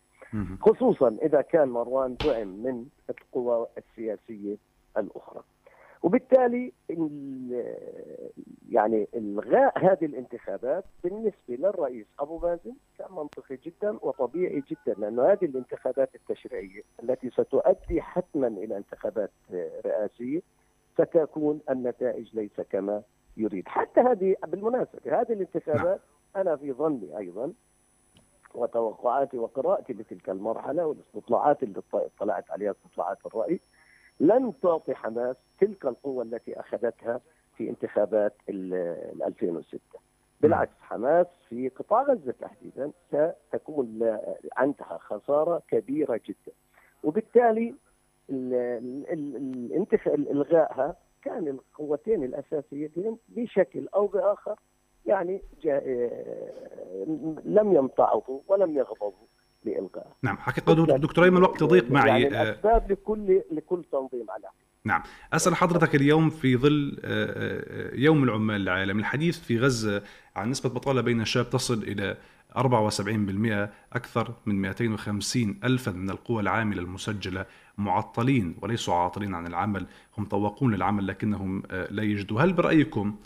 خصوصا 0.60 1.16
إذا 1.22 1.40
كان 1.40 1.68
مروان 1.68 2.16
دعم 2.24 2.48
من 2.48 2.86
القوى 3.10 3.66
السياسية 3.78 4.56
الأخرى. 4.96 5.42
وبالتالي 6.02 6.72
يعني 8.70 9.08
إلغاء 9.14 9.78
هذه 9.78 10.04
الانتخابات 10.04 10.84
بالنسبة 11.04 11.34
للرئيس 11.48 12.06
أبو 12.20 12.38
مازن 12.38 12.72
كان 12.98 13.12
منطقي 13.12 13.56
جدا 13.56 13.98
وطبيعي 14.02 14.62
جدا 14.70 14.94
لأنه 15.00 15.22
هذه 15.32 15.44
الانتخابات 15.44 16.14
التشريعية 16.14 16.82
التي 17.02 17.30
ستؤدي 17.30 18.02
حتما 18.02 18.46
إلى 18.46 18.76
انتخابات 18.76 19.30
رئاسية 19.86 20.40
ستكون 20.94 21.60
النتائج 21.70 22.34
ليس 22.36 22.60
كما 22.70 23.02
يريد. 23.36 23.68
حتى 23.68 24.00
هذه 24.00 24.36
بالمناسبة 24.46 25.20
هذه 25.20 25.32
الانتخابات 25.32 26.00
أنا 26.36 26.56
في 26.56 26.72
ظني 26.72 27.18
أيضا 27.18 27.52
وتوقعاتي 28.54 29.38
وقراءتي 29.38 29.92
لتلك 29.92 30.30
المرحلة 30.30 30.86
والاستطلاعات 30.86 31.62
اللي 31.62 31.82
اطلعت 31.94 32.50
عليها 32.50 32.70
استطلاعات 32.70 33.18
الرأي 33.26 33.60
لن 34.20 34.52
تعطي 34.62 34.94
حماس 34.94 35.36
تلك 35.60 35.86
القوة 35.86 36.22
التي 36.22 36.60
أخذتها 36.60 37.20
في 37.56 37.70
انتخابات 37.70 38.32
2006 38.48 39.78
بالعكس 40.40 40.72
حماس 40.80 41.26
في 41.48 41.68
قطاع 41.68 42.02
غزة 42.02 42.34
تحديدا 42.40 42.90
ستكون 43.08 44.18
عندها 44.56 44.98
خسارة 45.00 45.62
كبيرة 45.68 46.20
جدا. 46.26 46.52
وبالتالي 47.04 47.74
الغائها 50.06 50.96
كان 51.22 51.48
القوتين 51.48 52.24
الأساسيتين 52.24 53.18
بشكل 53.28 53.88
أو 53.94 54.06
بآخر 54.06 54.58
يعني 55.06 55.42
لم 57.44 57.72
يمتعضوا 57.74 58.40
ولم 58.48 58.76
يغضبوا 58.76 59.26
لإلغائها 59.64 60.14
نعم 60.22 60.36
حقيقة 60.38 60.96
دكتور 60.96 61.24
أيمن 61.24 61.36
الوقت 61.36 61.62
يضيق 61.62 61.90
معي 61.90 62.22
يعني 62.22 62.28
الأسباب 62.28 62.92
لكل 62.92 63.42
لكل 63.52 63.84
تنظيم 63.92 64.30
على 64.30 64.44
نعم 64.84 65.02
أسأل 65.32 65.54
حضرتك 65.54 65.94
اليوم 65.94 66.30
في 66.30 66.56
ظل 66.56 66.98
يوم 67.94 68.24
العمال 68.24 68.62
العالمي 68.62 69.00
الحديث 69.00 69.38
في 69.38 69.58
غزة 69.58 70.02
عن 70.36 70.50
نسبة 70.50 70.70
بطالة 70.70 71.00
بين 71.00 71.20
الشباب 71.20 71.50
تصل 71.50 71.82
إلى 71.82 72.16
74% 72.56 72.62
أكثر 73.92 74.34
من 74.46 74.54
250 74.62 75.60
ألفا 75.64 75.90
من 75.90 76.10
القوى 76.10 76.42
العاملة 76.42 76.82
المسجلة 76.82 77.46
معطلين 77.78 78.56
وليسوا 78.62 78.94
عاطلين 78.94 79.34
عن 79.34 79.46
العمل 79.46 79.86
هم 80.18 80.24
طوقون 80.24 80.74
للعمل 80.74 81.06
لكنهم 81.06 81.62
لا 81.90 82.02
يجدوا. 82.02 82.40
هل 82.40 82.52
برأيكم 82.52 83.16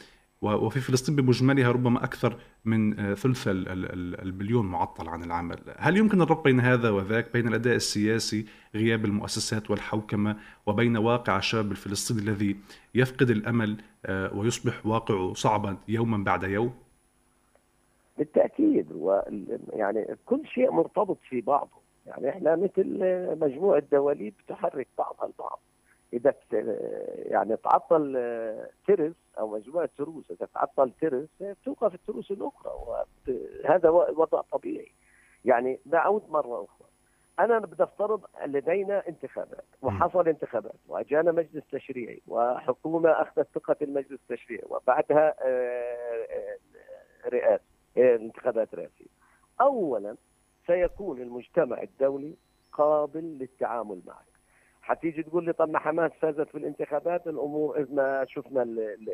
وفي 0.44 0.80
فلسطين 0.80 1.16
بمجملها 1.16 1.72
ربما 1.72 2.04
أكثر 2.04 2.36
من 2.64 3.00
آه، 3.00 3.14
ثلث 3.14 3.44
البليون 3.48 4.66
معطل 4.66 5.08
عن 5.08 5.24
العمل. 5.24 5.58
هل 5.76 5.96
يمكن 5.96 6.22
الربط 6.22 6.44
بين 6.44 6.60
هذا 6.60 6.90
وذاك 6.90 7.32
بين 7.32 7.48
الأداء 7.48 7.74
السياسي 7.74 8.46
غياب 8.74 9.04
المؤسسات 9.04 9.70
والحوكمة 9.70 10.36
وبين 10.66 10.96
واقع 10.96 11.38
الشباب 11.38 11.70
الفلسطيني 11.70 12.20
الذي 12.20 12.56
يفقد 12.94 13.30
الأمل 13.30 13.76
آه، 14.06 14.36
ويصبح 14.36 14.86
واقعه 14.86 15.34
صعبا 15.34 15.76
يوما 15.88 16.24
بعد 16.24 16.42
يوم؟ 16.42 16.74
بالتأكيد. 18.18 18.86
يعني 19.72 20.06
كل 20.26 20.46
شيء 20.46 20.70
مرتبط 20.70 21.18
في 21.28 21.40
بعضه. 21.40 21.84
يعني 22.06 22.28
إحنا 22.28 22.56
مثل 22.56 22.98
مجموعة 23.40 23.82
دواليب 23.92 24.34
تحرك 24.48 24.88
بعضها 24.98 25.26
البعض. 25.26 25.60
إذا 26.14 26.34
يعني 27.16 27.56
تعطل 27.56 28.14
آه، 28.16 28.68
ترس 28.86 29.14
أو 29.38 29.48
مجموعة 29.48 29.88
تروس 29.98 30.30
إذا 30.30 30.48
تعطل 30.54 30.92
ترس 31.00 31.28
توقف 31.64 31.94
التروس 31.94 32.30
الأخرى 32.30 32.72
وهذا 32.72 33.88
وضع 33.90 34.40
طبيعي. 34.40 34.92
يعني 35.44 35.80
بعود 35.86 36.30
مرة 36.30 36.64
أخرى. 36.64 36.88
أنا 37.40 37.58
بدي 37.58 37.82
أفترض 37.82 38.24
لدينا 38.46 39.08
انتخابات 39.08 39.64
وحصل 39.82 40.28
انتخابات 40.28 40.80
وأجانا 40.88 41.32
مجلس 41.32 41.64
تشريعي 41.72 42.22
وحكومة 42.28 43.10
أخذت 43.10 43.48
ثقة 43.54 43.76
المجلس 43.82 44.20
التشريعي 44.30 44.64
وبعدها 44.66 45.34
آه، 45.42 46.26
آه، 46.30 46.58
رئاسة 47.28 47.64
انتخابات 47.96 48.74
رئاسية. 48.74 49.06
اولا 49.60 50.16
سيكون 50.66 51.22
المجتمع 51.22 51.82
الدولي 51.82 52.34
قابل 52.72 53.38
للتعامل 53.38 54.00
معك 54.06 54.33
حتيجي 54.84 55.22
تقول 55.22 55.44
لي 55.44 55.52
طب 55.52 55.70
ما 55.70 55.78
حماس 55.78 56.12
فازت 56.20 56.48
في 56.48 56.58
الانتخابات 56.58 57.26
الأمور 57.26 57.78
إذ 57.80 57.94
ما 57.94 58.24
شفنا 58.28 58.62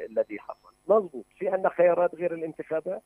الذي 0.09 0.39
حصل. 0.39 0.75
مضبوط 0.89 1.25
في 1.39 1.49
عندنا 1.49 1.69
خيارات 1.69 2.15
غير 2.15 2.35
الانتخابات؟ 2.35 3.03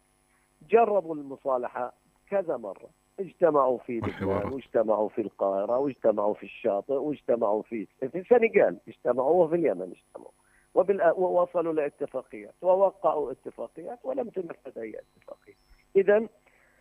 جربوا 0.68 1.14
المصالحة 1.14 1.92
كذا 2.30 2.56
مرة. 2.56 2.90
اجتمعوا 3.20 3.78
في 3.78 3.98
لبنان 3.98 4.52
واجتمعوا 4.52 5.08
في 5.08 5.20
القاهرة 5.20 5.78
واجتمعوا 5.78 6.34
في 6.34 6.42
الشاطئ 6.42 6.92
واجتمعوا 6.94 7.62
في 7.62 7.86
في 8.00 8.18
السنغال. 8.18 8.78
اجتمعوا 8.88 9.44
وفي 9.44 9.54
اليمن 9.54 9.92
اجتمعوا. 9.92 10.32
وبال... 10.74 11.12
ووصلوا 11.16 11.72
لاتفاقيات 11.72 12.54
ووقعوا 12.62 13.32
اتفاقيات 13.32 13.98
ولم 14.04 14.28
تنفذ 14.28 14.78
أي 14.78 15.00
اتفاقية. 15.00 15.54
اذا 15.96 16.28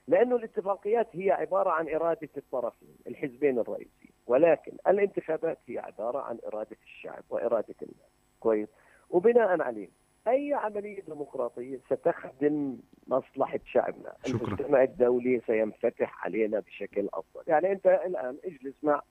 لأنه 0.08 0.36
الاتفاقيات 0.36 1.08
هي 1.14 1.32
عبارة 1.32 1.70
عن 1.70 1.90
إرادة 1.90 2.30
الطرفين 2.38 2.96
الحزبين 3.08 3.60
الرئيسيين. 3.60 4.14
ولكن 4.28 4.72
الانتخابات 4.88 5.58
هي 5.68 5.80
عبارة 5.80 6.20
عن 6.20 6.38
إرادة 6.48 6.78
الشعب 6.84 7.24
وإرادة 7.30 7.76
الناس. 7.82 8.12
كويس؟ 8.40 8.70
وبناء 9.10 9.62
عليه 9.62 9.90
أي 10.28 10.54
عملية 10.54 11.02
ديمقراطية 11.02 11.80
ستخدم 11.90 12.78
مصلحة 13.08 13.60
شعبنا. 13.66 14.14
شكرا. 14.26 14.48
المجتمع 14.48 14.84
الدولي 14.84 15.42
سينفتح 15.48 16.26
علينا 16.26 16.60
بشكل 16.60 17.10
أفضل. 17.14 17.44
يعني 17.48 17.72
أنت 17.72 17.88
الآن 17.88 18.38
اجلس 18.46 18.76
مع 18.84 19.02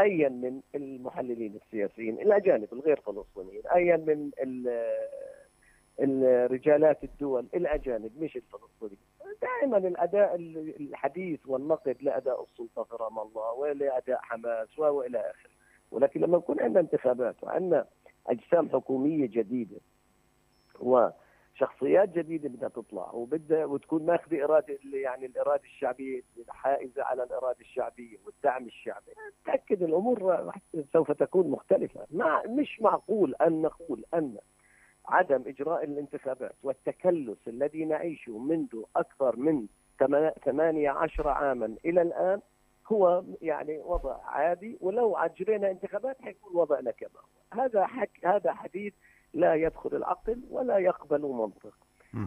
ايا 0.00 0.28
من 0.28 0.60
المحللين 0.74 1.58
السياسيين 1.64 2.20
الاجانب 2.20 2.68
الغير 2.72 3.00
فلسطينيين 3.00 3.62
ايا 3.74 3.96
من 3.96 4.30
الرجالات 6.00 7.04
الدول 7.04 7.46
الأجانب 7.54 8.22
مش 8.22 8.36
الفلسطينيين 8.36 8.98
دائما 9.42 9.78
الأداء 9.78 10.34
الحديث 10.80 11.40
والنقد 11.46 11.96
لأداء 12.00 12.42
السلطة 12.42 12.82
في 12.84 12.96
رام 13.00 13.18
الله 13.18 13.52
ولأداء 13.52 14.18
حماس 14.22 14.78
وإلى 14.78 15.18
آخره. 15.18 15.50
ولكن 15.90 16.20
لما 16.20 16.36
يكون 16.38 16.60
عندنا 16.60 16.80
انتخابات 16.80 17.44
وعندنا 17.44 17.86
أجسام 18.26 18.68
حكومية 18.68 19.26
جديدة 19.26 19.76
وشخصيات 20.80 22.08
جديدة 22.08 22.48
بدها 22.48 22.68
تطلع 22.68 23.10
وبدها 23.12 23.64
وتكون 23.64 24.06
ماخذة 24.06 24.44
إرادة 24.44 24.78
يعني 24.92 25.26
الإرادة 25.26 25.62
الشعبية 25.64 26.22
حائزه 26.48 27.02
على 27.04 27.22
الإرادة 27.22 27.60
الشعبية 27.60 28.16
والدعم 28.26 28.66
الشعبي 28.66 29.12
تأكد 29.46 29.82
الأمور 29.82 30.50
سوف 30.92 31.12
تكون 31.12 31.50
مختلفة. 31.50 32.06
ما 32.10 32.42
مش 32.46 32.80
معقول 32.80 33.34
أن 33.34 33.62
نقول 33.62 34.04
أن 34.14 34.36
عدم 35.08 35.42
إجراء 35.46 35.84
الانتخابات 35.84 36.54
والتكلس 36.62 37.48
الذي 37.48 37.84
نعيشه 37.84 38.38
منذ 38.38 38.82
أكثر 38.96 39.36
من 39.36 39.66
18 40.44 41.28
عاما 41.28 41.76
إلى 41.84 42.02
الآن 42.02 42.40
هو 42.92 43.24
يعني 43.42 43.78
وضع 43.78 44.16
عادي 44.24 44.78
ولو 44.80 45.16
أجرينا 45.16 45.70
انتخابات 45.70 46.22
حيكون 46.22 46.56
وضعنا 46.56 46.90
كما 46.90 47.10
هو. 47.20 47.60
هذا 47.62 47.86
حك 47.86 48.10
هذا 48.24 48.52
حديث 48.52 48.92
لا 49.34 49.54
يدخل 49.54 49.96
العقل 49.96 50.40
ولا 50.50 50.78
يقبل 50.78 51.22
منطق. 51.22 51.74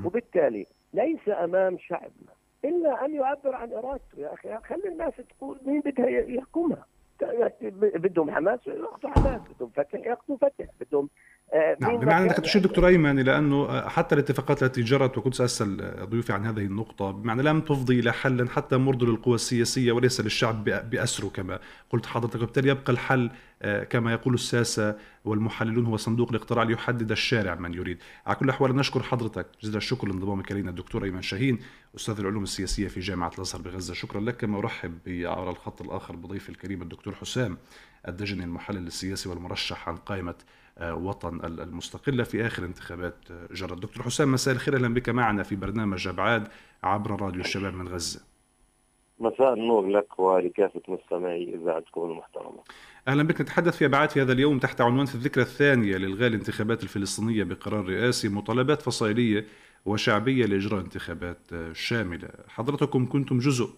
وبالتالي 0.06 0.65
ليس 0.94 1.30
أمام 1.30 1.78
شعبنا 1.78 2.34
إلا 2.65 3.06
أن 3.06 3.15
يعبر 3.15 3.56
عن 3.56 3.74
إرادته. 3.74 4.17
يا 4.17 4.34
أخي 4.34 4.58
خلي 4.58 4.88
الناس 4.88 5.13
تقول 5.30 5.60
مين 5.65 5.82
بدها 5.82 6.08
يحكمها. 6.10 6.86
بدهم 7.82 8.32
حماس 8.32 8.67
ياخذوا 8.67 9.12
حماس 9.12 9.41
بدهم 9.41 9.70
فتح 9.70 10.00
ياخذوا 10.00 10.38
فتح. 10.38 10.65
نعم 11.80 11.97
بمعنى 11.97 12.26
أنك 12.26 12.38
تشير 12.38 12.62
دكتور 12.62 12.88
أيمن 12.88 13.19
إلى 13.19 13.38
أنه 13.38 13.56
آه، 13.56 13.88
حتى 13.88 14.15
الاتفاقات 14.15 14.63
التي 14.63 14.82
جرت 14.82 15.17
وكنت 15.17 15.34
ساسال 15.34 15.82
آه، 15.82 16.06
ضيوفي 16.06 16.34
عن 16.34 16.45
هذه 16.45 16.65
النقطة 16.65 17.12
بمعنى 17.12 17.43
لم 17.43 17.62
تفضي 17.62 18.00
إلى 18.00 18.13
حل 18.13 18.50
حتى 18.50 18.78
مرضي 18.78 19.06
للقوى 19.06 19.36
السياسية 19.36 19.91
وليس 19.91 20.21
للشعب 20.21 20.63
بأسره 20.63 21.28
كما 21.28 21.60
قلت 21.89 22.06
حضرتك. 22.06 22.36
وبالتالي 22.41 22.69
يبقى 22.69 22.93
الحل 22.93 23.32
كما 23.89 24.12
يقول 24.12 24.34
الساسة 24.34 24.95
والمحللون 25.26 25.86
هو 25.86 25.97
صندوق 25.97 26.30
الاقتراع 26.30 26.63
ليحدد 26.63 27.12
الشارع 27.12 27.56
من 27.56 27.74
يريد. 27.74 27.97
على 28.26 28.36
كل 28.36 28.45
الاحوال 28.45 28.76
نشكر 28.76 29.04
حضرتك. 29.04 29.47
جزيل 29.63 29.76
الشكر 29.76 30.08
لانضمامك 30.08 30.52
إلينا 30.52 30.69
الدكتور 30.69 31.04
أيمن 31.04 31.21
شاهين 31.21 31.60
أستاذ 31.95 32.19
العلوم 32.19 32.43
السياسية 32.43 32.88
في 32.88 33.00
جامعة 33.00 33.32
الأزهر 33.36 33.62
بغزة. 33.62 33.93
شكرا 33.93 34.21
لك. 34.21 34.38
كما 34.38 34.60
أرحب 34.60 35.00
على 35.08 35.50
الخط 35.50 35.82
الآخر 35.82 36.15
بضيفي 36.15 36.50
الكريم 36.50 36.82
الدكتور 36.82 37.15
حسام 37.15 37.58
الدجني 38.08 38.43
المحلل 38.43 38.88
السياسي 38.88 39.30
والمرشح 39.30 39.89
عن 39.89 39.95
قائمة 39.95 40.32
آه، 40.32 40.61
وطن 40.81 41.45
المستقلة 41.45 42.23
في 42.23 42.45
آخر 42.45 42.65
انتخابات 42.65 43.15
آه، 43.31 43.47
جرت. 43.53 43.77
دكتور 43.81 44.03
حسام 44.03 44.31
مساء 44.31 44.53
الخير 44.53 44.75
أهلا 44.75 44.93
بك 44.93 45.10
معنا 45.10 45.43
في 45.43 45.55
برنامج 45.55 46.07
أبعاد 46.07 46.47
عبر 46.84 47.21
راديو 47.21 47.41
الشباب 47.41 47.73
من 47.73 47.88
غزة. 47.88 48.21
مساء 49.19 49.53
النور 49.53 49.88
لك 49.88 50.19
ولكافة 50.19 50.81
مستمعي 50.88 51.55
إذاعتكم 51.55 52.01
المحترمة. 52.01 52.63
أهلا 53.07 53.23
بك. 53.23 53.41
نتحدث 53.41 53.77
في 53.77 53.86
أبعاد 53.86 54.10
في 54.10 54.21
هذا 54.21 54.34
اليوم 54.34 54.60
تحت 54.60 54.81
عنوان 54.81 55.05
في 55.05 55.15
الذكرى 55.15 55.43
الثانية 55.43 55.97
لإلغاء 55.97 56.27
الانتخابات 56.27 56.84
الفلسطينية 56.84 57.43
بقرار 57.43 57.86
رئاسي 57.86 58.29
مطالبات 58.29 58.81
فصائلية 58.81 59.45
وشعبية 59.86 60.45
لإجراء 60.45 60.81
انتخابات 60.81 61.53
آه، 61.53 61.73
شاملة. 61.73 62.29
حضرتكم 62.47 63.05
كنتم 63.05 63.39
جزء 63.39 63.69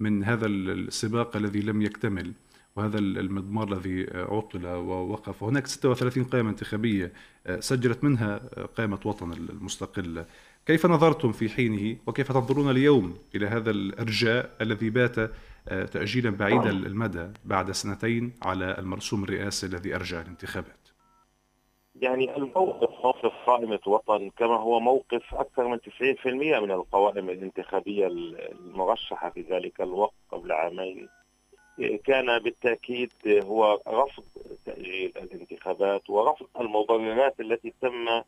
من 0.00 0.24
هذا 0.24 0.46
السباق 0.46 1.36
الذي 1.36 1.60
لم 1.60 1.82
يكتمل. 1.82 2.32
وهذا 2.76 2.98
المضمار 2.98 3.72
الذي 3.72 4.06
عطل 4.14 4.66
ووقف. 4.66 5.42
وهناك 5.42 5.66
36 5.66 6.24
قائمة 6.24 6.50
انتخابية 6.50 7.12
سجلت 7.58 8.04
منها 8.04 8.40
قائمة 8.76 9.00
وطن 9.04 9.32
المستقلة. 9.32 10.26
كيف 10.66 10.86
نظرتم 10.86 11.32
في 11.32 11.48
حينه 11.48 11.96
وكيف 12.06 12.32
تنظرون 12.32 12.70
اليوم 12.70 13.18
إلى 13.34 13.46
هذا 13.46 13.70
الإرجاء 13.70 14.50
الذي 14.60 14.90
بات 14.90 15.30
تأجيلا 15.92 16.30
بعيد 16.30 16.66
المدى 16.66 17.28
بعد 17.44 17.70
سنتين 17.70 18.32
على 18.42 18.78
المرسوم 18.78 19.24
الرئاسي 19.24 19.66
الذي 19.66 19.94
أرجع 19.94 20.20
الانتخابات؟ 20.20 20.88
يعني 21.94 22.36
الموقف 22.36 22.90
موقف 23.04 23.32
قائمة 23.46 23.80
وطن 23.86 24.30
كما 24.38 24.56
هو 24.56 24.80
موقف 24.80 25.34
أكثر 25.34 25.68
من 25.68 25.78
90% 25.78 26.26
من 26.60 26.70
القوائم 26.70 27.30
الانتخابية 27.30 28.06
المرشحة 28.06 29.30
في 29.30 29.40
ذلك 29.50 29.80
الوقت 29.80 30.14
قبل 30.32 30.52
عامين. 30.52 31.08
كان 32.04 32.38
بالتأكيد 32.38 33.12
هو 33.26 33.80
رفض 33.88 34.24
تأجيل 34.66 35.12
الانتخابات 35.16 36.10
ورفض 36.10 36.46
المبررات 36.60 37.40
التي 37.40 37.74
تم 37.82 38.22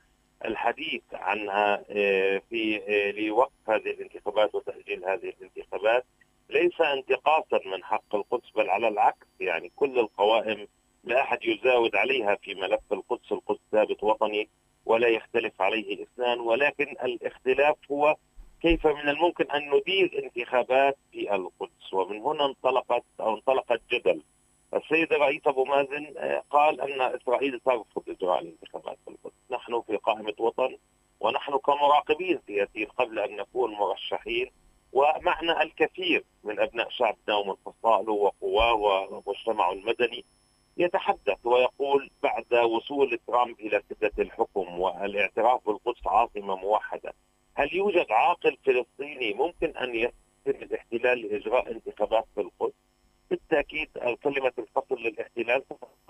الحديث 0.45 1.03
عنها 1.13 1.85
آه، 1.91 2.43
في 2.51 2.83
آه، 2.89 3.11
لوقف 3.11 3.71
هذه 3.71 3.91
الانتخابات 3.91 4.55
وتأجيل 4.55 5.05
هذه 5.05 5.33
الانتخابات. 5.41 6.05
ليس 6.51 6.81
انتقاصا 6.81 7.61
من 7.67 7.85
حق 7.85 8.15
القدس 8.15 8.51
بل 8.57 8.71
على 8.71 8.89
العكس 8.89 9.27
يعني 9.41 9.73
كل 9.77 9.99
القوائم 9.99 10.67
لا 11.05 11.21
أحد 11.21 11.39
يزاود 11.45 11.97
عليها 11.97 12.35
في 12.35 12.55
ملف 12.55 12.93
القدس 12.93 13.33
القدس 13.33 13.61
ثابت 13.73 14.05
وطني 14.05 14.49
ولا 14.87 15.09
يختلف 15.09 15.63
عليه 15.63 16.03
إثنان 16.03 16.41
ولكن 16.41 16.97
الاختلاف 17.05 17.77
هو 17.91 18.17
كيف 18.67 18.87
من 18.87 19.09
الممكن 19.09 19.51
أن 19.51 19.71
ندير 19.71 20.23
انتخابات 20.25 20.97
في 21.13 21.35
القدس 21.35 21.93
ومن 21.93 22.21
هنا 22.21 22.45
انطلقت 22.47 23.05
أو 23.21 23.35
انطلق 23.35 23.73
الجدل 23.73 24.23
السيد 24.75 25.13
الرئيس 25.13 25.41
أبو 25.47 25.65
مازن 25.65 26.15
آه، 26.19 26.43
قال 26.51 26.81
أن 26.81 27.01
إسرائيل 27.01 27.61
ترفض 27.61 28.03
إجراء 28.09 28.43
الانتخابات 28.43 28.99
في 29.05 29.11
القدس 29.11 29.35
نحن 29.51 29.83
في 29.87 29.97
قائمة 29.97 30.35
وطن 30.39 30.77
ونحن 31.21 31.57
كمراقبين 31.57 32.41
سياسيين 32.47 32.87
قبل 32.87 33.19
أن 33.19 33.37
نكون 33.37 33.71
مرشحين. 33.73 34.51
ومعنا 34.93 35.63
الكثير 35.63 36.25
من 36.45 36.61
أبناء 36.61 36.89
شعبنا 36.91 37.37
ومن 37.37 37.55
فصائله 37.67 38.13
وقواه 38.13 38.75
ومجتمعه 38.75 39.73
المدني 39.73 40.25
يتحدث 40.77 41.47
ويقول 41.47 42.11
بعد 42.23 42.55
وصول 42.55 43.19
ترامب 43.27 43.61
إلى 43.61 43.83
سده 43.91 44.13
الحكم 44.19 44.81
والاعتراف 44.81 45.67
بالقدس 45.67 46.07
عاصمة 46.07 46.57
موحدة. 46.57 47.15
هل 47.59 47.75
يوجد 47.77 48.07
عاقل 48.11 48.57
فلسطيني 48.65 49.35
ممكن 49.35 49.77
أن 49.77 49.95
يتم 49.95 50.63
الاحتلال 50.63 51.19
لإجراء 51.19 51.71
انتخابات 51.71 52.25
في 52.35 52.41
القدس؟ 52.41 52.75
بالتاكيد 53.31 53.89
كلمة 54.23 54.53
الفصل 54.59 55.03
للاحتلال 55.03 55.63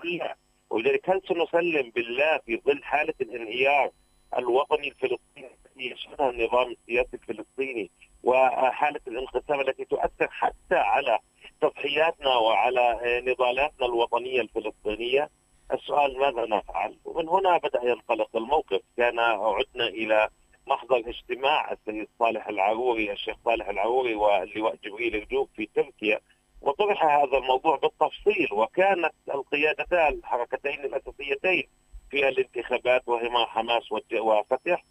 لا 0.03 0.35
ولذلك 0.69 1.09
هل 1.09 1.21
سنسلم 1.27 1.89
بالله 1.89 2.37
في 2.37 2.61
ظل 2.65 2.83
حالة 2.83 3.13
الانهيار 3.21 3.91
الوطني 4.37 4.87
الفلسطيني 4.87 5.47
التي 5.47 5.91
يشهدها 5.91 6.29
النظام 6.29 6.71
السياسي 6.71 7.09
الفلسطيني 7.13 7.91
وحالة 8.23 8.99
الانقسام 9.07 9.59
التي 9.59 9.85
تؤثر 9.85 10.27
حتى 10.29 10.75
على 10.75 11.19
تضحياتنا 11.61 12.35
وعلى 12.35 12.99
نضالاتنا 13.25 13.85
الوطنية 13.85 14.41
الفلسطينية 14.41 15.29
السؤال 15.73 16.19
ماذا 16.19 16.45
نفعل؟ 16.45 16.97
ومن 17.05 17.29
هنا 17.29 17.57
بدأ 17.57 17.83
ينطلق 17.83 18.35
الموقف، 18.35 18.81
كان 18.97 19.19
عدنا 19.19 19.87
إلى 19.87 20.29
محضر 20.67 20.97
اجتماع 20.97 21.71
السيد 21.71 22.07
صالح 22.19 22.47
العروري 22.47 23.11
الشيخ 23.11 23.35
صالح 23.45 23.67
العروري 23.69 24.15
واللواء 24.15 24.75
جبريل 24.83 25.15
الجوب 25.15 25.49
في 25.55 25.69
تركيا 25.75 26.19
وطرح 26.61 27.03
هذا 27.03 27.37
الموضوع 27.37 27.75
بالتفصيل 27.75 28.47
وكانت 28.51 29.13
القيادتان 29.33 30.13
الحركتين 30.13 30.79
الأساسيتين 30.85 31.67
في 32.11 32.27
الانتخابات 32.27 33.07
وهما 33.07 33.45
حماس 33.45 33.91
وفتح 34.13 34.83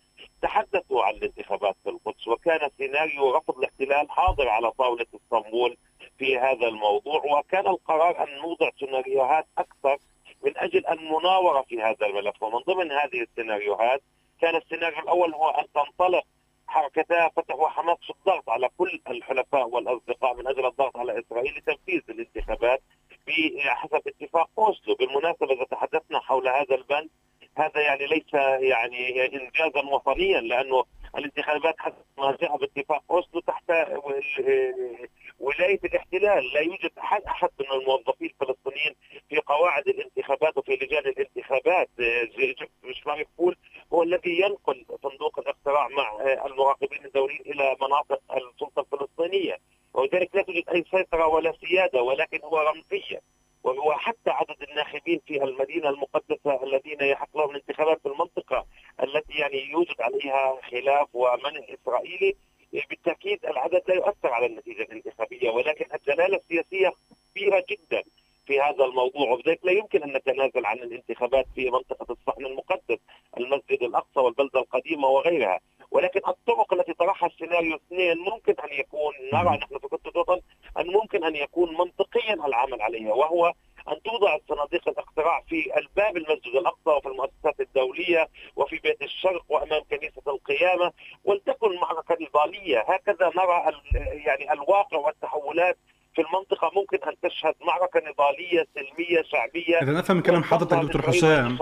تحدثوا 0.42 1.02
عن 1.02 1.14
الانتخابات 1.14 1.76
في 1.84 1.90
القدس 1.90 2.28
وكان 2.28 2.70
سيناريو 2.78 3.36
رفض 3.36 3.58
الاحتلال 3.58 4.10
حاضر 4.10 4.48
على 4.48 4.70
طاولة 4.70 5.06
اسطنبول 5.14 5.76
في 6.18 6.38
هذا 6.38 6.68
الموضوع 6.68 7.22
وكان 7.38 7.66
القرار 7.66 8.24
أن 8.24 8.38
نوضع 8.38 8.70
سيناريوهات 8.78 9.46
أكثر 9.58 9.98
من 10.44 10.52
أجل 10.56 10.86
المناورة 10.86 11.62
في 11.62 11.82
هذا 11.82 12.06
الملف. 12.06 12.42
ومن 12.42 12.58
ضمن 12.58 12.92
هذه 12.92 13.22
السيناريوهات 13.22 14.02
كان 14.40 14.56
السيناريو 14.56 14.98
الأول 14.98 15.34
هو 15.34 15.50
أن 15.50 15.64
تنطلق 15.74 16.24
حركتا 16.66 17.28
فتح 17.28 17.54
وحماس 17.54 17.96
في 17.98 18.10
الضغط 18.10 18.50
على 18.50 18.68
كل 18.78 19.00
الحلفاء 19.08 19.68
والأصدقاء 19.68 20.34
من 20.34 20.46
أجل 20.46 20.66
الضغط 20.66 20.96
على 20.96 21.20
إسرائيل 21.20 21.54
لتنفيذ 21.56 22.02
الانتخابات 22.08 22.82
بحسب 23.26 24.02
اتفاق 24.08 24.50
أوسلو. 24.58 24.94
بالمناسبة 24.94 25.52
إذا 25.52 25.64
تحدثنا 25.64 26.20
حول 26.20 26.48
هذا 26.48 26.74
البند 26.74 27.10
هذا 27.58 27.80
يعني 27.80 28.06
ليس 28.06 28.34
يعني 28.60 29.26
انجازا 29.26 29.80
وطنيا 29.90 30.40
لأنه 30.40 30.84
الانتخابات 31.18 31.74
حسب 31.78 32.04
ما 32.18 32.36
باتفاق 32.56 33.02
أوسلو 33.10 33.40
تحت 33.40 33.70
ولاية 35.38 35.80
الاحتلال، 35.84 36.52
لا 36.52 36.60
يوجد 36.60 36.90
أحد 36.98 37.22
أحد 37.22 37.48
من 37.60 37.80
الموظفين 37.80 38.30
الفلسطينيين 38.40 38.94
في 39.28 39.38
قواعد 39.38 39.88
الانتخابات 39.88 40.58
وفي 40.58 40.72
لجان 40.72 41.06
الانتخابات، 41.06 41.88
مش 42.84 43.02
يقول 43.06 43.56
هو 43.92 44.02
الذي 44.02 44.40
ينقل 44.40 44.84
صندوق 45.02 45.38
الاقتراع 45.38 45.88
مع 45.88 46.20
المراقبين 46.46 47.04
الدوليين 47.04 47.40
إلى 47.40 47.76
مناطق 47.80 48.20
السلطة 48.36 48.80
الفلسطينية، 48.80 49.58
ولذلك 49.94 50.36
لا 50.36 50.42
توجد 50.42 50.68
أي 50.68 50.84
سيطرة 50.90 51.26
ولا 51.26 51.52
سيادة 51.52 52.02
ولكن 52.02 52.40
هو 52.44 52.58
رمزية. 52.58 53.20
وحتى 53.66 54.30
عدد 54.30 54.62
الناخبين 54.70 55.20
في 55.26 55.44
المدينة 55.44 55.88
المقدسة 55.88 56.62
الذين 56.64 57.00
يحق 57.00 57.36
لهم 57.36 57.50
الانتخابات 57.50 58.00
في 58.00 58.06
المنطقة 58.08 58.66
التي 59.02 59.32
يعني 59.32 59.70
يوجد 59.70 60.00
عليها 60.00 60.58
خلاف 60.70 61.08
ومنع 61.14 61.60
إسرائيلي 61.74 62.34
بالتأكيد 62.90 63.46
العدد 63.46 63.82
لا 63.88 63.94
يؤثر 63.94 64.28
على 64.28 64.46
النتيجة 64.46 64.82
الانتخابية 64.82 65.50
ولكن 65.50 65.84
الدلاله 65.94 66.36
السياسية 66.36 66.92
كبيرة 67.34 67.64
جدا. 67.70 68.02
في 68.46 68.60
هذا 68.60 68.84
الموضوع 68.84 69.30
وبذلك 69.30 69.60
لا 69.64 69.72
يمكن 69.72 70.02
أن 70.02 70.12
نتنازل 70.16 70.66
عن 70.66 70.78
الانتخابات 70.78 71.46
في 71.54 71.70
منطقة 71.70 72.06
الصحن 72.12 72.46
المقدس 72.46 72.98
المسجد 73.38 73.82
الأقصى 73.82 74.20
والبلدة 74.20 74.60
القديمة 74.60 75.08
وغيرها. 75.08 75.60
ولكن 75.90 76.20
الطرق 76.28 76.74
التي 76.74 76.92
طرحها 76.92 77.26
السيناريو 77.28 77.76
اثنين 77.76 78.18
ممكن 78.18 78.54
أن 78.64 78.78
يكون 78.78 79.12
نرى 79.32 79.56
نحن 79.56 79.78
في 79.78 79.86
قدس 79.86 80.06
الوطن 80.06 80.40
أن 80.78 80.86
ممكن 80.86 81.24
أن 81.24 81.36
يكون 81.36 81.76
منطقيا 81.76 82.34
العمل 82.34 82.82
عليها 82.82 83.12
وهو 83.14 83.52
أن 83.88 84.02
توضع 84.02 84.38
صناديق 84.48 84.88
الاقتراع 84.88 85.40
في 85.48 85.78
الباب 85.78 86.16
المسجد 86.16 86.54
الأقصى 86.56 86.90
وفي 86.90 87.08
المؤسسات 87.08 87.60
الدولية 87.60 88.28
وفي 88.56 88.76
بيت 88.78 89.02
الشرق 89.02 89.44
وأمام 89.48 89.82
كنيسة 89.90 90.22
القيامة 90.26 90.92
ولتكن 91.24 91.76
معركه 91.76 92.16
نضاليه 92.20 92.78
هكذا 92.88 93.30
نرى 93.36 93.72
يعني 94.26 94.52
الواقع 94.52 94.98
والتحولات 94.98 95.76
في 96.16 96.22
المنطقة 96.22 96.70
ممكن 96.74 96.98
أن 97.08 97.14
تشهد 97.22 97.54
معركة 97.66 98.00
نضالية 98.10 98.66
سلمية 98.74 99.22
شعبية. 99.22 99.82
إذا 99.82 99.92
نفهم 99.98 100.20
كلام 100.20 100.42
حضرتك 100.42 100.76
دكتور 100.76 101.02
حسام 101.02 101.58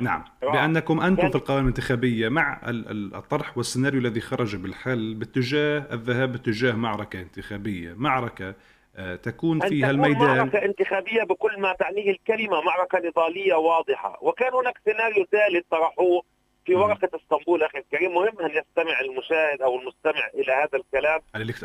نعم. 0.00 0.24
بأنكم 0.42 1.00
أنتم 1.00 1.30
في 1.30 1.36
القوائم 1.36 1.62
الانتخابية 1.62 2.28
مع 2.28 2.60
الطرح 3.14 3.58
والسيناريو 3.58 4.00
الذي 4.00 4.20
خرج 4.20 4.56
بالحل 4.56 5.14
باتجاه 5.14 5.86
الذهاب 5.92 6.32
باتجاه 6.32 6.72
معركة 6.72 7.20
انتخابية. 7.20 7.94
معركة 7.96 8.54
آه، 8.96 9.16
تكون 9.16 9.60
فيها 9.60 9.90
الميدان. 9.90 10.36
معركة 10.36 10.64
انتخابية 10.64 11.22
بكل 11.22 11.60
ما 11.60 11.72
تعنيه 11.72 12.10
الكلمة 12.10 12.60
معركة 12.60 12.98
نضالية 12.98 13.54
واضحة. 13.54 14.18
وكان 14.22 14.54
هناك 14.54 14.78
سيناريو 14.84 15.26
ثالث 15.32 15.64
طرحوه 15.70 16.22
في 16.66 16.74
ورقة 16.74 17.08
اسطنبول 17.14 17.62
أخي 17.62 17.78
الكريم 17.78 18.14
مهم 18.14 18.40
أن 18.40 18.50
يستمع 18.50 19.00
المشاهد 19.00 19.62
أو 19.62 19.80
المستمع 19.80 20.28
إلى 20.34 20.52
هذا 20.52 20.78
الكلام. 20.78 21.20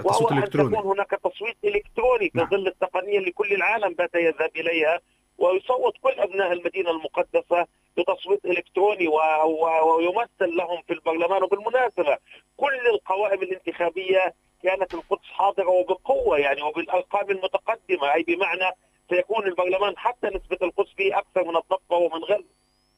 وهو 0.06 0.28
أن 0.30 0.50
تكون 0.50 0.76
هناك 0.76 1.10
تصويت 1.10 1.58
إلكتروني 1.66 2.30
في 2.30 2.38
نعم. 2.38 2.50
ظل 2.50 2.68
التقنية 2.68 3.20
اللي 3.20 3.32
كل 3.32 3.54
العالم 3.54 3.94
بات 3.94 4.16
يذهب 4.16 4.52
إليها 4.56 5.00
ويصوت 5.38 5.94
كل 6.02 6.20
أبناء 6.20 6.54
المدينة 6.54 6.92
المقدسة 6.92 7.68
بتصويت 7.98 8.46
إلكتروني 8.46 9.08
ويمثل 9.08 10.56
لهم 10.58 10.82
في 10.88 10.94
البرلمان 10.94 11.44
وبالمناسبة 11.44 12.18
كل 12.58 12.88
القوائم 12.94 13.42
الانتخابية 13.42 14.34
كانت 14.64 14.94
القدس 14.94 15.26
حاضرة 15.26 15.70
وبقوة 15.70 16.38
يعني 16.38 16.62
وبالأرقام 16.62 17.32
المتقدمة 17.32 18.14
أي 18.14 18.24
بمعنى 18.24 18.72
سيكون 19.10 19.46
البرلمان 19.46 19.98
حتى 19.98 20.28
نسبة 20.28 20.58
القدس 20.62 20.90
فيه 20.98 21.18
أكثر 21.18 21.44
من 21.44 21.56
الضبة 21.58 21.98
ومن 21.98 22.24
غير 22.24 22.44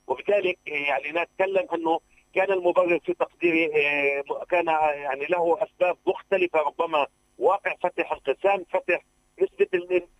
وبالتالي 0.09 0.57
يعني 0.65 1.11
نتكلم 1.11 1.67
أنه 1.73 1.99
كان 2.35 2.51
المبرر 2.51 2.99
في 2.99 3.13
تقديري 3.13 3.65
آه، 3.65 4.43
كان 4.49 4.67
يعني 4.93 5.25
له 5.25 5.57
أسباب 5.63 5.97
مختلفة 6.07 6.59
ربما 6.59 7.07
واقع 7.37 7.75
فتح 7.83 8.11
انقسام 8.11 8.63
فتح 8.73 9.03
نسبة 9.41 9.67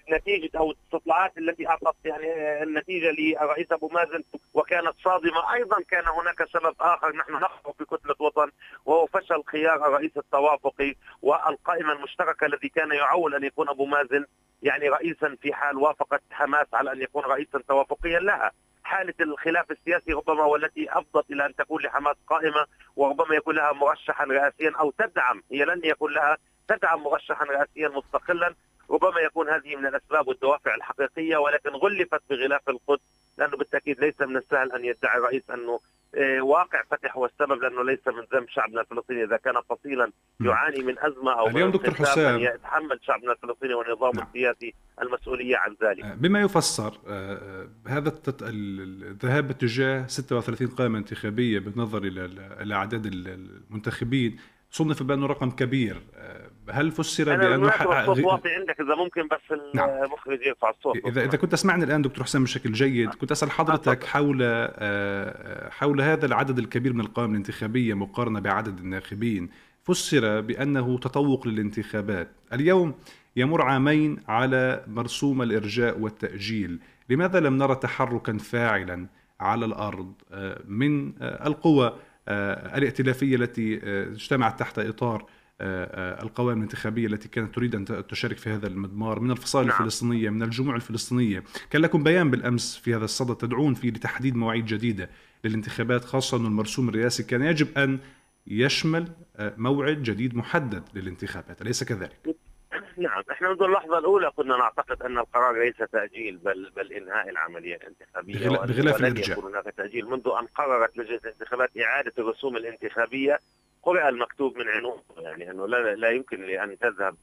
النتيجة 0.09 0.57
أو 0.57 0.71
الاستطلاعات 0.71 1.37
التي 1.37 1.67
أعطت 1.67 1.95
يعني 2.05 2.31
آه، 2.31 2.63
النتيجة 2.63 3.11
للرئيس 3.11 3.71
أبو 3.71 3.87
مازن 3.87 4.23
وكانت 4.53 4.93
صادمة. 5.03 5.53
أيضا 5.53 5.81
كان 5.81 6.07
هناك 6.07 6.49
سبب 6.53 6.75
آخر 6.79 7.15
نحن 7.15 7.33
نخطو 7.33 7.73
في 7.73 7.85
كتلة 7.85 8.15
وطن 8.19 8.51
وهو 8.85 9.05
فشل 9.05 9.43
خيار 9.45 9.87
الرئيس 9.87 10.17
التوافقي 10.17 10.95
والقائمة 11.21 11.93
المشتركة 11.93 12.45
الذي 12.45 12.69
كان 12.69 12.91
يعول 12.91 13.35
أن 13.35 13.43
يكون 13.43 13.69
أبو 13.69 13.85
مازن 13.85 14.25
يعني 14.63 14.89
رئيسا 14.89 15.37
في 15.41 15.53
حال 15.53 15.77
وافقت 15.77 16.21
حماس 16.31 16.67
على 16.73 16.91
أن 16.91 17.01
يكون 17.01 17.23
رئيسا 17.23 17.63
توافقيا 17.67 18.19
لها. 18.19 18.51
حالة 18.89 19.13
الخلاف 19.21 19.71
السياسي 19.71 20.13
ربما 20.13 20.43
والتي 20.43 20.91
أفضت 20.91 21.31
إلى 21.31 21.45
أن 21.45 21.55
تكون 21.55 21.83
لحماس 21.83 22.15
قائمة 22.27 22.65
وربما 22.95 23.35
يكون 23.35 23.55
لها 23.55 23.71
مرشحا 23.71 24.25
رئاسيا 24.25 24.71
أو 24.79 24.91
تدعم 24.91 25.43
هي 25.51 25.65
لن 25.65 25.81
يكون 25.83 26.13
لها 26.13 26.37
تدعم 26.67 27.03
مرشحا 27.03 27.45
رئاسيا 27.45 27.87
مستقلا 27.89 28.55
ربما 28.89 29.19
يكون 29.19 29.49
هذه 29.49 29.75
من 29.75 29.85
الأسباب 29.85 30.27
والدوافع 30.27 30.75
الحقيقية 30.75 31.37
ولكن 31.37 31.69
غلفت 31.69 32.21
بغلاف 32.29 32.69
القدس 32.69 33.03
لأنه 33.37 33.57
بالتأكيد 33.57 33.99
ليس 33.99 34.21
من 34.21 34.37
السهل 34.37 34.71
أن 34.71 34.85
يدعي 34.85 35.17
الرئيس 35.17 35.43
آه، 35.49 35.79
واقع 36.41 36.83
فتح 36.91 37.17
هو 37.17 37.25
السبب 37.25 37.61
لأنه 37.61 37.83
ليس 37.83 38.07
من 38.07 38.23
ذنب 38.33 38.49
شعبنا 38.49 38.81
الفلسطيني. 38.81 39.23
إذا 39.23 39.37
كان 39.37 39.53
فصيلا 39.69 40.11
يعاني 40.41 40.83
من 40.83 40.95
أزمة 40.99 41.39
أو 41.39 41.47
اليوم 41.47 41.71
دكتور 41.71 41.93
حسام. 41.93 42.39
يتحمل 42.39 42.99
شعبنا 43.01 43.31
الفلسطيني 43.31 43.73
والنظام 43.73 44.11
نعم. 44.15 44.27
السياسي 44.27 44.73
المسؤولية 45.01 45.57
عن 45.57 45.75
ذلك. 45.83 46.03
آه، 46.03 46.13
بما 46.15 46.41
يفسر 46.41 46.99
آه، 47.07 47.67
هذا 47.87 48.13
الذهاب 48.41 49.47
باتجاه 49.47 50.07
36 50.07 50.67
قائمة 50.67 50.97
انتخابية 50.97 51.59
بالنظر 51.59 52.03
إلى 52.03 52.75
أعداد 52.75 53.05
المنتخبين 53.05 54.37
صنف 54.71 55.03
بأنه 55.03 55.25
رقم 55.25 55.51
كبير. 55.51 56.01
هل 56.71 56.91
فسر 56.91 57.37
بأنه 57.37 57.67
الصوت 57.67 58.19
واطي 58.19 58.49
عندك 58.49 58.81
إذا 58.81 58.95
ممكن 58.95 59.27
بس 59.27 59.59
نعم. 59.75 59.89
المخرج 59.89 60.41
يرفع 60.41 60.69
الصوت. 60.69 60.97
اذا 61.05 61.23
إذا 61.23 61.37
كنت 61.37 61.51
تسمعني 61.51 61.83
الآن 61.83 62.01
دكتور 62.01 62.23
حسام 62.23 62.43
بشكل 62.43 62.71
جيد. 62.71 63.13
كنت 63.13 63.31
أسأل 63.31 63.51
حضرتك 63.51 64.03
حول 64.03 64.39
آه، 64.41 65.69
حول 65.69 66.01
هذا 66.01 66.25
العدد 66.25 66.59
الكبير 66.59 66.93
من 66.93 66.99
القوائم 66.99 67.31
الانتخابية 67.31 67.93
مقارنة 67.93 68.39
بعدد 68.39 68.79
الناخبين. 68.79 69.49
فسر 69.83 70.41
بأنه 70.41 70.97
تطوق 70.97 71.47
للانتخابات. 71.47 72.31
اليوم 72.53 72.93
يمر 73.35 73.61
عامين 73.61 74.17
على 74.27 74.83
مرسوم 74.87 75.41
الإرجاء 75.41 75.99
والتأجيل. 75.99 76.79
لماذا 77.09 77.39
لم 77.39 77.57
نرى 77.57 77.75
تحركا 77.75 78.37
فاعلا 78.37 79.07
على 79.39 79.65
الأرض 79.65 80.13
آه، 80.31 80.61
من 80.67 81.13
آه، 81.21 81.47
القوى 81.47 81.93
الائتلافية 82.29 83.35
التي 83.35 83.79
اجتمعت 83.83 84.59
تحت 84.59 84.79
إطار 84.79 85.25
آه، 85.61 86.19
آه، 86.19 86.23
القوائم 86.23 86.57
الانتخابية 86.57 87.07
التي 87.07 87.27
كانت 87.27 87.55
تريد 87.55 87.75
أن 87.75 88.07
تشارك 88.07 88.37
في 88.37 88.49
هذا 88.49 88.67
المضمار 88.67 89.19
من 89.19 89.31
الفصائل 89.31 89.67
نعم. 89.67 89.77
الفلسطينية 89.77 90.29
من 90.29 90.43
الجموع 90.43 90.75
الفلسطينية 90.75 91.43
كان 91.69 91.81
لكم 91.81 92.03
بيان 92.03 92.31
بالأمس 92.31 92.77
في 92.77 92.95
هذا 92.95 93.05
الصدد 93.05 93.35
تدعون 93.35 93.73
فيه 93.73 93.89
لتحديد 93.89 94.35
مواعيد 94.35 94.65
جديدة 94.65 95.09
للانتخابات 95.43 96.05
خاصة 96.05 96.37
أن 96.37 96.45
المرسوم 96.45 96.89
الرئاسي 96.89 97.23
كان 97.23 97.41
يجب 97.41 97.77
أن 97.77 97.99
يشمل 98.47 99.07
آه، 99.35 99.53
موعد 99.57 100.03
جديد 100.03 100.35
محدد 100.35 100.83
للانتخابات 100.93 101.61
أليس 101.61 101.83
كذلك؟ 101.83 102.35
نعم 102.97 103.23
إحنا 103.31 103.49
منذ 103.49 103.63
اللحظة 103.63 103.97
الأولى 103.97 104.31
كنا 104.35 104.57
نعتقد 104.57 105.01
أن 105.01 105.17
القرار 105.17 105.63
ليس 105.63 105.77
تأجيل 105.77 106.37
بل 106.37 106.71
بل 106.75 106.93
إنهاء 106.93 107.29
العملية 107.29 107.75
الانتخابية 107.75 108.49
بغلاف 108.49 108.99
الإرجاء. 108.99 109.37
يكون 109.37 109.51
هناك 109.51 109.73
تأجيل. 109.77 110.05
منذ 110.05 110.27
أن 110.39 110.45
قررت 110.45 110.97
لجنة 110.97 111.17
الانتخابات 111.17 111.69
إعادة 111.77 112.13
الرسوم 112.19 112.57
الانتخابية 112.57 113.39
قرأ 113.83 114.09
المكتوب 114.09 114.57
من 114.57 114.67
عنوان 114.67 114.99
يعني 115.17 115.51
أنه 115.51 115.67
لا 115.67 115.95
لا 115.95 116.09
يمكن 116.09 116.41
لأن 116.41 116.77
تذهب 116.79 117.15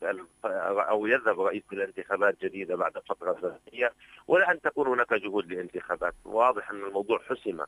أو 0.78 1.06
يذهب 1.06 1.40
رئيس 1.40 1.62
الانتخابات 1.72 2.44
جديدة 2.44 2.76
بعد 2.76 2.92
فترة 3.08 3.36
زمنيه 3.42 3.92
ولا 4.26 4.50
أن 4.50 4.60
تكون 4.60 4.86
هناك 4.86 5.14
جهود 5.14 5.52
لانتخابات. 5.52 6.14
واضح 6.24 6.70
أن 6.70 6.84
الموضوع 6.84 7.20
حسم 7.28 7.60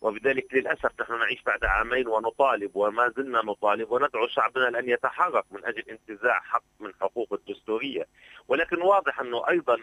وبذلك 0.00 0.54
للأسف 0.54 1.00
نحن 1.00 1.18
نعيش 1.18 1.42
بعد 1.42 1.64
عامين 1.64 2.08
ونطالب 2.08 2.70
وما 2.74 3.12
زلنا 3.16 3.42
نطالب 3.44 3.90
وندعو 3.90 4.26
شعبنا 4.26 4.64
لأن 4.64 4.88
يتحرك 4.88 5.44
من 5.50 5.64
أجل 5.64 5.82
انتزاع 5.90 6.40
حق 6.40 6.62
من 6.80 6.92
حقوقه 7.00 7.34
الدستورية. 7.34 8.06
ولكن 8.48 8.82
واضح 8.82 9.20
أنه 9.20 9.48
أيضا 9.48 9.76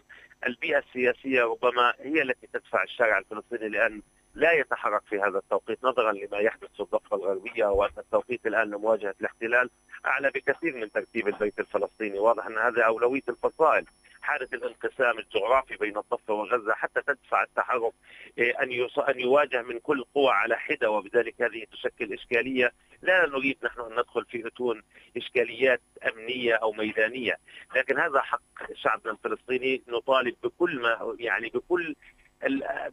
البيئة 0.48 0.78
السياسية 0.80 1.44
ربما 1.44 1.94
هي 2.00 2.22
التي 2.22 2.48
تدفع 2.54 2.84
الشارع 2.84 3.18
الفلسطيني 3.18 3.70
لأن 3.70 4.02
لا 4.38 4.52
يتحرك 4.52 5.02
في 5.10 5.20
هذا 5.20 5.38
التوقيت 5.38 5.84
نظرا 5.84 6.12
لما 6.12 6.38
يحدث 6.38 6.70
في 6.74 6.80
الضفة 6.80 7.16
الغربية 7.16 7.66
وأن 7.66 7.92
التوقيت 7.98 8.48
الآن 8.48 8.70
لمواجهة 8.70 9.16
الاحتلال 9.22 9.70
أعلى 10.06 10.30
بكثير 10.30 10.76
من 10.76 10.92
ترتيب 10.92 11.28
البيت 11.28 11.60
الفلسطيني، 11.60 12.20
واضح 12.20 12.46
أن 12.46 12.58
هذا 12.58 12.84
أولوية 12.84 13.24
الفصائل، 13.30 13.86
حالة 14.22 14.48
الانقسام 14.54 15.20
الجغرافي 15.20 15.76
بين 15.76 15.98
الضفة 15.98 16.34
وغزة 16.34 16.74
حتى 16.74 17.02
تدفع 17.02 17.44
التحرك 17.44 17.94
إيه، 18.38 18.64
أن 18.64 18.88
أن 19.10 19.20
يواجه 19.20 19.62
من 19.62 19.80
كل 19.80 20.04
قوى 20.16 20.32
على 20.32 20.58
حدة 20.58 20.92
وبذلك 20.92 21.42
هذه 21.42 21.66
تشكل 21.72 22.14
إشكالية. 22.14 22.72
لا 23.02 23.26
نريد 23.26 23.58
نحن 23.64 23.82
أن 23.82 23.92
ندخل 23.92 24.26
في 24.26 24.48
اتون 24.48 24.84
إشكاليات 25.18 25.82
أمنية 26.14 26.54
أو 26.54 26.72
ميدانية، 26.72 27.38
لكن 27.76 28.00
هذا 28.00 28.22
حق 28.22 28.42
شعبنا 28.74 29.12
الفلسطيني 29.12 29.82
نطالب 29.88 30.36
بكل 30.44 30.80
ما 30.80 31.16
يعني 31.20 31.50
بكل 31.50 31.96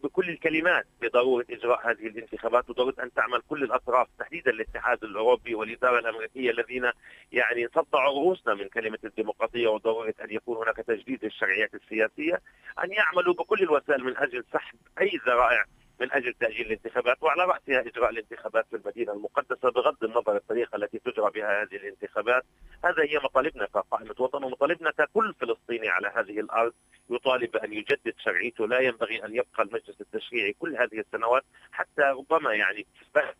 بكل 0.02 0.28
الكلمات 0.28 0.86
بضرورة 1.02 1.44
إجراء 1.50 1.90
هذه 1.90 2.06
الانتخابات 2.06 2.70
وضرورة 2.70 2.94
أن 3.02 3.12
تعمل 3.12 3.42
كل 3.48 3.62
الأطراف 3.62 4.08
تحديدا 4.18 4.50
الاتحاد 4.50 5.04
الأوروبي 5.04 5.54
والإدارة 5.54 5.98
الأمريكية 5.98 6.50
الذين 6.50 6.90
يعني 7.32 7.68
صدعوا 7.68 8.14
رؤوسنا 8.14 8.54
من 8.54 8.68
كلمة 8.68 8.98
الديمقراطية 9.04 9.68
وضرورة 9.68 10.14
أن 10.24 10.30
يكون 10.30 10.56
هناك 10.56 10.76
تجديد 10.76 11.24
للشرعيات 11.24 11.74
السياسية 11.74 12.40
أن 12.84 12.92
يعملوا 12.92 13.34
بكل 13.34 13.62
الوسائل 13.62 14.04
من 14.04 14.16
أجل 14.16 14.44
سحب 14.52 14.78
أي 15.00 15.10
ذرائع 15.26 15.64
من 16.00 16.12
أجل 16.12 16.34
تأجيل 16.34 16.66
الانتخابات 16.66 17.22
وعلى 17.22 17.44
رأسها 17.44 17.80
إجراء 17.80 18.10
الانتخابات 18.10 18.66
في 18.70 18.76
المدينة 18.76 19.12
المقدسة 19.12 19.70
بغض 19.70 20.04
النظر 20.04 20.36
الطريقة 20.36 20.76
التي 20.76 20.98
تجرى 20.98 21.30
بها 21.30 21.62
هذه 21.62 21.76
الانتخابات. 21.76 22.42
هذا 22.84 23.02
هي 23.02 23.18
مطالبنا 23.24 23.66
كقائمة 23.66 24.14
وطن 24.18 24.44
ومطالبنا 24.44 24.90
ككل 24.90 25.34
فلسطيني 25.40 25.88
على 25.88 26.12
هذه 26.16 26.40
الأرض. 26.40 26.72
يطالب 27.10 27.50
بان 27.50 27.72
يجدد 27.72 28.14
شرعيته 28.18 28.66
لا 28.66 28.80
ينبغي 28.80 29.24
أن 29.24 29.34
يبقى 29.34 29.62
المجلس 29.62 30.00
التشريعي 30.00 30.52
كل 30.52 30.76
هذه 30.76 30.98
السنوات. 30.98 31.42
حتى 31.72 32.02
ربما 32.02 32.54
يعني 32.54 32.86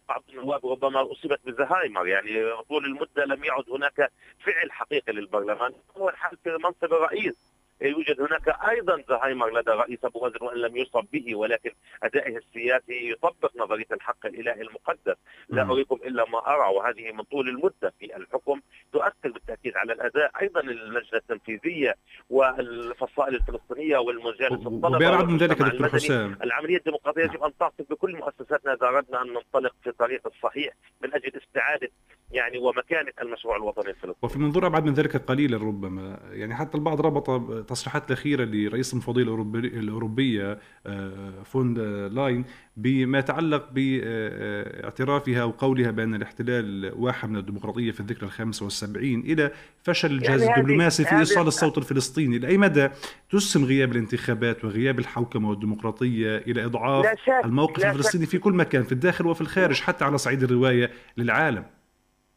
بعض 0.08 0.24
النواب 0.28 0.66
ربما 0.66 1.12
أصيبت 1.12 1.40
بزهايمر. 1.44 2.06
يعني 2.06 2.62
طول 2.68 2.84
المدة 2.84 3.24
لم 3.24 3.44
يعد 3.44 3.70
هناك 3.70 4.12
فعل 4.44 4.72
حقيقي 4.72 5.12
للبرلمان. 5.12 5.72
هو 5.96 6.08
الحال 6.08 6.36
في 6.44 6.50
منصب 6.50 6.92
الرئيس. 6.94 7.53
يوجد 7.80 8.20
هناك 8.20 8.48
أيضا 8.68 9.02
زهايمر 9.08 9.60
لدى 9.60 9.70
رئيس 9.70 10.04
أبو 10.04 10.18
غزر 10.18 10.44
وإن 10.44 10.58
لم 10.58 10.76
يصب 10.76 11.04
به 11.12 11.34
ولكن 11.34 11.70
أدائه 12.02 12.36
السياسي 12.36 13.10
يطبق 13.10 13.56
نظرية 13.56 13.86
الحق 13.92 14.26
الالهي 14.26 14.62
المقدس. 14.62 15.16
لا 15.48 15.62
أريكم 15.62 15.98
إلا 16.04 16.30
ما 16.30 16.38
أرى 16.38 16.76
وهذه 16.76 17.12
من 17.12 17.22
طول 17.22 17.48
المدة 17.48 17.92
في 17.98 18.16
الحكم 18.16 18.60
تؤثر 18.92 19.30
بالتأكيد 19.30 19.76
على 19.76 19.92
الأداء. 19.92 20.30
أيضا 20.40 20.60
اللجنه 20.60 21.02
التنفيذية 21.14 21.94
والفصائل 22.30 23.34
الفلسطينية 23.34 23.98
والمجالس 23.98 24.66
الطلبة 24.66 24.96
وبيرعب 24.96 25.28
من 25.28 25.36
ذلك 25.36 25.62
دكتور 25.62 25.88
حسام. 25.88 26.38
العملية 26.42 26.76
الديمقراطية 26.76 27.22
يجب 27.22 27.42
أن 27.42 27.56
تعصف 27.60 27.90
بكل 27.90 28.16
مؤسساتنا 28.16 28.74
إذا 28.74 28.86
أردنا 28.88 29.22
أن 29.22 29.28
ننطلق 29.28 29.74
في 29.82 29.90
الطريق 29.90 30.26
الصحيح 30.26 30.74
من 31.02 31.14
أجل 31.14 31.32
استعادة 31.36 31.88
يعني 32.32 32.58
ومكانة 32.58 33.12
المشروع 33.22 33.56
الوطني 33.56 33.90
الفلسطيني. 33.90 34.16
وفي 34.22 34.38
منظور 34.38 34.66
أبعد 34.66 34.84
من 34.84 34.94
ذلك 34.94 35.16
قليلا 35.16 35.56
ربما. 35.56 36.18
يعني 36.32 36.54
حتى 36.54 36.76
البعض 36.78 37.00
ربط 37.00 37.30
التصريحات 37.64 38.10
الأخيرة 38.10 38.44
لرئيس 38.44 38.92
المفوضية 38.92 39.22
الأوروبية 39.54 40.58
آه، 40.86 41.42
فون 41.44 41.74
لاين 42.06 42.44
بما 42.76 43.18
يتعلق 43.18 43.68
باعترافها 43.72 45.42
أو 45.42 45.50
قولها 45.50 45.90
بأن 45.90 46.14
الاحتلال 46.14 46.92
واحة 46.96 47.30
من 47.30 47.36
الديمقراطية 47.36 47.90
في 47.90 48.00
الذكرى 48.00 48.26
الخامسه 48.26 48.64
والسبعين 48.64 49.20
إلى 49.20 49.50
فشل 49.82 50.10
الجهاز 50.10 50.42
يعني 50.42 50.56
الدبلوماسي 50.56 51.04
في 51.04 51.18
إيصال 51.18 51.46
الصوت 51.46 51.78
الفلسطيني، 51.78 52.38
لأي 52.38 52.58
مدى 52.58 52.88
تسهم 53.30 53.64
غياب 53.64 53.92
الانتخابات 53.92 54.64
وغياب 54.64 54.98
الحوكمة 54.98 55.50
والديمقراطية 55.50 56.36
إلى 56.36 56.64
إضعاف 56.64 57.06
الموقف 57.44 57.84
الفلسطيني 57.84 58.26
في 58.26 58.38
كل 58.38 58.52
مكان 58.52 58.82
في 58.82 58.92
الداخل 58.92 59.26
وفي 59.26 59.40
الخارج 59.40 59.80
حتى 59.80 60.04
على 60.04 60.18
صعيد 60.18 60.42
الرواية 60.42 60.90
للعالم. 61.16 61.64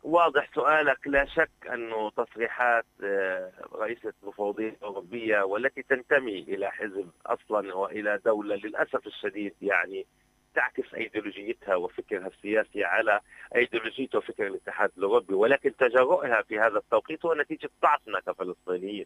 واضح 0.07 0.49
سؤالك 0.55 1.07
لا 1.07 1.25
شك 1.25 1.49
أنه 1.73 2.09
تصريحات 2.09 2.85
آه، 3.03 3.51
رئيسة 3.75 4.13
المفوضية 4.23 4.69
الأوروبية 4.69 5.41
والتي 5.41 5.81
تنتمي 5.81 6.39
إلى 6.39 6.71
حزب 6.71 7.09
أصلا 7.25 7.75
وإلى 7.75 8.19
دولة 8.25 8.55
للأسف 8.55 9.07
الشديد 9.07 9.53
يعني 9.61 10.05
تعكس 10.55 10.93
أيديولوجيتها 10.93 11.75
وفكرها 11.75 12.27
السياسي 12.27 12.83
على 12.83 13.19
أيديولوجيته 13.55 14.17
وفكر 14.17 14.47
الاتحاد 14.47 14.91
الأوروبي 14.97 15.33
ولكن 15.33 15.75
تجرؤها 15.75 16.41
في 16.41 16.59
هذا 16.59 16.77
التوقيت 16.77 17.25
هو 17.25 17.33
نتيجة 17.33 17.69
ضعفنا 17.83 18.19
كفلسطينيين. 18.19 19.05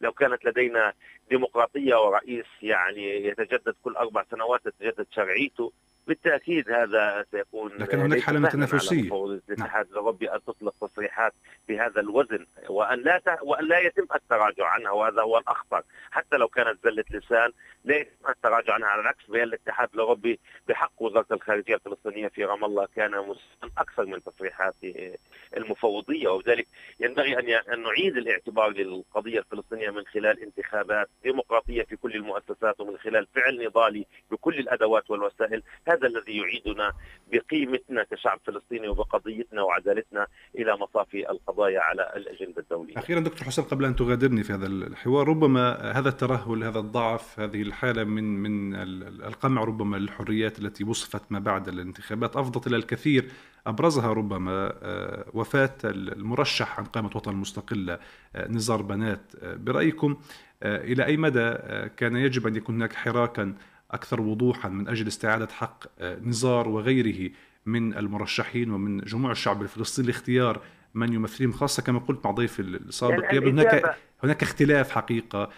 لو 0.00 0.12
كانت 0.12 0.44
لدينا 0.44 0.92
ديمقراطية 1.30 1.94
ورئيس 1.94 2.46
يعني 2.62 3.26
يتجدد 3.26 3.74
كل 3.84 3.96
أربع 3.96 4.24
سنوات 4.30 4.60
تتجدد 4.68 5.06
شرعيته 5.10 5.72
بالتأكيد 6.06 6.70
هذا 6.70 7.24
سيكون 7.30 7.72
لكن 7.78 7.98
هناك 7.98 8.20
حالة 8.20 8.48
تنافسية. 8.48 9.24
الاتحاد 9.24 9.86
نعم. 9.86 9.92
الاوروبي 9.92 10.30
أن 10.30 10.44
تطلق 10.44 10.74
تصريحات 10.80 11.32
بهذا 11.68 12.00
الوزن 12.00 12.46
وأن 12.68 13.02
لا 13.02 13.18
ت... 13.18 13.38
وأن 13.42 13.68
لا 13.68 13.78
يتم 13.78 14.06
التراجع 14.14 14.66
عنها 14.66 14.90
وهذا 14.90 15.22
هو 15.22 15.38
الأخطر. 15.38 15.82
حتى 16.10 16.36
لو 16.36 16.48
كانت 16.48 16.78
زلة 16.84 17.04
لسان 17.10 17.52
لا 17.84 17.96
يتم 17.96 18.28
التراجع 18.28 18.74
عنها 18.74 18.88
على 18.88 19.00
العكس. 19.00 19.26
بان 19.28 19.42
الاتحاد 19.42 19.88
الاوروبي 19.94 20.40
بحق 20.68 20.92
وزارة 20.98 21.26
الخارجية 21.32 21.74
الفلسطينية 21.74 22.28
في 22.28 22.44
رام 22.44 22.64
الله 22.64 22.88
كان 22.96 23.34
أكثر 23.78 24.06
من 24.06 24.22
تصريحات 24.22 24.74
المفوضية. 25.56 26.28
وبذلك 26.28 26.66
ينبغي 27.00 27.38
أن 27.72 27.82
نعيد 27.82 28.16
الاعتبار 28.16 28.70
للقضية 28.70 29.38
الفلسطينية 29.38 29.90
من 29.90 30.06
خلال 30.06 30.42
انتخابات 30.42 31.08
ديمقراطية 31.22 31.82
في 31.82 31.96
كل 31.96 32.14
المؤسسات 32.14 32.80
ومن 32.80 32.98
خلال 32.98 33.26
فعل 33.34 33.64
نضالي 33.66 34.06
بكل 34.30 34.58
الأدوات 34.58 35.10
والوسائل، 35.10 35.62
هذا 35.92 36.06
الذي 36.06 36.36
يعيدنا 36.36 36.92
بقيمتنا 37.32 38.04
كشعب 38.04 38.40
فلسطيني 38.46 38.88
وبقضيتنا 38.88 39.62
وعدالتنا 39.62 40.26
إلى 40.58 40.76
مصافي 40.76 41.30
القضايا 41.30 41.80
على 41.80 42.12
الأجندة 42.16 42.62
الدولية. 42.62 42.98
أخيرا 42.98 43.20
دكتور 43.20 43.44
حسام 43.44 43.64
قبل 43.64 43.84
أن 43.84 43.96
تغادرني 43.96 44.42
في 44.42 44.52
هذا 44.52 44.66
الحوار 44.66 45.28
ربما 45.28 45.92
هذا 45.92 46.08
الترهل 46.08 46.64
هذا 46.64 46.78
الضعف 46.78 47.40
هذه 47.40 47.62
الحالة 47.62 48.04
من 48.04 48.24
من 48.24 48.74
القمع 49.24 49.64
ربما 49.64 49.96
للحريات 49.96 50.58
التي 50.58 50.84
وصفت 50.84 51.32
ما 51.32 51.38
بعد 51.38 51.68
الانتخابات 51.68 52.36
أفضت 52.36 52.66
إلى 52.66 52.76
الكثير 52.76 53.24
أبرزها 53.66 54.12
ربما 54.12 54.72
آه، 54.82 55.24
وفاة 55.34 55.74
المرشح 55.84 56.78
عن 56.78 56.84
قائمة 56.84 57.10
وطن 57.14 57.34
مستقلة 57.34 57.98
آه، 58.36 58.48
نزار 58.48 58.82
بنات 58.82 59.20
آه، 59.42 59.54
برأيكم 59.54 60.16
إلى 60.64 61.04
أي 61.04 61.16
مدى 61.16 61.54
كان 61.96 62.16
يجب 62.16 62.46
أن 62.46 62.56
يكون 62.56 62.74
هناك 62.74 62.92
حراكا 62.92 63.54
أكثر 63.92 64.20
وضوحا 64.20 64.68
من 64.68 64.88
أجل 64.88 65.06
استعادة 65.06 65.46
حق 65.46 65.84
نزار 66.02 66.68
وغيره 66.68 67.30
من 67.66 67.94
المرشحين 67.98 68.70
ومن 68.70 68.98
جموع 68.98 69.30
الشعب 69.30 69.62
الفلسطيني 69.62 70.08
لاختيار 70.08 70.60
من 70.94 71.12
يمثلهم 71.12 71.52
خاصة 71.52 71.82
كما 71.82 71.98
قلت 71.98 72.24
مع 72.26 72.30
ضيف 72.30 72.60
السابق. 72.60 73.24
يعني 73.24 73.50
هناك 73.50 73.96
هناك 74.24 74.42
اختلاف 74.42 74.90
حقيقة 74.90 75.50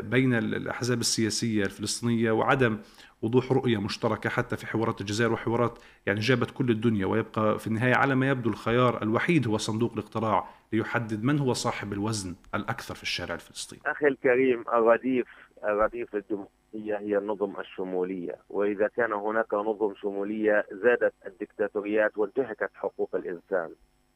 بين 0.00 0.34
الأحزاب 0.34 1.00
السياسية 1.00 1.64
الفلسطينية 1.64 2.30
وعدم 2.30 2.78
وضوح 3.22 3.52
رؤية 3.52 3.80
مشتركة 3.80 4.30
حتى 4.30 4.56
في 4.56 4.66
حوارات 4.66 5.00
الجزائر 5.00 5.32
وحوارات 5.32 5.78
يعني 6.06 6.20
جابت 6.20 6.50
كل 6.50 6.70
الدنيا 6.70 7.06
ويبقى 7.06 7.58
في 7.58 7.66
النهاية 7.66 7.94
على 7.94 8.14
ما 8.14 8.28
يبدو 8.28 8.50
الخيار 8.50 9.02
الوحيد 9.02 9.46
هو 9.46 9.58
صندوق 9.58 9.92
الاقتراع 9.92 10.48
ليحدد 10.72 11.22
من 11.24 11.38
هو 11.38 11.52
صاحب 11.52 11.92
الوزن 11.92 12.34
الأكثر 12.54 12.94
في 12.94 13.02
الشارع 13.02 13.34
الفلسطيني. 13.34 13.82
أخي 13.86 14.06
الكريم 14.06 14.64
الرديف 14.72 15.26
الرديف 15.64 16.16
الديمقراطية 16.74 16.98
هي 17.06 17.18
النظم 17.18 17.60
الشمولية 17.60 18.34
وإذا 18.50 18.88
كان 18.88 19.12
هناك 19.12 19.54
نظم 19.54 19.94
شمولية 19.94 20.64
زادت 20.72 21.14
الدكتاتوريات 21.26 22.18
وانتهكت 22.18 22.70
حقوق 22.74 23.14
الإنسان. 23.14 23.70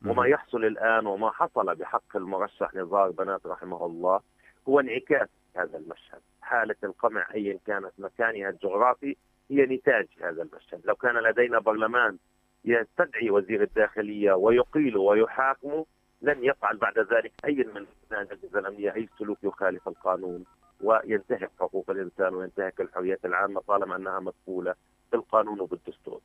وما 0.06 0.26
يحصل 0.26 0.64
الآن 0.64 1.06
وما 1.06 1.30
حصل 1.30 1.74
بحق 1.74 2.16
المرشح 2.16 2.74
نزار 2.74 3.10
بنات 3.10 3.46
رحمه 3.46 3.86
الله 3.86 4.20
هو 4.68 4.80
انعكاس 4.80 5.28
هذا 5.56 5.78
المشهد. 5.78 6.20
حالة 6.42 6.76
القمع 6.84 7.26
أيا 7.34 7.58
كانت 7.66 7.92
مكانها 7.98 8.48
الجغرافي 8.48 9.16
هي 9.50 9.66
نتاج 9.66 10.06
هذا 10.22 10.42
المشهد. 10.42 10.80
لو 10.84 10.94
كان 10.94 11.14
لدينا 11.14 11.58
برلمان 11.58 12.18
يستدعي 12.64 13.30
وزير 13.30 13.62
الداخلية 13.62 14.32
ويقيل 14.32 14.96
ويحاكم 14.96 15.84
لن 16.22 16.44
يفعل 16.44 16.76
بعد 16.76 16.98
ذلك 16.98 17.32
أي 17.44 17.54
من 17.74 17.86
الأجهزة 18.12 18.58
الأمنية 18.58 18.94
أي 18.94 19.08
سلوك 19.18 19.38
يخالف 19.44 19.88
القانون. 19.88 20.44
وينتهك 20.80 21.50
حقوق 21.60 21.90
الإنسان 21.90 22.34
وينتهك 22.34 22.80
الحريات 22.80 23.24
العامة 23.24 23.60
طالما 23.68 23.96
أنها 23.96 24.20
مسؤولة 24.20 24.74
بالقانون 25.12 25.60
وبالدستور. 25.60 26.20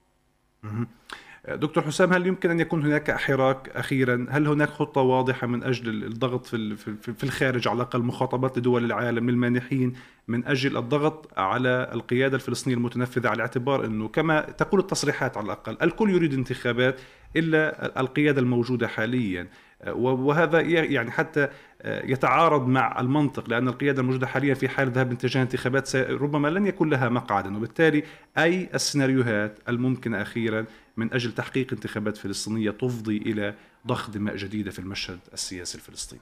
دكتور 1.48 1.84
حسام 1.84 2.14
هل 2.14 2.28
يمكن 2.28 2.50
أن 2.50 2.60
يكون 2.60 2.86
هناك 2.86 3.12
حراك 3.12 3.70
أخيرا؟ 3.70 4.26
هل 4.30 4.48
هناك 4.48 4.70
خطة 4.70 5.02
واضحة 5.02 5.48
من 5.48 5.64
أجل 5.64 6.04
الضغط 6.04 6.46
في 6.46 6.76
في 7.02 7.24
الخارج 7.24 7.68
على 7.68 7.76
الأقل 7.76 8.04
مخاطبات 8.04 8.58
لدول 8.58 8.86
العالم 8.86 9.30
للمانحين 9.30 9.94
من 10.28 10.46
أجل 10.46 10.78
الضغط 10.78 11.40
على 11.40 11.90
القيادة 11.94 12.36
الفلسطينية 12.36 12.78
المتنفذة 12.78 13.30
على 13.30 13.42
اعتبار 13.42 13.86
أنه 13.86 14.08
كما 14.08 14.42
تقول 14.42 14.80
التصريحات 14.82 15.38
على 15.38 15.46
الأقل 15.46 15.78
الكل 15.82 16.10
يريد 16.10 16.34
انتخابات 16.34 17.00
إلا 17.36 18.00
القيادة 18.00 18.42
الموجودة 18.42 18.88
حاليا. 18.88 19.48
وهذا 19.88 20.62
يعني 20.62 21.12
حتى 21.12 21.50
يتعارض 21.86 22.68
مع 22.68 23.00
المنطق 23.00 23.50
لأن 23.50 23.68
القيادة 23.68 24.02
الموجودة 24.02 24.28
حاليا 24.28 24.54
في 24.54 24.70
حال 24.70 24.90
ذهاب 24.90 25.10
لاتجاه 25.10 25.42
انتخابات 25.42 25.96
ربما 25.96 26.48
لن 26.48 26.66
يكون 26.66 26.90
لها 26.90 27.10
مقعدا 27.10 27.58
وبالتالي 27.58 28.04
أي 28.38 28.70
السيناريوهات 28.74 29.60
الممكنة 29.70 30.22
أخيرا 30.22 30.66
من 30.98 31.14
أجل 31.14 31.32
تحقيق 31.32 31.74
انتخابات 31.74 32.18
فلسطينية 32.18 32.72
تفضي 32.72 33.18
إلى 33.18 33.54
ضخ 33.88 34.10
دماء 34.10 34.36
جديدة 34.36 34.72
في 34.72 34.80
المشهد 34.80 35.20
السياسي 35.34 35.78
الفلسطيني؟ 35.78 36.22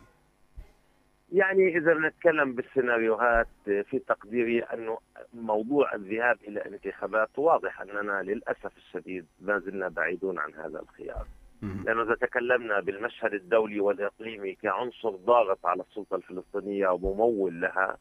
يعني 1.32 1.78
إذا 1.78 1.94
نتكلم 1.94 2.54
بالسيناريوهات 2.54 3.48
في 3.66 4.00
تقديري 4.08 4.64
أنه 4.64 4.98
موضوع 5.34 5.96
الذهاب 5.96 6.38
إلى 6.48 6.66
انتخابات 6.66 7.30
واضح 7.38 7.82
أننا 7.82 8.24
للأسف 8.24 8.72
الشديد 8.78 9.26
ما 9.42 9.60
زلنا 9.60 9.88
بعيدون 9.88 10.40
عن 10.40 10.54
هذا 10.54 10.80
الخيار. 10.80 11.28
لأنه 11.62 12.04
إذا 12.04 12.16
تكلمنا 12.16 12.80
بالمشهد 12.80 13.34
الدولي 13.34 13.80
والإقليمي 13.80 14.56
كعنصر 14.56 15.10
ضاغط 15.10 15.66
على 15.66 15.82
السلطة 15.82 16.16
الفلسطينية 16.16 16.88
وممول 16.88 17.62
لها 17.62 17.98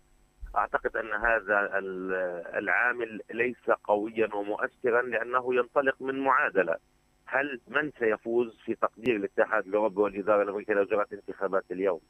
أعتقد 0.57 0.97
أن 0.97 1.13
هذا 1.13 1.79
العامل 2.59 3.21
ليس 3.35 3.71
قويا 3.85 4.35
ومؤثرا 4.35 5.03
لأنه 5.03 5.55
ينطلق 5.55 6.03
من 6.03 6.19
معادلة. 6.21 6.77
هل 7.27 7.61
من 7.69 7.91
سيفوز 7.99 8.59
في 8.65 8.75
تقدير 8.75 9.17
الاتحاد 9.17 9.67
الأوروبي 9.67 10.01
والإدارة 10.01 10.43
الأمريكية 10.43 10.75
لو 10.75 10.85
جرت 10.85 11.13
انتخابات 11.13 11.65
اليوم؟ 11.71 12.01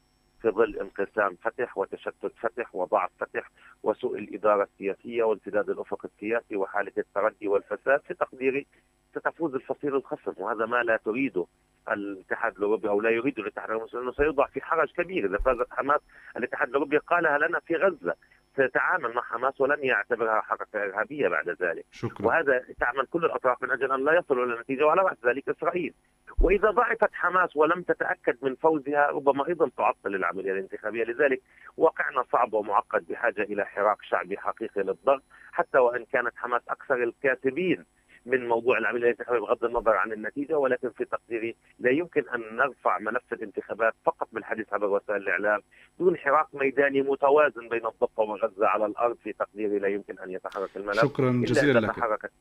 في 0.41 0.49
ظل 0.49 0.79
انقسام 0.79 1.35
فتح 1.35 1.77
وتشتت 1.77 2.31
فتح 2.41 2.75
وضعف 2.75 3.09
فتح 3.19 3.51
وسوء 3.83 4.19
الإدارة 4.19 4.63
السياسية 4.63 5.23
وامتداد 5.23 5.69
الأفق 5.69 6.05
السياسي 6.05 6.55
وحالة 6.55 6.91
التردي 6.97 7.47
والفساد 7.47 7.99
في 7.99 8.13
تقديري 8.13 8.67
ستفوز 9.11 9.55
الفصيل 9.55 9.95
الخصم 9.95 10.33
وهذا 10.37 10.65
ما 10.65 10.83
لا 10.83 10.97
تريده 10.97 11.45
الاتحاد 11.91 12.57
الأوروبي 12.57 12.89
أو 12.89 13.01
لا 13.01 13.09
يريد 13.09 13.39
الاتحاد 13.39 13.69
الأوروبي 13.69 13.97
لأنه 13.97 14.11
سيوضع 14.11 14.45
في 14.47 14.61
حرج 14.61 14.91
كبير. 14.91 15.25
إذا 15.25 15.37
فازت 15.37 15.67
حماس 15.71 16.01
الاتحاد 16.37 16.67
الأوروبي 16.67 16.97
قالها 16.97 17.37
لنا 17.37 17.59
في 17.59 17.75
غزة 17.75 18.15
سيتعامل 18.57 19.13
مع 19.13 19.21
حماس 19.21 19.61
ولن 19.61 19.83
يعتبرها 19.83 20.41
حركه 20.41 20.83
إرهابية 20.83 21.27
بعد 21.27 21.49
ذلك. 21.49 21.85
شكرا. 21.91 22.27
وهذا 22.27 22.65
تعمل 22.79 23.05
كل 23.05 23.25
الأطراف 23.25 23.63
من 23.63 23.71
أجل 23.71 23.91
أن 23.91 24.05
لا 24.05 24.13
يصلوا 24.13 24.45
إلى 24.45 24.59
نتيجة 24.59 24.85
وعلى 24.85 25.01
راس 25.01 25.17
ذلك 25.25 25.49
إسرائيل. 25.49 25.93
وإذا 26.41 26.71
ضعفت 26.71 27.13
حماس 27.13 27.57
ولم 27.57 27.81
تتأكد 27.81 28.37
من 28.41 28.55
فوزها 28.55 29.07
ربما 29.07 29.47
أيضا 29.47 29.69
تعطل 29.77 30.15
العملية 30.15 30.51
الانتخابية. 30.51 31.03
لذلك 31.03 31.41
واقعنا 31.77 32.23
صعب 32.31 32.53
ومعقد 32.53 33.05
بحاجة 33.07 33.41
إلى 33.41 33.65
حراك 33.65 34.01
شعبي 34.01 34.37
حقيقي 34.37 34.81
للضغط 34.81 35.23
حتى 35.51 35.77
وإن 35.77 36.05
كانت 36.05 36.33
حماس 36.35 36.61
أكثر 36.69 37.03
الكاتبين 37.03 37.85
من 38.27 38.47
موضوع 38.47 38.77
العملية 38.77 39.03
الانتخابيه 39.03 39.39
بغض 39.39 39.65
النظر 39.65 39.95
عن 39.95 40.11
النتيجة 40.11 40.57
ولكن 40.57 40.89
في 40.89 41.05
تقديري 41.05 41.55
لا 41.79 41.91
يمكن 41.91 42.29
أن 42.29 42.55
نرفع 42.55 42.99
ملف 42.99 43.33
الانتخابات 43.33 43.93
فقط 44.05 44.27
بالحديث 44.31 44.73
عبر 44.73 44.87
وسائل 44.87 45.21
الإعلام 45.21 45.61
دون 45.99 46.17
حراك 46.17 46.47
ميداني 46.53 47.01
متوازن 47.01 47.69
بين 47.69 47.85
الضفة 47.85 48.23
وغزة 48.23 48.67
على 48.67 48.85
الأرض. 48.85 49.17
في 49.23 49.33
تقديري 49.33 49.79
لا 49.79 49.87
يمكن 49.87 50.19
أن 50.19 50.31
يتحرك 50.31 50.77
الملف. 50.77 51.01
شكرا 51.01 51.31
جزيلا 51.45 51.79
لك. 51.79 51.95
تحركت 51.95 52.31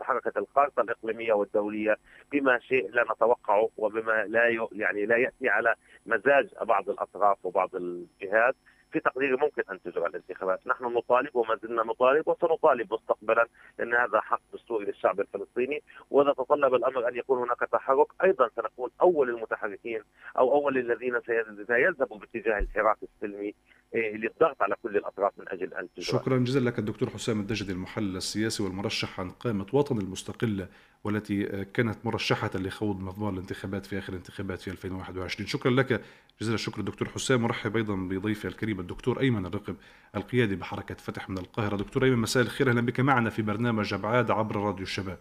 تحركت 0.00 0.36
الخارطة 0.36 0.80
الإقليمية 0.80 1.32
والدولية 1.32 1.96
بما 2.32 2.58
شيء 2.58 2.90
لا 2.90 3.04
نتوقعه 3.14 3.68
وبما 3.76 4.24
لا 4.24 4.68
يعني 4.72 5.06
لا 5.06 5.16
يأتي 5.16 5.48
على 5.48 5.74
مزاج 6.06 6.48
بعض 6.62 6.90
الأطراف 6.90 7.46
وبعض 7.46 7.76
الجهات. 7.76 8.54
في 8.92 9.00
تقديري 9.00 9.36
ممكن 9.36 9.62
أن 9.70 9.82
تجرى 9.82 10.06
الانتخابات، 10.06 10.66
نحن 10.66 10.84
نطالب 10.84 11.36
وما 11.36 11.56
زلنا 11.62 11.82
نطالب 11.82 12.28
وسنطالب 12.28 12.94
مستقبلا 12.94 13.46
لأن 13.78 13.94
هذا 13.94 14.20
حق 14.20 14.40
دستوري 14.54 14.84
للشعب 14.86 15.20
الفلسطيني. 15.20 15.82
وإذا 16.10 16.32
تطلب 16.32 16.74
الأمر 16.74 17.08
أن 17.08 17.16
يكون 17.16 17.38
هناك 17.38 17.60
تحرك 17.72 18.06
أيضا 18.24 18.48
سنكون 18.56 18.90
أول 19.00 19.30
المتحركين 19.30 20.02
أو 20.38 20.52
أول 20.52 20.78
الذين 20.78 21.20
سيذهبوا 21.66 22.18
باتجاه 22.18 22.58
الحراك 22.58 22.96
السلمي. 23.02 23.54
للضغط 23.94 24.62
على 24.62 24.74
كل 24.82 24.96
الأطراف 24.96 25.32
من 25.38 25.44
أجل 25.48 25.74
أن 25.74 25.88
تجرى. 25.96 26.04
شكرا 26.04 26.38
جزيلا 26.38 26.70
لك 26.70 26.78
الدكتور 26.78 27.10
حسام 27.10 27.40
الدجدي 27.40 27.72
المحلل 27.72 28.16
السياسي 28.16 28.62
والمرشح 28.62 29.20
عن 29.20 29.30
قائمة 29.30 29.66
وطن 29.72 29.98
المستقلة 29.98 30.68
والتي 31.04 31.64
كانت 31.64 32.06
مرشحة 32.06 32.50
لخوض 32.54 33.00
مضمار 33.00 33.32
الانتخابات 33.32 33.86
في 33.86 33.98
آخر 33.98 34.12
الانتخابات 34.12 34.60
في 34.60 34.70
2021 34.70 35.46
شكرا 35.46 35.70
لك. 35.70 36.02
جزيل 36.40 36.54
الشكر 36.54 36.82
دكتور 36.82 37.08
حسام. 37.08 37.42
مرحب 37.42 37.76
أيضا 37.76 37.96
بضيفي 37.96 38.48
الكريم 38.48 38.80
الدكتور 38.80 39.20
أيمن 39.20 39.46
الرقب 39.46 39.76
القيادي 40.16 40.56
بحركة 40.56 40.94
فتح 40.94 41.30
من 41.30 41.38
القاهرة. 41.38 41.76
دكتور 41.76 42.04
أيمن 42.04 42.18
مساء 42.18 42.42
الخير. 42.42 42.70
أهلا 42.70 42.80
بك 42.80 43.00
معنا 43.00 43.30
في 43.30 43.42
برنامج 43.42 43.94
أبعاد 43.94 44.30
عبر 44.30 44.56
راديو 44.56 44.82
الشباب. 44.82 45.18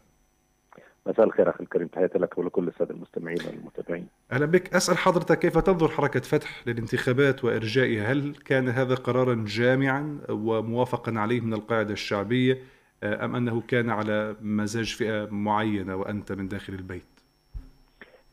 مساء 1.10 1.26
الخير 1.26 1.49
أخي 1.49 1.64
الكريم 1.64 1.88
تحياتي 1.88 2.20
لك 2.20 2.38
ولكل 2.38 2.68
السادة 2.68 2.93
المستمعين 2.93 3.38
والمتابعين. 3.47 4.07
أهلا 4.32 4.45
بك 4.45 4.74
أسأل 4.76 4.97
حضرتك 4.97 5.39
كيف 5.39 5.57
تنظر 5.57 5.88
حركة 5.88 6.20
فتح 6.20 6.68
للانتخابات 6.68 7.43
وإرجائها؟ 7.43 8.12
هل 8.12 8.36
كان 8.45 8.70
هذا 8.70 8.95
قرارا 8.95 9.45
جامعا 9.47 10.20
وموافقا 10.30 11.20
عليه 11.20 11.41
من 11.41 11.53
القاعدة 11.53 11.93
الشعبية 11.93 12.57
أم 13.03 13.36
أنه 13.36 13.62
كان 13.62 13.89
على 13.89 14.36
مزاج 14.41 14.95
فئة 14.95 15.28
معينة 15.32 15.95
وأنت 15.95 16.32
من 16.32 16.47
داخل 16.47 16.74
البيت؟ 16.74 17.03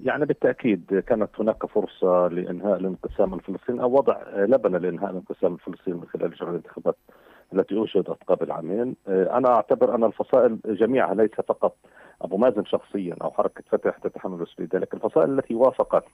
يعني 0.04 0.26
بالتأكيد 0.26 1.04
كانت 1.06 1.30
هناك 1.38 1.66
فرصة 1.66 2.28
لإنهاء 2.28 2.76
الانقسام 2.76 3.34
الفلسطيني 3.34 3.82
أو 3.82 3.92
وضع 3.92 4.16
لبنه 4.36 4.78
لإنهاء 4.78 5.10
الانقسام 5.10 5.54
الفلسطيني 5.54 5.96
من 5.96 6.06
خلال 6.06 6.32
اجراء 6.32 6.50
الانتخابات 6.50 6.96
التي 7.54 7.74
أوجدت 7.74 8.18
قبل 8.26 8.52
عامين 8.52 8.96
أنا 9.08 9.48
أعتبر 9.48 9.94
أن 9.94 10.04
الفصائل 10.04 10.58
جميعها 10.66 11.14
ليس 11.14 11.30
فقط 11.48 11.76
أبو 12.22 12.36
مازن 12.36 12.64
شخصيا 12.64 13.16
أو 13.22 13.30
حركة 13.30 13.62
فتح 13.70 13.98
تتحمل 13.98 14.38
مسؤولية 14.38 14.70
لكن 14.74 14.96
الفصائل 14.96 15.38
التي 15.38 15.54
وافقت 15.54 16.04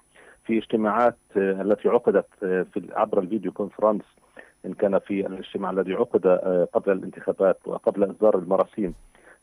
في 0.45 0.59
اجتماعات 0.59 1.17
التي 1.37 1.89
عقدت 1.89 2.27
في 2.41 2.89
عبر 2.93 3.19
الفيديو 3.19 3.53
كونفرنس 3.53 4.03
إن 4.67 4.75
كان 4.75 4.99
في 4.99 5.27
الاجتماع 5.27 5.71
الذي 5.71 5.95
عقد 5.95 6.27
قبل 6.73 6.93
الانتخابات 6.93 7.59
وقبل 7.67 8.11
إصدار 8.11 8.39
المراسيم 8.39 8.95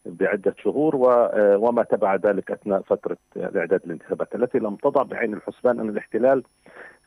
بعدة 0.05 0.55
شهور 0.63 0.95
وما 1.35 1.83
تبع 1.83 2.15
ذلك 2.15 2.51
أثناء 2.51 2.81
فترة 2.81 3.17
الاعداد 3.35 3.81
للانتخابات 3.85 4.35
التي 4.35 4.59
لم 4.59 4.75
تضع 4.75 5.03
بعين 5.03 5.33
الحسبان 5.33 5.79
أن 5.79 5.89
الاحتلال 5.89 6.43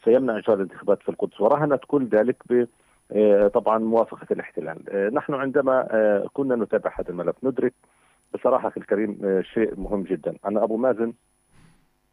سيمنع 0.04 0.38
اجراء 0.38 0.56
الانتخابات 0.56 1.02
في 1.02 1.08
القدس. 1.08 1.40
ورهنت 1.40 1.80
كل 1.86 2.06
ذلك 2.06 2.36
ب 2.50 2.66
طبعا 3.48 3.78
موافقة 3.78 4.26
الاحتلال. 4.30 5.10
نحن 5.14 5.34
عندما 5.34 5.88
كنا 6.32 6.56
نتابع 6.56 6.92
هذا 6.98 7.10
الملف 7.10 7.36
ندرك 7.42 7.74
بصراحة 8.34 8.68
أخي 8.68 8.80
الكريم 8.80 9.42
شيء 9.42 9.80
مهم 9.80 10.02
جدا. 10.02 10.34
ان 10.46 10.58
أبو 10.58 10.76
مازن 10.76 11.12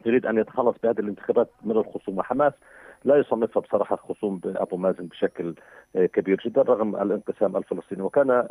يريد 0.06 0.26
أن 0.26 0.38
يتخلص 0.38 0.76
بهذه 0.84 1.00
الانتخابات 1.00 1.50
من 1.64 1.72
الخصوم 1.78 2.18
وحماس 2.18 2.54
لا 3.04 3.16
يصنفها 3.16 3.62
بصراحة 3.62 3.96
خصوم 3.96 4.38
بأبو 4.38 4.78
مازن 4.78 5.06
بشكل 5.06 5.56
كبير 5.96 6.42
جدا 6.46 6.62
رغم 6.62 6.96
الانقسام 6.96 7.58
الفلسطيني. 7.58 8.02
وكان 8.02 8.48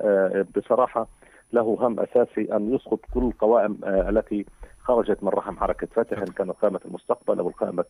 بصراحة 0.56 1.08
له 1.52 1.76
هم 1.80 2.00
أساسي 2.00 2.56
أن 2.56 2.74
يسقط 2.74 3.00
كل 3.14 3.22
القوائم 3.22 3.78
التي 3.84 4.46
خرجت 4.80 5.22
من 5.22 5.28
رحم 5.28 5.56
حركة 5.56 5.86
فتح 5.86 6.18
إن 6.18 6.24
كانت 6.24 6.50
قائمة 6.50 6.80
المستقبل 6.84 7.38
أو 7.38 7.48
القائمة 7.48 7.84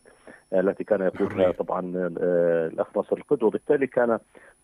التي 0.53 0.83
كان 0.83 1.01
يقودها 1.01 1.51
طبعا 1.51 1.79
الأخ 2.73 2.97
ناصر 2.97 3.17
القدوة. 3.17 3.47
وبالتالي 3.47 3.87
كان 3.87 4.19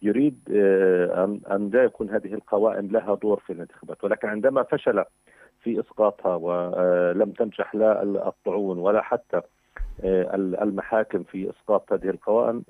يريد 0.05 0.39
أن 0.49 1.41
أن 1.51 1.69
لا 1.73 1.83
يكون 1.83 2.09
هذه 2.09 2.33
القوائم 2.33 2.87
لها 2.87 3.15
دور 3.15 3.39
في 3.39 3.53
الانتخابات 3.53 4.03
ولكن 4.03 4.27
عندما 4.27 4.63
فشل 4.63 5.03
في 5.63 5.79
إسقاطها 5.79 6.35
ولم 6.35 7.31
تنجح 7.31 7.75
لا 7.75 8.03
الطعون 8.03 8.77
ولا 8.77 9.01
حتى 9.01 9.41
المحاكم 10.61 11.23
في 11.23 11.49
إسقاط 11.49 11.93
هذه 11.93 12.09
القوائم 12.09 12.63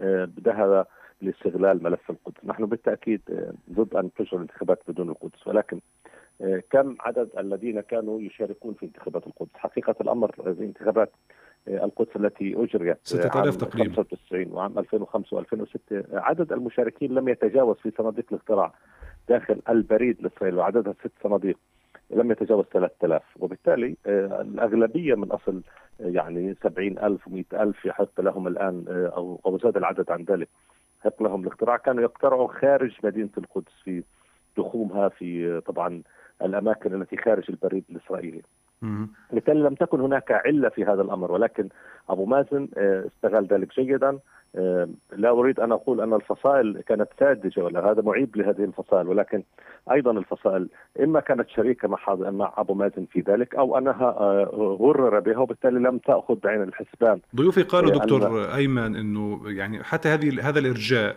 ذهب 0.45 0.87
لاستغلال 1.21 1.83
ملف 1.83 2.09
القدس، 2.09 2.45
نحن 2.45 2.65
بالتأكيد 2.65 3.21
ضد 3.71 3.95
أن 3.95 4.13
تجرى 4.13 4.35
الانتخابات 4.35 4.79
بدون 4.87 5.09
القدس 5.09 5.47
ولكن 5.47 5.79
كم 6.69 6.95
عدد 6.99 7.29
الذين 7.37 7.81
كانوا 7.81 8.21
يشاركون 8.21 8.73
في 8.73 8.85
انتخابات 8.85 9.27
القدس؟ 9.27 9.49
حقيقة 9.55 9.95
الأمر 10.01 10.31
في 10.31 10.63
انتخابات 10.63 11.11
القدس 11.67 12.15
التي 12.15 12.55
أجريت 12.63 12.97
6000 13.03 13.55
تقريبا. 13.55 13.95
95 13.95 14.51
وعام 14.51 14.79
2005 14.79 15.41
و2006 15.41 15.75
عدد 16.13 16.51
المشاركين 16.51 17.15
لم 17.15 17.29
يتجاوز 17.29 17.77
في 17.77 17.91
صناديق 17.97 18.25
الاقتراع 18.31 18.73
داخل 19.29 19.61
البريد 19.69 20.19
الاسرائيلي 20.19 20.57
وعددها 20.57 20.93
ست 20.93 21.11
صناديق 21.23 21.57
لم 22.09 22.31
يتجاوز 22.31 22.65
3000 22.65 23.21
وبالتالي 23.39 23.95
الأغلبية 24.05 25.15
من 25.15 25.31
أصل 25.31 25.61
يعني 25.99 26.55
70000 26.63 27.29
و100000 27.29 27.85
يحق 27.85 28.21
لهم 28.21 28.47
الآن 28.47 28.85
أو 29.15 29.39
أو 29.45 29.57
زاد 29.57 29.77
العدد 29.77 30.11
عن 30.11 30.23
ذلك. 30.23 30.49
يحق 30.99 31.23
لهم 31.23 31.41
الاقتراع 31.41 31.77
كانوا 31.77 32.03
يقترعوا 32.03 32.47
خارج 32.47 32.97
مدينة 33.03 33.29
القدس 33.37 33.71
في 33.83 34.03
تخومها 34.55 35.09
في 35.09 35.61
طبعا 35.65 36.01
الأماكن 36.41 37.01
التي 37.01 37.17
خارج 37.17 37.43
البريد 37.49 37.83
الإسرائيلي. 37.89 38.41
بالتالي 39.31 39.59
لم 39.59 39.75
تكن 39.75 40.01
هناك 40.01 40.31
علة 40.31 40.69
في 40.69 40.85
هذا 40.85 41.01
الأمر 41.01 41.31
ولكن 41.31 41.69
أبو 42.09 42.25
مازن 42.25 42.67
استغل 42.77 43.45
ذلك 43.45 43.79
جيدا. 43.79 44.19
لا 45.17 45.29
أريد 45.29 45.59
أن 45.59 45.71
أقول 45.71 46.01
أن 46.01 46.13
الفصائل 46.13 46.81
كانت 46.87 47.07
ساذجة 47.19 47.63
ولا 47.63 47.91
هذا 47.91 48.01
معيب 48.01 48.37
لهذه 48.37 48.63
الفصائل 48.63 49.07
ولكن 49.07 49.43
أيضا 49.91 50.11
الفصائل 50.11 50.67
إما 51.03 51.19
كانت 51.19 51.49
شريكة 51.49 51.87
مع 51.87 51.99
مع 52.09 52.53
أبو 52.57 52.73
مازن 52.73 53.05
في 53.05 53.19
ذلك 53.19 53.55
أو 53.55 53.77
أنها 53.77 54.11
غرر 54.53 55.19
بها 55.19 55.37
وبالتالي 55.37 55.79
لم 55.79 55.97
تأخذ 55.97 56.35
بعين 56.35 56.61
الحسبان 56.61 57.19
ضيوفي 57.35 57.63
قالوا 57.63 57.91
دكتور 57.91 58.55
أيمن 58.55 58.95
إنه 58.95 59.41
يعني 59.45 59.83
حتى 59.83 60.09
هذه 60.09 60.49
هذا 60.49 60.59
الإرجاء 60.59 61.15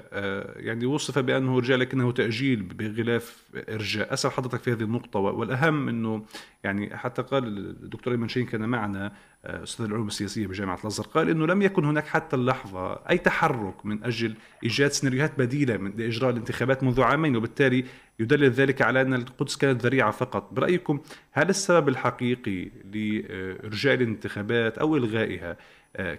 يعني 0.57 0.86
وصف 0.86 1.18
بأنه 1.18 1.57
إرجاء 1.57 1.78
لكنه 1.78 2.12
تأجيل 2.12 2.62
بغلاف 2.62 3.51
إرجاء. 3.68 4.12
أسأل 4.12 4.30
حضرتك 4.30 4.59
في 4.59 4.72
هذه 4.72 4.82
النقطة 4.82 5.20
والأهم 5.20 5.89
إنه 5.89 6.22
يعني 6.64 6.97
حتى 6.97 7.22
قال 7.22 7.45
الدكتور 7.47 8.12
أيمن 8.12 8.28
شين 8.28 8.47
كان 8.47 8.68
معنا 8.68 9.12
أستاذ 9.49 9.85
العلوم 9.85 10.07
السياسية 10.07 10.47
بجامعة 10.47 10.79
الأزهر 10.81 11.07
قال 11.07 11.31
إنه 11.31 11.47
لم 11.47 11.63
يكن 11.63 11.85
هناك 11.85 12.07
حتى 12.07 12.37
اللحظة 12.37 12.93
أي 12.93 13.19
تحرك 13.19 13.87
من 13.87 14.05
أجل 14.05 14.35
إيجاد 14.65 14.91
سيناريوهات 14.91 15.39
بديلة 15.39 15.77
من 15.77 15.93
لإجراء 15.97 16.31
الانتخابات 16.31 16.83
منذ 16.85 17.03
عامين 17.03 17.37
وبالتالي 17.37 17.85
يدلل 18.21 18.51
ذلك 18.51 18.83
على 18.83 19.03
أن 19.03 19.15
القدس 19.15 19.57
كانت 19.57 19.83
ذريعة 19.83 20.11
فقط، 20.11 20.53
برأيكم 20.53 21.01
هل 21.33 21.49
السبب 21.49 21.89
الحقيقي 21.89 22.71
لارجاء 22.85 23.95
الانتخابات 23.95 24.79
أو 24.79 24.97
إلغائها 24.97 25.57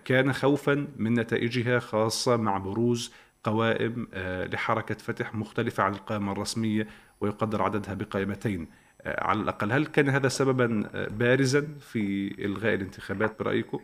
كان 0.05 0.33
خوفا 0.33 0.87
من 0.97 1.13
نتائجها 1.13 1.79
خاصة 1.79 2.37
مع 2.37 2.57
بروز 2.57 3.13
قوائم 3.43 4.07
لحركة 4.53 4.95
فتح 4.95 5.35
مختلفة 5.35 5.83
عن 5.83 5.91
القائمة 5.91 6.31
الرسمية 6.31 6.87
ويقدر 7.21 7.61
عددها 7.61 7.93
بقائمتين؟ 7.93 8.67
على 9.05 9.41
الأقل 9.41 9.71
هل 9.71 9.85
كان 9.85 10.09
هذا 10.09 10.27
سببا 10.27 10.89
بارزا 11.19 11.61
في 11.61 12.35
إلغاء 12.45 12.73
الانتخابات 12.73 13.39
برأيكم؟ 13.39 13.79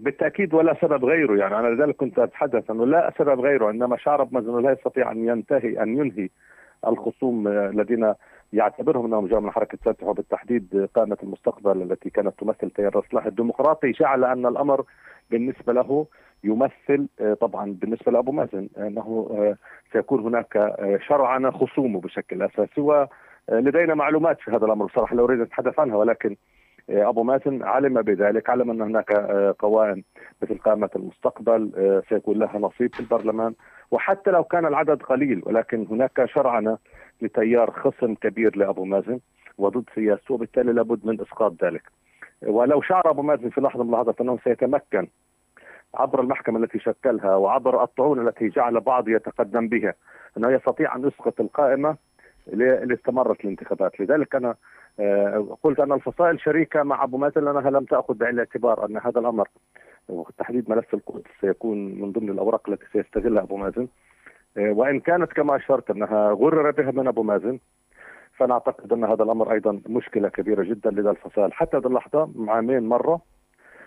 بالتأكيد 0.00 0.54
ولا 0.54 0.76
سبب 0.80 1.04
غيره 1.04 1.36
يعني 1.36 1.58
أنا 1.58 1.68
لذلك 1.68 1.96
كنت 1.96 2.18
أتحدث 2.18 2.70
أنه 2.70 2.86
لا 2.86 3.12
سبب 3.18 3.40
غيره 3.40 3.70
إنما 3.70 3.96
شعر 3.96 4.28
مازن 4.32 4.62
لا 4.62 4.72
يستطيع 4.72 5.12
أن 5.12 5.28
ينتهي 5.28 5.82
أن 5.82 5.98
ينهي 5.98 6.28
الخصوم 6.86 7.48
الذين 7.48 8.14
يعتبرهم 8.52 9.06
أنهم 9.06 9.26
جاءوا 9.26 9.42
من 9.42 9.50
حركة 9.50 9.78
فتح 9.84 10.06
وبالتحديد 10.06 10.88
قائمة 10.94 11.16
المستقبل 11.22 11.82
التي 11.82 12.10
كانت 12.10 12.38
تمثل 12.38 12.70
تيار 12.70 12.98
الإصلاح 12.98 13.26
الديمقراطي 13.26 13.90
جعل 13.90 14.24
أن 14.24 14.46
الأمر 14.46 14.84
بالنسبة 15.30 15.72
له 15.72 16.06
يمثل 16.44 17.08
طبعا 17.40 17.76
بالنسبة 17.80 18.12
لأبو 18.12 18.32
مازن 18.32 18.68
أنه 18.78 19.28
سيكون 19.92 20.20
هناك 20.20 20.76
شرعنه 21.08 21.50
خصومه 21.50 22.00
بشكل 22.00 22.42
أساسي 22.42 23.06
لدينا 23.48 23.94
معلومات 23.94 24.40
في 24.40 24.50
هذا 24.50 24.66
الأمر. 24.66 24.86
بصراحة 24.86 25.16
لا 25.16 25.22
أريد 25.22 25.38
أن 25.38 25.44
أتحدث 25.44 25.78
عنها 25.78 25.96
ولكن 25.96 26.36
أبو 26.90 27.22
مازن 27.22 27.62
علم 27.62 28.02
بذلك 28.02 28.50
علم 28.50 28.70
أن 28.70 28.80
هناك 28.80 29.12
قوائم 29.58 30.04
مثل 30.42 30.58
قائمه 30.58 30.90
المستقبل 30.96 32.02
سيكون 32.08 32.38
لها 32.38 32.58
نصيب 32.58 32.94
في 32.94 33.00
البرلمان. 33.00 33.54
وحتى 33.90 34.30
لو 34.30 34.44
كان 34.44 34.66
العدد 34.66 35.02
قليل 35.02 35.42
ولكن 35.46 35.86
هناك 35.90 36.24
شرعنه 36.24 36.78
لتيار 37.22 37.70
خصم 37.70 38.14
كبير 38.14 38.56
لأبو 38.56 38.84
مازن 38.84 39.20
وضد 39.58 39.84
سياسته 39.94 40.34
وبالتالي 40.34 40.72
لابد 40.72 41.06
من 41.06 41.20
إسقاط 41.20 41.64
ذلك. 41.64 41.82
ولو 42.42 42.82
شعر 42.82 43.10
أبو 43.10 43.22
مازن 43.22 43.50
في 43.50 43.60
لحظة 43.60 43.84
من 43.84 43.88
اللحظات 43.88 44.20
أنه 44.20 44.38
سيتمكن 44.44 45.08
عبر 45.94 46.20
المحكمة 46.20 46.58
التي 46.58 46.78
شكلها 46.78 47.36
وعبر 47.36 47.82
الطعون 47.82 48.28
التي 48.28 48.48
جعل 48.48 48.80
بعض 48.80 49.08
يتقدم 49.08 49.68
بها 49.68 49.94
أنه 50.36 50.50
يستطيع 50.50 50.96
أن 50.96 51.08
يسقط 51.08 51.40
القائمة 51.40 51.96
اللي 52.48 52.94
استمرت 52.94 53.40
الانتخابات. 53.40 54.00
لذلك 54.00 54.34
أنا 54.34 54.54
قلت 55.62 55.80
أن 55.80 55.92
الفصائل 55.92 56.40
شريكة 56.40 56.82
مع 56.82 57.04
أبو 57.04 57.16
مازن 57.16 57.44
لأنها 57.44 57.70
لم 57.70 57.84
تأخذ 57.84 58.14
بعين 58.14 58.34
الاعتبار 58.34 58.86
أن 58.86 58.96
هذا 58.96 59.20
الأمر 59.20 59.48
وتحديد 60.08 60.70
ملف 60.70 60.94
القدس 60.94 61.30
سيكون 61.40 62.00
من 62.00 62.12
ضمن 62.12 62.30
الأوراق 62.30 62.70
التي 62.70 62.84
سيستغلها 62.92 63.42
أبو 63.42 63.56
مازن. 63.56 63.88
وإن 64.56 65.00
كانت 65.00 65.32
كما 65.32 65.56
أشرت 65.56 65.90
أنها 65.90 66.30
غرر 66.30 66.70
بها 66.70 66.90
من 66.90 67.08
أبو 67.08 67.22
مازن 67.22 67.58
فأنا 68.36 68.54
أعتقد 68.54 68.92
أن 68.92 69.04
هذا 69.04 69.22
الأمر 69.22 69.52
أيضا 69.52 69.80
مشكلة 69.88 70.28
كبيرة 70.28 70.62
جدا 70.62 70.90
لدى 70.90 71.10
الفصائل. 71.10 71.52
حتى 71.52 71.76
هذه 71.76 71.86
اللحظة 71.86 72.30
عامين 72.48 72.88
مرة 72.88 73.20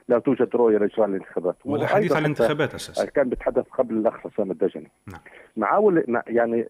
لا 0.07 0.19
توجد 0.19 0.55
رؤية 0.55 0.77
لإجراء 0.77 1.07
الانتخابات. 1.07 1.55
والحديث 1.65 2.11
عن 2.11 2.21
الانتخابات 2.21 2.73
أساسا. 2.73 3.05
كان 3.05 3.29
بيتحدث 3.29 3.69
قبل 3.69 3.97
الأخ 3.97 4.17
حسام 4.17 4.51
الدجني. 4.51 4.91
نعم. 5.07 5.21
معاول 5.57 6.21
يعني 6.27 6.69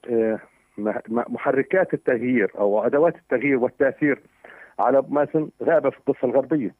محركات 1.07 1.93
التغيير 1.93 2.51
أو 2.57 2.85
أدوات 2.85 3.15
التغيير 3.15 3.57
والتأثير 3.57 4.19
على 4.79 5.03
مازن 5.09 5.49
غابة 5.63 5.89
في 5.89 5.97
الضفه 5.99 6.27
الغربية. 6.27 6.75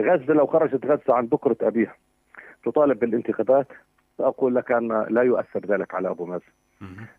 غزة 0.00 0.34
لو 0.34 0.46
خرجت 0.46 0.86
غزة 0.86 1.14
عن 1.14 1.26
بكرة 1.26 1.56
أبيها 1.62 1.96
تطالب 2.64 2.98
بالانتخابات 2.98 3.66
سأقول 4.18 4.54
لك 4.54 4.72
أن 4.72 5.06
لا 5.10 5.22
يؤثر 5.22 5.66
ذلك 5.66 5.94
على 5.94 6.10
أبو 6.10 6.26
مازن. 6.26 6.44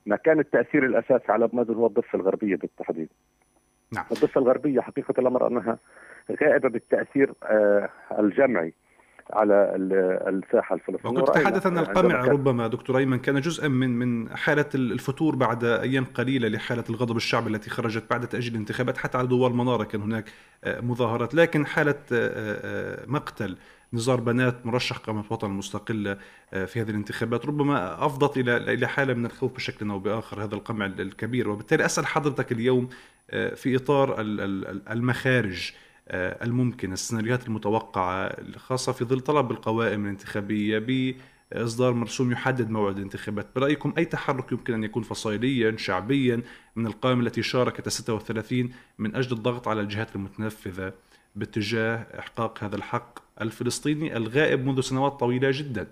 ما 0.06 0.16
كان 0.16 0.40
التأثير 0.40 0.86
الاساسي 0.86 1.32
على 1.32 1.46
أبو 1.46 1.58
مازن 1.58 1.74
هو 1.74 1.88
الضفة 1.88 2.16
الغربية 2.20 2.56
بالتحديد. 2.56 3.10
نعم. 3.94 4.06
الضفة 4.12 4.42
الغربية 4.42 4.82
حقيقة 4.82 5.14
الأمر 5.20 5.48
أنها 5.48 5.78
غائبة 6.44 6.70
بالتأثير 6.70 7.34
آه 7.44 7.90
الجمعي 8.20 8.74
على 9.30 9.72
الساحة 10.28 10.76
الفلسطينية. 10.76 11.22
وكنت 11.22 11.36
تتحدث 11.36 11.66
ان 11.66 11.78
القمع 11.78 12.26
ربما 12.26 12.68
دكتور 12.68 12.98
أيمن 12.98 13.20
كان 13.20 13.42
جزءا 13.42 13.68
من 13.68 13.90
من 13.90 14.38
حالة 14.38 14.66
الفتور 14.76 15.36
بعد 15.36 15.64
أيام 15.64 16.06
قليلة 16.06 16.48
لحالة 16.48 16.84
الغضب 16.90 17.18
الشعبي 17.18 17.50
التي 17.50 17.70
خرجت 17.70 18.04
بعد 18.10 18.28
تأجيل 18.28 18.54
الانتخابات 18.54 18.98
حتى 18.98 19.18
على 19.18 19.28
دوار 19.28 19.54
منارة 19.54 19.84
كان 19.84 20.02
هناك 20.02 20.26
مظاهرات. 20.68 21.36
لكن 21.36 21.66
حالة 21.66 21.96
مقتل 23.08 23.58
نزار 23.94 24.20
بنات 24.20 24.66
مرشح 24.66 24.98
قائمة 24.98 25.24
وطن 25.30 25.48
المستقلة 25.48 26.18
في 26.52 26.82
هذه 26.82 26.90
الانتخابات 26.90 27.46
ربما 27.46 28.06
أفضت 28.06 28.38
إلى 28.38 28.58
إلى 28.58 28.88
حالة 28.88 29.14
من 29.14 29.26
الخوف 29.26 29.56
بشكل 29.56 29.90
أو 29.90 30.00
بآخر 30.00 30.44
هذا 30.44 30.56
القمع 30.56 30.86
الكبير. 30.86 31.50
وبالتالي 31.50 31.86
أسأل 31.86 32.06
حضرتك 32.06 32.52
اليوم 32.52 32.90
في 33.56 33.76
إطار 33.76 34.16
المخارج 34.92 35.72
الممكن 36.14 36.94
السيناريوهات 36.94 37.48
المتوقعة 37.48 38.36
خاصة 38.58 38.92
في 38.92 39.06
ظل 39.06 39.20
طلب 39.20 39.52
القوائم 39.52 40.06
الانتخابية 40.06 40.80
بإصدار 41.52 41.94
مرسوم 41.94 42.32
يحدد 42.32 42.70
موعد 42.70 42.98
الانتخابات 42.98 43.48
برأيكم 43.56 43.94
أي 43.98 44.06
تحرك 44.06 44.52
يمكن 44.52 44.74
أن 44.74 44.84
يكون 44.84 45.04
فصائليا 45.04 45.78
شعبيا 45.78 46.42
من 46.76 46.88
القائمة 46.88 47.22
التي 47.22 47.44
شاركت 47.44 47.90
36 47.90 48.72
من 48.98 49.16
أجل 49.16 49.32
الضغط 49.32 49.68
على 49.68 49.82
الجهات 49.82 50.16
المتنفذة 50.16 50.94
باتجاه 51.36 52.20
إحقاق 52.20 52.64
هذا 52.64 52.76
الحق 52.76 53.20
الفلسطيني 53.42 54.18
الغائب 54.18 54.66
منذ 54.66 54.82
سنوات 54.82 55.12
طويلة 55.12 55.52
جدا؟ 55.52 55.88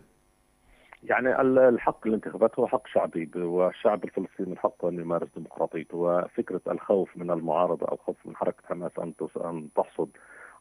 يعني 1.09 1.41
الحق 1.41 2.07
الانتخابات 2.07 2.59
هو 2.59 2.67
حق 2.67 2.87
شعبي 2.87 3.29
والشعب 3.35 4.03
الفلسطيني 4.03 4.49
من 4.49 4.57
حقه 4.57 4.89
ان 4.89 4.99
يمارس 4.99 5.27
ديمقراطيته 5.35 5.97
وفكرة 5.97 6.61
الخوف 6.67 7.17
من 7.17 7.31
المعارضة 7.31 7.87
أو 7.87 7.97
خوف 7.97 8.15
من 8.25 8.35
حركة 8.35 8.63
حماس 8.69 8.91
أن 8.99 9.13
أن 9.45 9.67
تحصد 9.75 10.09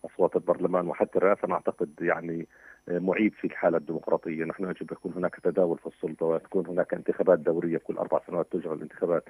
أصوات 0.05 0.37
البرلمان 0.37 0.89
وحتى 0.89 1.19
الرئاسة 1.19 1.41
أنا 1.45 1.55
أعتقد 1.55 1.91
يعني 2.01 2.47
معيب 2.89 3.33
في 3.33 3.47
الحالة 3.47 3.79
الديمقراطية، 3.79 4.45
نحن 4.45 4.65
يجب 4.65 4.93
يكون 4.93 5.13
هناك 5.17 5.37
تداول 5.43 5.79
في 5.79 5.87
السلطة 5.87 6.27
وتكون 6.27 6.67
هناك 6.67 6.95
انتخابات 6.95 7.39
دورية 7.39 7.79
كل 7.79 7.97
أربع 7.97 8.21
سنوات 8.27 8.47
تجرى 8.53 8.73
الانتخابات 8.75 9.25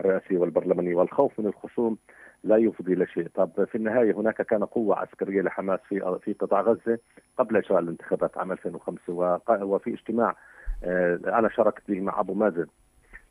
الرئاسية 0.00 0.38
والبرلمانية. 0.38 0.94
والخوف 0.94 1.40
من 1.40 1.46
الخصوم 1.46 1.98
لا 2.44 2.56
يفضي 2.56 2.92
إلى 2.92 3.06
شيء، 3.06 3.28
طب 3.34 3.64
في 3.64 3.74
النهاية 3.74 4.12
هناك 4.12 4.42
كان 4.42 4.64
قوة 4.64 4.98
عسكرية 4.98 5.42
لحماس 5.42 5.80
في 5.88 6.18
في 6.24 6.32
قطاع 6.32 6.60
غزة 6.60 6.98
قبل 7.38 7.56
إجراء 7.56 7.78
الانتخابات 7.80 8.38
عام 8.38 8.52
2005 8.52 9.40
وفي 9.64 9.90
اجتماع 9.94 10.36
آه، 10.84 11.18
أنا 11.26 11.48
شاركت 11.48 11.82
به 11.88 12.00
مع 12.00 12.20
أبو 12.20 12.34
مازن 12.34 12.66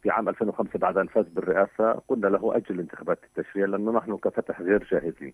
في 0.04 0.10
عام 0.10 0.30
2005 0.30 0.80
بعد 0.80 0.98
أن 0.98 1.08
فاز 1.08 1.26
بالرئاسة. 1.28 1.92
قلنا 2.08 2.28
له 2.28 2.56
أجل 2.58 2.80
انتخابات 2.80 3.20
التشريع 3.24 3.66
لأنه 3.66 3.92
نحن 3.92 4.18
كفتح 4.18 4.62
غير 4.62 4.88
جاهزين. 4.92 5.34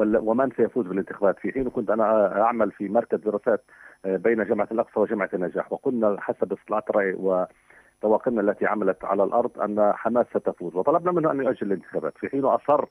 ومن 0.00 0.50
سيفوز 0.56 0.86
بالانتخابات؟ 0.86 1.38
في 1.38 1.52
حين 1.52 1.70
كنت 1.70 1.90
أنا 1.90 2.40
أعمل 2.42 2.70
في 2.70 2.88
مركز 2.88 3.18
دراسات 3.18 3.64
آه، 4.04 4.16
بين 4.16 4.44
جامعة 4.44 4.68
الأقصى 4.72 5.00
وجامعة 5.00 5.30
النجاح 5.34 5.72
وقلنا 5.72 6.16
حسب 6.20 6.52
استطلاعات 6.52 6.90
الراي 6.90 7.14
وتواقمنا 7.18 8.40
التي 8.40 8.66
عملت 8.66 9.04
على 9.04 9.24
الأرض 9.24 9.60
أن 9.60 9.92
حماس 9.94 10.26
ستفوز 10.26 10.76
وطلبنا 10.76 11.12
منه 11.12 11.30
أن 11.30 11.40
يؤجل 11.40 11.66
الانتخابات. 11.66 12.18
في 12.18 12.28
حين 12.28 12.44
أصر 12.44 12.84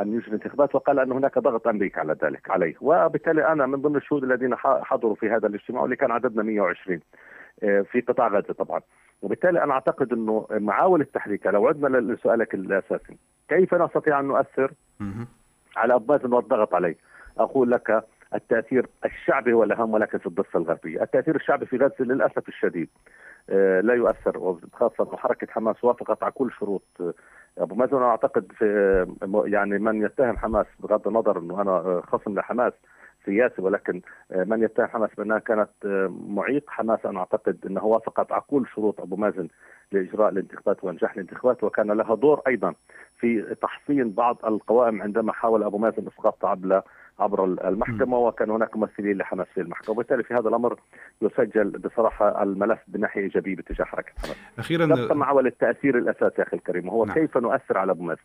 أن 0.00 0.14
يجري 0.14 0.26
الانتخابات 0.28 0.74
وقال 0.74 0.98
أن 0.98 1.12
هناك 1.12 1.38
ضغط 1.38 1.68
أمريكا 1.68 2.00
على 2.00 2.16
ذلك 2.22 2.50
عليه. 2.50 2.74
وبالتالي 2.80 3.46
أنا 3.52 3.66
من 3.66 3.82
ضمن 3.82 3.96
الشهود 3.96 4.24
الذين 4.24 4.54
حضروا 4.56 5.14
في 5.14 5.30
هذا 5.30 5.46
الاجتماع 5.46 5.82
واللي 5.82 5.96
كان 5.96 6.10
عددنا 6.10 6.42
120 6.42 6.96
آه، 6.98 7.00
في 7.60 8.00
قطاع 8.08 8.28
غزة 8.28 8.52
طبعا. 8.54 8.80
وبالتالي 9.22 9.62
أنا 9.64 9.72
أعتقد 9.72 10.12
إنه 10.12 10.46
معاول 10.50 11.00
التحريك 11.00 11.46
لو 11.46 11.68
عدنا 11.68 11.98
لسؤالك 11.98 12.54
الأساسي 12.54 13.16
كيف 13.48 13.74
نستطيع 13.74 14.20
أن 14.20 14.24
نؤثر 14.24 14.72
على 15.76 15.94
اباز 15.94 16.24
والضغط 16.24 16.74
عليه 16.74 16.96
أقول 17.38 17.70
لك 17.70 18.04
التأثير 18.34 18.86
الشعبي 19.04 19.52
هو 19.52 19.64
الأهم 19.64 19.94
ولكن 19.94 20.18
في 20.18 20.26
الضفة 20.26 20.58
الغربية، 20.58 21.02
التأثير 21.02 21.36
الشعبي 21.36 21.66
في 21.66 21.76
غزة 21.76 21.94
للأسف 22.00 22.48
الشديد 22.48 22.88
آه، 23.50 23.80
لا 23.80 23.94
يؤثر 23.94 24.38
وخاصة 24.38 25.16
حركه 25.16 25.46
حماس 25.50 25.84
وافقت 25.84 26.22
على 26.22 26.32
كل 26.32 26.52
شروط. 26.52 26.82
آه، 27.00 27.14
أبو 27.58 27.74
مازن 27.74 27.96
أنا 27.96 28.06
أعتقد 28.06 28.52
في 28.58 29.06
يعني 29.44 29.78
من 29.78 30.02
يتهم 30.02 30.36
حماس 30.36 30.66
بغض 30.80 31.08
النظر 31.08 31.38
إنه 31.38 31.62
أنا 31.62 32.02
خصم 32.06 32.34
لحماس 32.34 32.72
سياسي 33.26 33.62
ولكن 33.62 34.00
آه، 34.32 34.44
من 34.44 34.62
يتهم 34.62 34.86
حماس 34.86 35.10
بانها 35.18 35.38
كانت 35.38 35.70
آه، 35.84 36.14
معيق 36.28 36.64
حماس 36.70 37.06
أنا 37.06 37.18
أعتقد 37.18 37.58
انها 37.66 37.82
وافقت 37.82 38.32
على 38.32 38.42
كل 38.48 38.66
شروط 38.74 39.00
أبو 39.00 39.16
مازن 39.16 39.48
لإجراء 39.92 40.28
الانتخابات 40.28 40.84
وإنجاح 40.84 41.12
الانتخابات 41.12 41.64
وكان 41.64 41.90
لها 41.90 42.14
دور 42.14 42.42
أيضا 42.46 42.74
في 43.20 43.56
تحصين 43.62 44.10
بعض 44.10 44.38
القوائم 44.46 45.02
عندما 45.02 45.32
حاول 45.32 45.62
أبو 45.62 45.78
مازن 45.78 46.06
اسقاطها 46.06 46.50
عبر 46.50 46.82
عبر 47.18 47.44
المحكمة 47.44 48.18
وكان 48.18 48.50
هناك 48.50 48.76
ممثلين 48.76 49.18
لحماس 49.18 49.46
في 49.54 49.60
المحكمة. 49.60 49.90
وبالتالي 49.90 50.22
في 50.22 50.34
هذا 50.34 50.48
الأمر 50.48 50.80
يسجل 51.22 51.70
بصراحة 51.70 52.42
الملف 52.42 52.78
بناحية 52.88 53.20
إيجابية 53.20 53.56
بتجاه 53.56 53.84
حركة 53.84 54.12
حماس. 54.16 54.36
أخيرا 54.58 54.86
نبقى 54.86 55.16
مع 55.16 55.40
التأثير 55.40 55.98
الأساسي 55.98 56.42
أخي 56.42 56.56
الكريم 56.56 56.88
وهو 56.88 57.04
نعم. 57.04 57.14
كيف 57.14 57.38
نؤثر 57.38 57.78
على 57.78 57.92
أبو 57.92 58.02
مازن؟ 58.02 58.22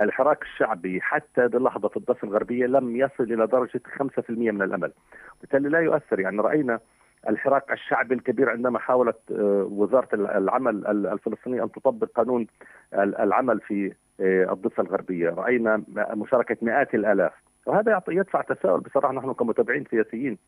الحراك 0.00 0.42
الشعبي 0.42 1.00
حتى 1.00 1.44
اللحظة 1.44 1.88
في 1.88 1.96
الضفة 1.96 2.28
الغربية 2.28 2.66
لم 2.66 2.96
يصل 2.96 3.24
إلى 3.24 3.46
درجة 3.46 3.80
5% 3.98 4.52
من 4.52 4.62
الأمل. 4.62 4.92
بالتالي 5.40 5.68
لا 5.68 5.78
يؤثر. 5.78 6.20
يعني 6.20 6.40
رأينا 6.40 6.80
الحراك 7.28 7.72
الشعبي 7.72 8.14
الكبير 8.14 8.50
عندما 8.50 8.78
حاولت 8.78 9.18
آه، 9.30 9.68
وزارة 9.70 10.08
العمل 10.14 10.86
الفلسطينية 10.86 11.64
أن 11.64 11.72
تطبق 11.72 12.08
قانون 12.14 12.46
العمل 12.94 13.60
في 13.60 13.92
آه، 14.20 14.52
الضفة 14.52 14.82
الغربية. 14.82 15.30
رأينا 15.30 15.82
مشاركة 15.88 16.56
مئات 16.62 16.94
الآلاف. 16.94 17.32
وهذا 17.66 18.02
يدفع 18.08 18.40
تساؤل. 18.40 18.80
بصراحة 18.80 19.14
نحن 19.14 19.32
كمتابعين 19.32 19.84
سياسيين 19.90 20.38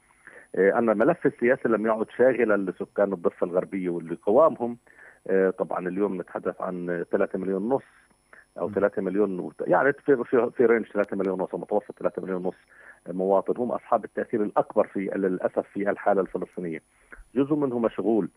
آه، 0.57 0.79
أن 0.79 0.91
الملف 0.91 1.27
السياسي 1.27 1.69
لم 1.69 1.87
يعد 1.87 2.07
شاغلا 2.17 2.71
لسكان 2.71 3.13
الضفة 3.13 3.47
الغربية 3.47 3.89
واللي 3.89 4.19
قوامهم. 4.23 4.79
طبعا 5.59 5.89
اليوم 5.89 6.21
نتحدث 6.21 6.61
عن 6.61 7.05
3 7.11 7.39
مليون 7.39 7.63
ونص 7.63 7.83
أو 8.59 8.71
3 8.71 9.03
مليون 9.03 9.51
يعني 9.61 9.93
في 9.93 10.25
في, 10.25 10.51
في 10.57 10.67
range 10.67 10.87
3 10.87 11.17
مليون 11.17 11.41
ونص 11.41 11.55
متوسط 11.55 11.99
3 11.99 12.23
مليون 12.23 12.45
ونص 12.45 12.55
مواطن. 13.09 13.55
هم 13.57 13.73
أصحاب 13.73 14.05
التأثير 14.05 14.43
الأكبر 14.43 14.87
في 14.87 15.01
للأسف 15.01 15.65
في 15.73 15.91
الحالة 15.91 16.21
الفلسطينية. 16.21 16.83
جزء 17.35 17.55
منه 17.55 17.79
مشغول. 17.79 18.29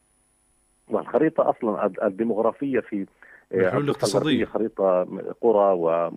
والخريطة 0.90 1.50
أصلا 1.50 1.92
الديموغرافية 2.04 2.80
في 2.80 3.06
آه، 3.52 3.56
الحلول 3.56 3.84
الاقتصادية. 3.84 4.46
خريطة 4.46 5.04
قرى 5.42 5.74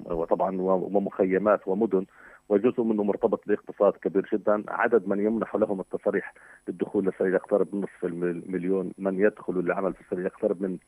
وطبعا 0.07 0.57
ومخيمات 0.61 1.69
ومدن. 1.69 2.07
وجزء 2.49 2.83
منه 2.83 3.03
مرتبط 3.03 3.43
باقتصاد 3.47 3.93
كبير 3.93 4.29
جدا. 4.33 4.65
عدد 4.69 5.09
من 5.09 5.27
يمنح 5.27 5.57
لهم 5.57 5.81
التصريح 5.81 6.35
للدخول 6.69 7.05
للسرير 7.05 7.35
يقترب 7.35 7.75
من 7.75 7.81
نصف 7.81 8.05
المليون 8.05 8.93
من 8.99 9.21
يدخل 9.21 9.55
للعمل 9.55 9.93
في 9.93 10.01
السرير 10.01 10.27
يقترب 10.27 10.63
من 10.63 10.79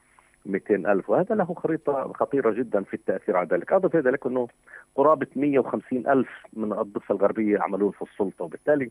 200 0.47 0.93
ألف. 0.93 1.11
وهذا 1.11 1.35
له 1.35 1.55
خريطة 1.55 2.13
خطيرة 2.13 2.51
جدا 2.51 2.83
في 2.83 2.95
التأثير 2.95 3.37
على 3.37 3.49
ذلك. 3.49 3.73
أضف 3.73 3.95
إلى 3.95 4.11
ذلك 4.11 4.27
أنه 4.27 4.49
قرابة 4.95 5.27
150 5.37 6.07
ألف 6.09 6.29
من 6.53 6.73
الضفة 6.73 7.15
الغربية 7.15 7.55
يعملون 7.57 7.91
في 7.91 8.03
السلطة 8.03 8.45
وبالتالي 8.45 8.91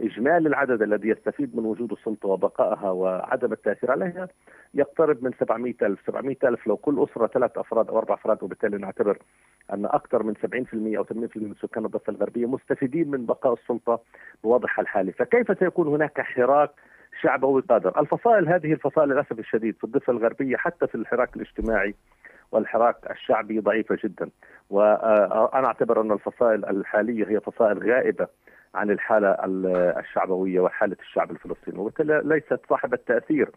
إجمالي 0.00 0.48
العدد 0.48 0.82
الذي 0.82 1.08
يستفيد 1.08 1.56
من 1.56 1.64
وجود 1.64 1.92
السلطة 1.92 2.28
وبقائها 2.28 2.90
وعدم 2.90 3.52
التأثير 3.52 3.90
عليها 3.90 4.28
يقترب 4.74 5.24
من 5.24 5.32
700 5.40 5.74
ألف. 5.82 6.06
700 6.06 6.36
ألف 6.44 6.66
لو 6.66 6.76
كل 6.76 7.06
أسرة 7.10 7.26
ثلاث 7.26 7.58
أفراد 7.58 7.88
أو 7.88 7.98
أربع 7.98 8.14
أفراد 8.14 8.42
وبالتالي 8.42 8.78
نعتبر 8.78 9.18
أن 9.72 9.84
أكثر 9.86 10.22
من 10.22 10.34
70% 10.34 10.98
أو 10.98 11.04
80% 11.04 11.36
من 11.36 11.54
سكان 11.62 11.84
الضفة 11.84 12.10
الغربية 12.10 12.46
مستفيدين 12.46 13.10
من 13.10 13.26
بقاء 13.26 13.52
السلطة 13.52 14.00
بوضعها 14.44 14.80
الحالي. 14.80 15.12
فكيف 15.12 15.58
سيكون 15.58 15.88
هناك 15.88 16.20
حراك 16.20 16.70
شعبوي 17.22 17.62
قادر 17.62 18.00
الفصائل 18.00 18.48
هذه 18.48 18.72
الفصائل 18.72 19.08
للأسف 19.08 19.38
الشديد 19.38 19.76
في 19.76 19.84
الضفة 19.84 20.10
الغربية 20.12 20.56
حتى 20.56 20.86
في 20.86 20.94
الحراك 20.94 21.36
الاجتماعي 21.36 21.94
والحراك 22.52 22.96
الشعبي 23.10 23.60
ضعيفة 23.60 23.98
جدا. 24.04 24.30
وأنا 24.70 25.66
أعتبر 25.66 26.00
أن 26.00 26.12
الفصائل 26.12 26.64
الحالية 26.64 27.28
هي 27.28 27.40
فصائل 27.40 27.90
غائبة 27.92 28.26
عن 28.74 28.90
الحالة 28.90 29.36
الشعبوية 29.98 30.60
وحالة 30.60 30.96
الشعب 31.00 31.30
الفلسطيني 31.30 31.78
وبالتالي 31.78 32.22
ليست 32.24 32.60
صاحبة 32.68 32.98
تأثير 33.06 33.50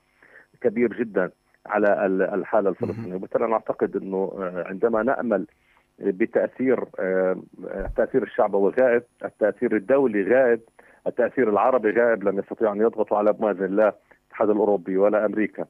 كبير 0.61 0.93
جدا 0.93 1.31
على 1.65 2.05
الحالة 2.35 2.69
الفلسطينية. 2.69 3.15
وبالتالي 3.15 3.45
أنا 3.45 3.53
أعتقد 3.53 3.95
أنه 3.95 4.31
عندما 4.65 5.03
نأمل 5.03 5.47
بتأثير 5.99 6.85
التأثير 7.85 8.23
الشعبوي 8.23 8.73
غائب 8.81 9.03
التأثير 9.25 9.75
الدولي 9.75 10.23
غائب 10.23 10.59
التأثير 11.07 11.49
العربي 11.49 11.91
غائب 11.91 12.23
لم 12.23 12.39
يستطيعوا 12.39 12.73
أن 12.73 12.81
يضغطوا 12.81 13.17
على 13.17 13.33
باذن 13.33 13.65
الله 13.65 13.93
الاتحاد 14.31 14.49
الأوروبي 14.49 14.97
ولا 14.97 15.25
أمريكا 15.25 15.65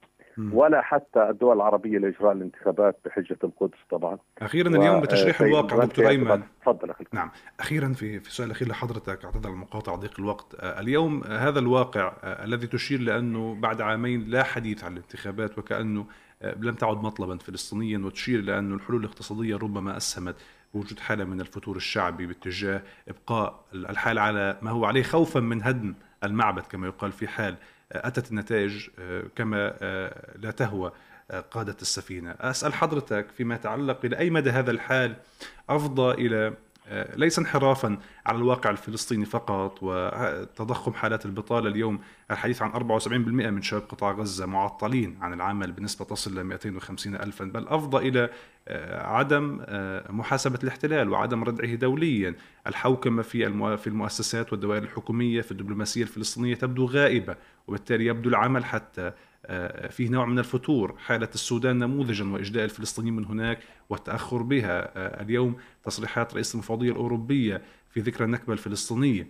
ولا 0.53 0.81
حتى 0.81 1.29
الدول 1.29 1.55
العربية 1.55 1.97
لإجراء 1.97 2.31
الانتخابات 2.31 2.99
بحجة 3.05 3.37
القدس 3.43 3.77
طبعا. 3.89 4.17
أخيرا 4.41 4.69
اليوم 4.69 5.01
بتشريح 5.01 5.41
الواقع 5.41 5.85
دكتور 5.85 6.07
أيمن. 6.07 6.43
تفضل 6.61 6.93
نعم. 7.13 7.31
أخيرا 7.59 7.93
في 7.93 8.19
في 8.19 8.27
السؤال 8.27 8.49
الأخير 8.49 8.67
لحضرتك 8.67 9.25
أعتذر 9.25 9.47
عن 9.47 9.53
المقاطعة 9.53 9.95
ضيق 9.95 10.19
الوقت. 10.19 10.55
آه، 10.59 10.79
اليوم 10.79 11.23
هذا 11.23 11.59
الواقع 11.59 12.13
آه، 12.23 12.43
الذي 12.43 12.67
تشير 12.67 12.99
لأنه 12.99 13.55
بعد 13.55 13.81
عامين 13.81 14.23
لا 14.27 14.43
حديث 14.43 14.83
عن 14.83 14.91
الانتخابات 14.91 15.57
وكأنه 15.57 16.05
آه، 16.41 16.55
لم 16.61 16.73
تعد 16.73 16.97
مطلبا 16.97 17.37
فلسطينيا 17.37 17.97
وتشير 17.97 18.59
انه 18.59 18.75
الحلول 18.75 18.99
الاقتصادية 18.99 19.55
ربما 19.55 19.97
أسهمت. 19.97 20.35
وجود 20.73 20.99
حالة 20.99 21.23
من 21.23 21.41
الفتور 21.41 21.77
الشعبي 21.77 22.25
باتجاه 22.25 22.81
إبقاء 23.07 23.65
الحال 23.73 24.19
على 24.19 24.57
ما 24.61 24.71
هو 24.71 24.85
عليه 24.85 25.03
خوفا 25.03 25.39
من 25.39 25.63
هدم 25.63 25.93
المعبد 26.23 26.63
كما 26.63 26.87
يقال 26.87 27.11
في 27.11 27.27
حال 27.27 27.55
أتت 27.91 28.31
النتائج 28.31 28.87
آه، 28.99 29.23
كما 29.35 29.73
آه، 29.81 30.37
لا 30.37 30.51
تهوى 30.51 30.91
آه، 31.31 31.39
قادة 31.39 31.75
السفينة. 31.81 32.35
أسأل 32.39 32.73
حضرتك 32.73 33.27
فيما 33.37 33.55
يتعلق 33.55 33.99
إلى 34.05 34.17
أي 34.17 34.29
مدى 34.29 34.49
هذا 34.49 34.71
الحال 34.71 35.15
أفضى 35.69 36.11
إلى 36.13 36.47
آه، 36.47 36.53
ليس 37.15 37.39
انحرافا 37.39 37.97
على 38.25 38.37
الواقع 38.37 38.69
الفلسطيني 38.69 39.25
فقط 39.25 39.79
وتضخم 39.81 40.93
حالات 40.93 41.25
البطالة 41.25 41.69
اليوم 41.69 41.99
الحديث 42.31 42.61
عن 42.61 42.71
74% 42.71 43.07
من 43.17 43.61
شباب 43.61 43.81
قطاع 43.81 44.11
غزة 44.11 44.45
معطلين 44.45 45.17
عن 45.21 45.33
العمل 45.33 45.71
بنسبة 45.71 46.05
تصل 46.05 46.39
ل 46.39 46.43
250 46.43 47.15
ألفا 47.15 47.45
بل 47.45 47.67
أفضى 47.67 48.09
إلى 48.09 48.29
آه، 48.67 49.07
عدم 49.07 49.59
آه، 49.65 50.11
محاسبة 50.11 50.59
الاحتلال 50.63 51.09
وعدم 51.09 51.43
ردعه 51.43 51.75
دوليا. 51.75 52.35
الحوكمة 52.67 53.21
في 53.21 53.77
في 53.77 53.87
المؤسسات 53.87 54.51
والدوائر 54.53 54.83
الحكومية 54.83 55.41
في 55.41 55.51
الدبلوماسية 55.51 56.01
الفلسطينية 56.01 56.55
تبدو 56.55 56.85
غائبة 56.85 57.35
وبالتالي 57.67 58.05
يبدو 58.05 58.29
العمل 58.29 58.65
حتى 58.65 59.01
آه، 59.01 59.13
فيه 59.89 60.09
نوع 60.09 60.25
من 60.25 60.39
الفتور. 60.39 60.97
حالة 60.97 61.29
السودان 61.33 61.79
نموذجا 61.79 62.25
وإجلاء 62.25 62.65
الفلسطينيين 62.65 63.15
من 63.15 63.25
هناك 63.25 63.59
والتأخر 63.89 64.41
بها. 64.41 64.97
آه، 64.97 65.21
اليوم 65.21 65.55
تصريحات 65.83 66.33
رئيس 66.33 66.53
المفوضية 66.53 66.91
الأوروبية 66.91 67.61
في 67.89 67.99
ذكرى 67.99 68.25
النكبة 68.25 68.53
الفلسطينية. 68.53 69.27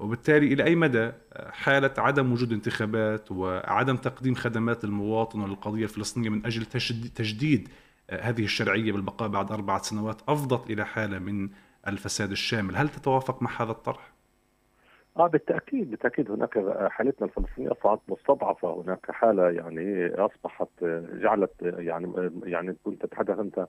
وبالتالي 0.00 0.52
إلى 0.52 0.64
أي 0.64 0.76
مدى؟ 0.76 1.12
آه، 1.32 1.50
حالة 1.50 1.94
عدم 1.98 2.32
وجود 2.32 2.52
انتخابات 2.52 3.32
وعدم 3.32 3.96
تقديم 3.96 4.34
خدمات 4.34 4.84
للمواطن 4.84 5.40
وللقضية 5.40 5.84
الفلسطينية 5.84 6.28
من 6.28 6.46
أجل 6.46 6.64
تجديد 7.14 7.68
هذه 8.10 8.44
الشرعية 8.44 8.92
بالبقاء 8.92 9.28
بعد 9.28 9.52
أربعة 9.52 9.82
سنوات 9.82 10.22
أفضت 10.28 10.70
إلى 10.70 10.86
حالة 10.86 11.18
من 11.18 11.48
الفساد 11.88 12.30
الشامل. 12.30 12.76
هل 12.76 12.88
تتوافق 12.88 13.42
مع 13.42 13.62
هذا 13.62 13.70
الطرح؟ 13.70 14.09
آه 15.16 15.26
بالتأكيد 15.26 15.90
بالتأكيد 15.90 16.30
هناك 16.30 16.58
حالتنا 16.90 17.26
الفلسطينية 17.26 17.72
اصبحت 17.72 17.98
مستضعفة. 18.08 18.82
هناك 18.82 19.10
حالة 19.10 19.50
يعني 19.50 20.08
أصبحت 20.14 20.68
جعلت 21.12 21.52
يعني 21.62 22.30
يعني 22.44 22.76
كنت 22.84 23.06
تتحدث 23.06 23.38
أنت 23.38 23.66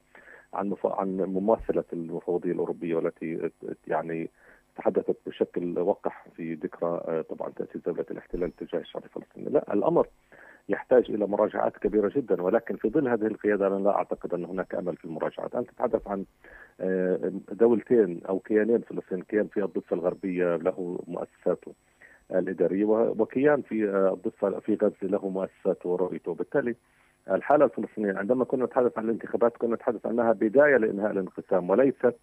عن 0.54 0.76
عن 0.86 1.18
مماثلة 1.18 1.84
المفوضية 1.94 2.52
الأوروبية 2.52 2.96
والتي 2.96 3.50
يعني 3.88 4.30
تحدثت 4.76 5.18
بشكل 5.26 5.80
وقح 5.80 6.28
في 6.36 6.54
ذكرى 6.54 7.24
طبعا 7.24 7.50
تأسيس 7.56 7.82
دولة 7.82 8.06
الاحتلال 8.12 8.56
تجاه 8.56 8.80
الشعب 8.80 9.04
الفلسطيني، 9.04 9.50
لا 9.50 9.74
الأمر 9.74 10.08
يحتاج 10.70 11.06
إلى 11.10 11.28
مراجعات 11.28 11.78
كبيرة 11.78 12.12
جدا 12.16 12.42
ولكن 12.42 12.76
في 12.76 12.90
ظل 12.90 13.08
هذه 13.08 13.28
القيادة 13.28 13.68
أنا 13.68 13.84
لا 13.84 13.96
أعتقد 13.96 14.34
أن 14.34 14.46
هناك 14.46 14.76
أمل 14.76 14.96
في 14.96 15.06
المراجعات، 15.06 15.56
أنت 15.56 15.70
تتحدث 15.70 16.08
عن 16.08 16.26
آه، 16.82 17.32
دولتين 17.52 18.22
أو 18.30 18.40
كيانين 18.40 18.82
فلسطين، 18.82 19.22
كيان 19.22 19.48
في 19.48 19.64
الضفة 19.64 19.94
الغربية 19.96 20.56
له 20.56 21.00
مؤسساته 21.08 21.74
الإدارية 22.32 22.86
وكيان 22.86 23.62
في 23.62 23.90
آه، 23.90 24.14
الضفة 24.14 24.60
في 24.60 24.76
غزة 24.76 24.96
له 25.04 25.30
مؤسساته 25.30 25.90
ورؤيته، 25.90 26.32
وبالتالي 26.32 26.76
الحالة 27.32 27.66
الفلسطينية 27.66 28.14
عندما 28.18 28.46
كنا 28.46 28.66
نتحدث 28.66 28.98
عن 28.98 29.06
الانتخابات 29.06 29.58
كنا 29.58 29.76
نتحدث 29.76 30.06
عنها 30.06 30.32
بداية 30.32 30.78
لإنهاء 30.78 31.12
الانقسام 31.12 31.70
وليست 31.70 32.16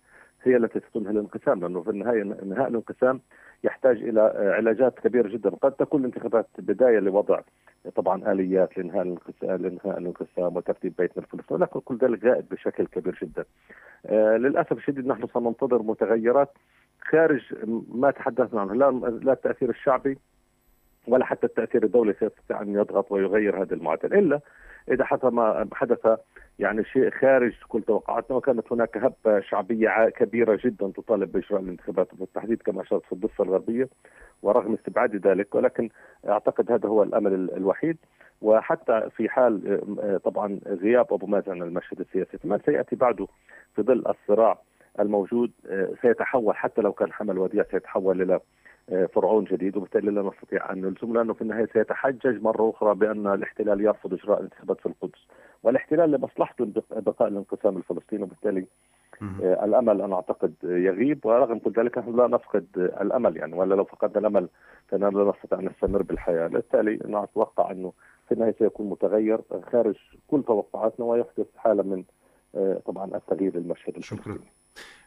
هي 0.43 0.57
التي 0.57 0.81
ستنهي 0.91 1.11
الانقسام 1.11 1.61
لأنه 1.61 1.83
في 1.83 1.91
النهاية 1.91 2.23
انهاء 2.23 2.69
الانقسام 2.69 3.21
يحتاج 3.65 4.03
إلى 4.03 4.21
علاجات 4.57 4.99
كبيرة 4.99 5.29
جدا، 5.29 5.51
قد 5.51 5.73
تكون 5.73 6.01
الانتخابات 6.01 6.47
بداية 6.59 6.99
لوضع 6.99 7.41
طبعا 7.95 8.33
آليات 8.33 8.79
لإنهاء 8.79 9.03
الانقسام 9.03 9.57
لإنهاء 9.57 9.99
الانقسام 9.99 10.57
وترتيب 10.57 10.93
بيتنا 10.99 11.23
الفلسطيني، 11.25 11.61
ولكن 11.61 11.81
كل 11.81 11.97
ذلك 11.97 12.25
غائب 12.25 12.45
بشكل 12.51 12.87
كبير 12.87 13.19
جدا. 13.23 13.45
آه 14.07 14.37
للأسف 14.37 14.73
الشديد 14.73 15.07
نحن 15.07 15.27
سننتظر 15.35 15.83
متغيرات 15.83 16.51
خارج 17.01 17.55
ما 17.95 18.11
تحدثنا 18.11 18.61
عنه، 18.61 18.75
لا 18.75 18.91
لا 19.23 19.33
التأثير 19.33 19.71
الشعبي 19.71 20.19
ولا 21.09 21.25
حتى 21.25 21.47
التأثير 21.47 21.85
الدولي 21.85 22.13
سيستطيع 22.13 22.63
أن 22.63 22.75
يضغط 22.75 23.13
ويغير 23.13 23.63
هذا 23.63 23.75
المعدل. 23.75 24.15
إلا 24.15 24.41
إذا 24.91 25.05
حدث 25.05 25.25
ما 25.25 25.69
حدث 25.73 26.19
يعني 26.59 26.85
شيء 26.85 27.11
خارج 27.11 27.53
كل 27.69 27.83
توقعاتنا 27.83 28.37
وكانت 28.37 28.73
هناك 28.73 28.97
هبة 28.97 29.41
شعبية 29.41 30.09
كبيرة 30.09 30.59
جدا 30.65 30.93
تطالب 30.97 31.33
بإجراء 31.33 31.61
الانتخابات 31.61 32.13
وبالتحديد 32.13 32.63
كما 32.63 32.83
اشرت 32.83 33.05
في 33.05 33.13
الضفة 33.13 33.45
الغربية 33.45 33.89
ورغم 34.43 34.75
استبعاد 34.75 35.27
ذلك 35.27 35.55
ولكن 35.55 35.89
أعتقد 36.29 36.73
هذا 36.73 36.89
هو 36.89 37.03
الأمل 37.03 37.51
الوحيد. 37.57 37.97
وحتى 38.43 39.09
في 39.17 39.29
حال 39.29 39.81
طبعا 40.25 40.61
غياب 40.67 41.13
أبو 41.13 41.27
مازن 41.27 41.63
المشهد 41.63 42.01
السياسي 42.01 42.39
فما 42.39 42.59
سيأتي 42.67 42.97
بعده 42.97 43.27
في 43.77 43.83
ظل 43.83 44.05
الصراع 44.09 44.59
الموجود 45.01 45.51
سيتحول 46.03 46.57
حتى 46.57 46.81
لو 46.83 46.93
كان 46.93 47.13
حمل 47.13 47.39
وديع 47.39 47.65
سيتحول 47.71 48.23
إلى 48.23 48.41
فرعون 49.15 49.45
جديد 49.45 49.77
وبالتالي 49.77 50.11
لا 50.11 50.23
نستطيع 50.23 50.73
أن 50.73 50.81
نلزم 50.81 51.13
لأنه 51.13 51.33
في 51.33 51.43
النهاية 51.43 51.67
سيتحجج 51.73 52.43
مرة 52.43 52.71
أخرى 52.71 52.95
بأن 52.95 53.27
الاحتلال 53.27 53.81
يرفض 53.81 54.13
إجراء 54.15 54.39
الانتخابات 54.39 54.81
في 54.81 54.87
القدس. 54.87 55.27
والاحتلال 55.63 56.11
لمصلحته 56.11 56.73
بقاء 56.91 57.29
الانقسام 57.29 57.77
الفلسطيني 57.77 58.23
وبالتالي 58.23 58.67
آه 59.43 59.65
الأمل 59.65 60.03
أنا 60.03 60.15
أعتقد 60.15 60.55
يغيب 60.63 61.27
ورغم 61.27 61.59
كل 61.59 61.73
ذلك 61.73 61.99
نحن 61.99 62.17
لا 62.17 62.27
نفقد 62.27 62.67
الأمل 62.77 63.37
يعني 63.37 63.55
ولا 63.55 63.75
لو 63.75 63.85
فقدنا 63.85 64.19
الأمل 64.19 64.49
فإننا 64.89 65.07
لا 65.09 65.33
نستطيع 65.37 65.59
أن 65.59 65.65
نستمر 65.67 66.03
بالحياة، 66.03 66.47
بالتالي 66.47 66.99
نتوقع 67.05 67.71
أنه 67.71 67.93
في 68.29 68.35
النهاية 68.35 68.55
سيكون 68.59 68.91
متغير 68.91 69.41
خارج 69.73 69.97
كل 70.29 70.43
توقعاتنا 70.43 71.07
ويحدث 71.07 71.47
حالة 71.57 71.83
من 71.83 72.05
آه 72.55 72.81
طبعا 72.87 73.17
التغيير 73.17 73.55
المشهد 73.55 73.99
شكرا. 74.01 74.39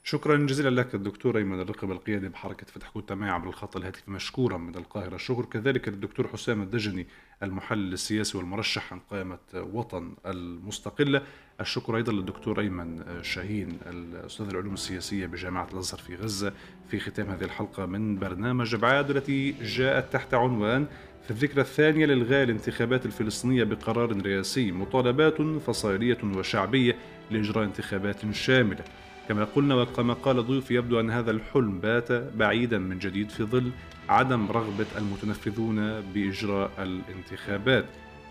شكرا 0.03 0.37
جزيلا 0.37 0.81
لك 0.81 0.95
الدكتور 0.95 1.37
أيمن 1.37 1.61
الرقب 1.61 1.91
القيادي 1.91 2.29
بحركة 2.29 2.65
فتح 2.65 2.89
كوتا 2.89 3.13
عبر 3.13 3.47
الخط 3.47 3.77
الهاتفي 3.77 4.11
مشكورا 4.11 4.57
من 4.57 4.75
القاهرة. 4.75 5.17
شكر 5.17 5.45
كذلك 5.45 5.87
للدكتور 5.87 6.27
حسام 6.27 6.61
الدجني 6.61 7.07
المحلل 7.43 7.93
السياسي 7.93 8.37
والمرشح 8.37 8.93
عن 8.93 8.99
قائمة 8.99 9.39
وطن 9.53 10.13
المستقلة. 10.25 11.21
الشكر 11.61 11.97
أيضا 11.97 12.11
للدكتور 12.11 12.59
أيمن 12.59 13.03
شاهين 13.23 13.77
الأستاذ 13.85 14.49
العلوم 14.49 14.73
السياسية 14.73 15.25
بجامعة 15.25 15.67
الأزهر 15.73 15.99
في 15.99 16.15
غزة. 16.15 16.53
في 16.87 16.99
ختام 16.99 17.29
هذه 17.29 17.43
الحلقة 17.43 17.85
من 17.85 18.19
برنامج 18.19 18.75
أبعاد 18.75 19.09
التي 19.09 19.51
جاءت 19.51 20.13
تحت 20.13 20.33
عنوان 20.33 20.87
في 21.23 21.31
الذكرى 21.31 21.61
الثانية 21.61 22.05
لإلغاء 22.05 22.43
الانتخابات 22.43 23.05
الفلسطينية 23.05 23.63
بقرار 23.63 24.25
رئاسي 24.25 24.71
مطالبات 24.71 25.41
فصائلية 25.41 26.17
وشعبية 26.23 26.95
لإجراء 27.31 27.65
انتخابات 27.65 28.31
شاملة. 28.31 28.83
كما 29.31 29.43
قلنا 29.43 29.75
وكما 29.75 30.13
قال 30.13 30.47
ضيوف 30.47 30.71
يبدو 30.71 30.99
أن 30.99 31.11
هذا 31.11 31.31
الحلم 31.31 31.79
بات 31.79 32.11
بعيدا 32.11 32.77
من 32.77 32.99
جديد 32.99 33.29
في 33.29 33.43
ظل 33.43 33.71
عدم 34.09 34.51
رغبة 34.51 34.85
المتنفذون 34.97 36.01
بإجراء 36.01 36.71
الانتخابات 36.79 37.85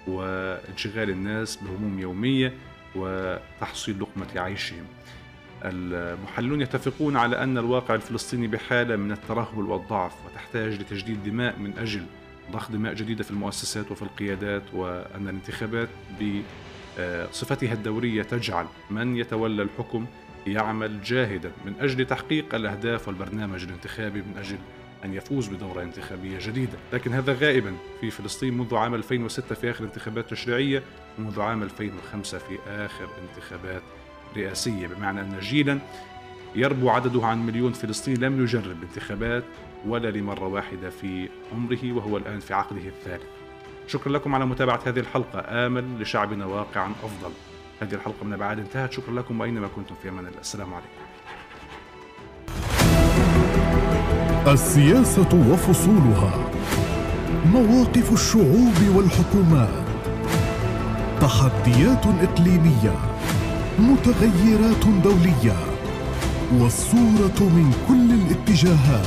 وانشغال 0.06 1.10
الناس 1.10 1.56
بهموم 1.56 1.98
يومية 1.98 2.52
وتحصيل 2.94 4.00
لقمة 4.00 4.40
عيشهم. 4.40 4.84
المحللون 5.64 6.60
يتفقون 6.60 7.16
على 7.16 7.42
أن 7.42 7.58
الواقع 7.58 7.94
الفلسطيني 7.94 8.46
بحالة 8.46 8.96
من 8.96 9.12
الترهل 9.12 9.64
والضعف 9.64 10.12
وتحتاج 10.26 10.72
لتجديد 10.80 11.24
دماء 11.24 11.58
من 11.58 11.78
أجل 11.78 12.04
ضخ 12.52 12.70
دماء 12.70 12.94
جديدة 12.94 13.24
في 13.24 13.30
المؤسسات 13.30 13.90
وفي 13.90 14.02
القيادات 14.02 14.62
وأن 14.74 15.28
الانتخابات 15.28 15.88
بصفتها 16.20 17.72
الدورية 17.72 18.22
تجعل 18.22 18.66
من 18.90 19.16
يتولى 19.16 19.62
الحكم 19.62 20.06
يعمل 20.46 21.02
جاهدا 21.02 21.52
من 21.64 21.74
أجل 21.80 22.04
تحقيق 22.04 22.54
الأهداف 22.54 23.08
والبرنامج 23.08 23.62
الانتخابي 23.62 24.22
من 24.22 24.34
أجل 24.38 24.58
أن 25.04 25.14
يفوز 25.14 25.48
بدورة 25.48 25.82
انتخابية 25.82 26.38
جديدة. 26.40 26.78
لكن 26.92 27.12
هذا 27.12 27.32
غائبا 27.32 27.76
في 28.00 28.10
فلسطين 28.10 28.58
منذ 28.58 28.74
عام 28.74 28.94
2006 28.94 29.54
في 29.54 29.70
آخر 29.70 29.84
انتخابات 29.84 30.30
تشريعية 30.30 30.82
ومنذ 31.18 31.40
عام 31.40 31.62
2005 31.62 32.38
في 32.38 32.58
آخر 32.68 33.08
انتخابات 33.22 33.82
رئاسية. 34.36 34.86
بمعنى 34.86 35.20
أن 35.20 35.38
جيلا 35.40 35.78
يربو 36.54 36.90
عدده 36.90 37.26
عن 37.26 37.46
مليون 37.46 37.72
فلسطيني 37.72 38.18
لم 38.18 38.42
يجرب 38.42 38.82
انتخابات 38.82 39.44
ولا 39.86 40.10
لمرة 40.10 40.46
واحدة 40.46 40.90
في 40.90 41.28
عمره 41.52 41.92
وهو 41.92 42.16
الآن 42.16 42.40
في 42.40 42.54
عقده 42.54 42.88
الثالث. 42.88 43.26
شكرا 43.86 44.12
لكم 44.12 44.34
على 44.34 44.46
متابعة 44.46 44.80
هذه 44.86 44.98
الحلقة. 44.98 45.66
آمل 45.66 46.02
لشعبنا 46.02 46.46
واقعا 46.46 46.90
أفضل. 46.90 47.32
هذه 47.82 47.94
الحلقة 47.94 48.24
من 48.24 48.36
بعد 48.36 48.58
انتهت. 48.58 48.92
شكرا 48.92 49.14
لكم 49.14 49.40
وأينما 49.40 49.68
كنتم 49.76 49.94
في 50.02 50.08
أمان 50.08 50.26
الله. 50.26 50.40
السلام 50.40 50.74
عليكم. 50.74 50.88
السياسة 54.46 55.50
وفصولها. 55.52 56.50
مواقف 57.46 58.12
الشعوب 58.12 58.74
والحكومات. 58.94 59.84
تحديات 61.20 62.06
إقليمية. 62.06 62.94
متغيرات 63.78 64.86
دولية. 65.04 65.56
والصورة 66.58 67.40
من 67.40 67.74
كل 67.88 68.10
الاتجاهات. 68.14 69.06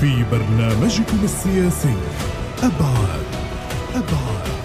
في 0.00 0.24
برنامجكم 0.32 1.18
السياسي. 1.24 1.96
أبعاد. 2.62 3.26
أبعاد. 3.94 4.57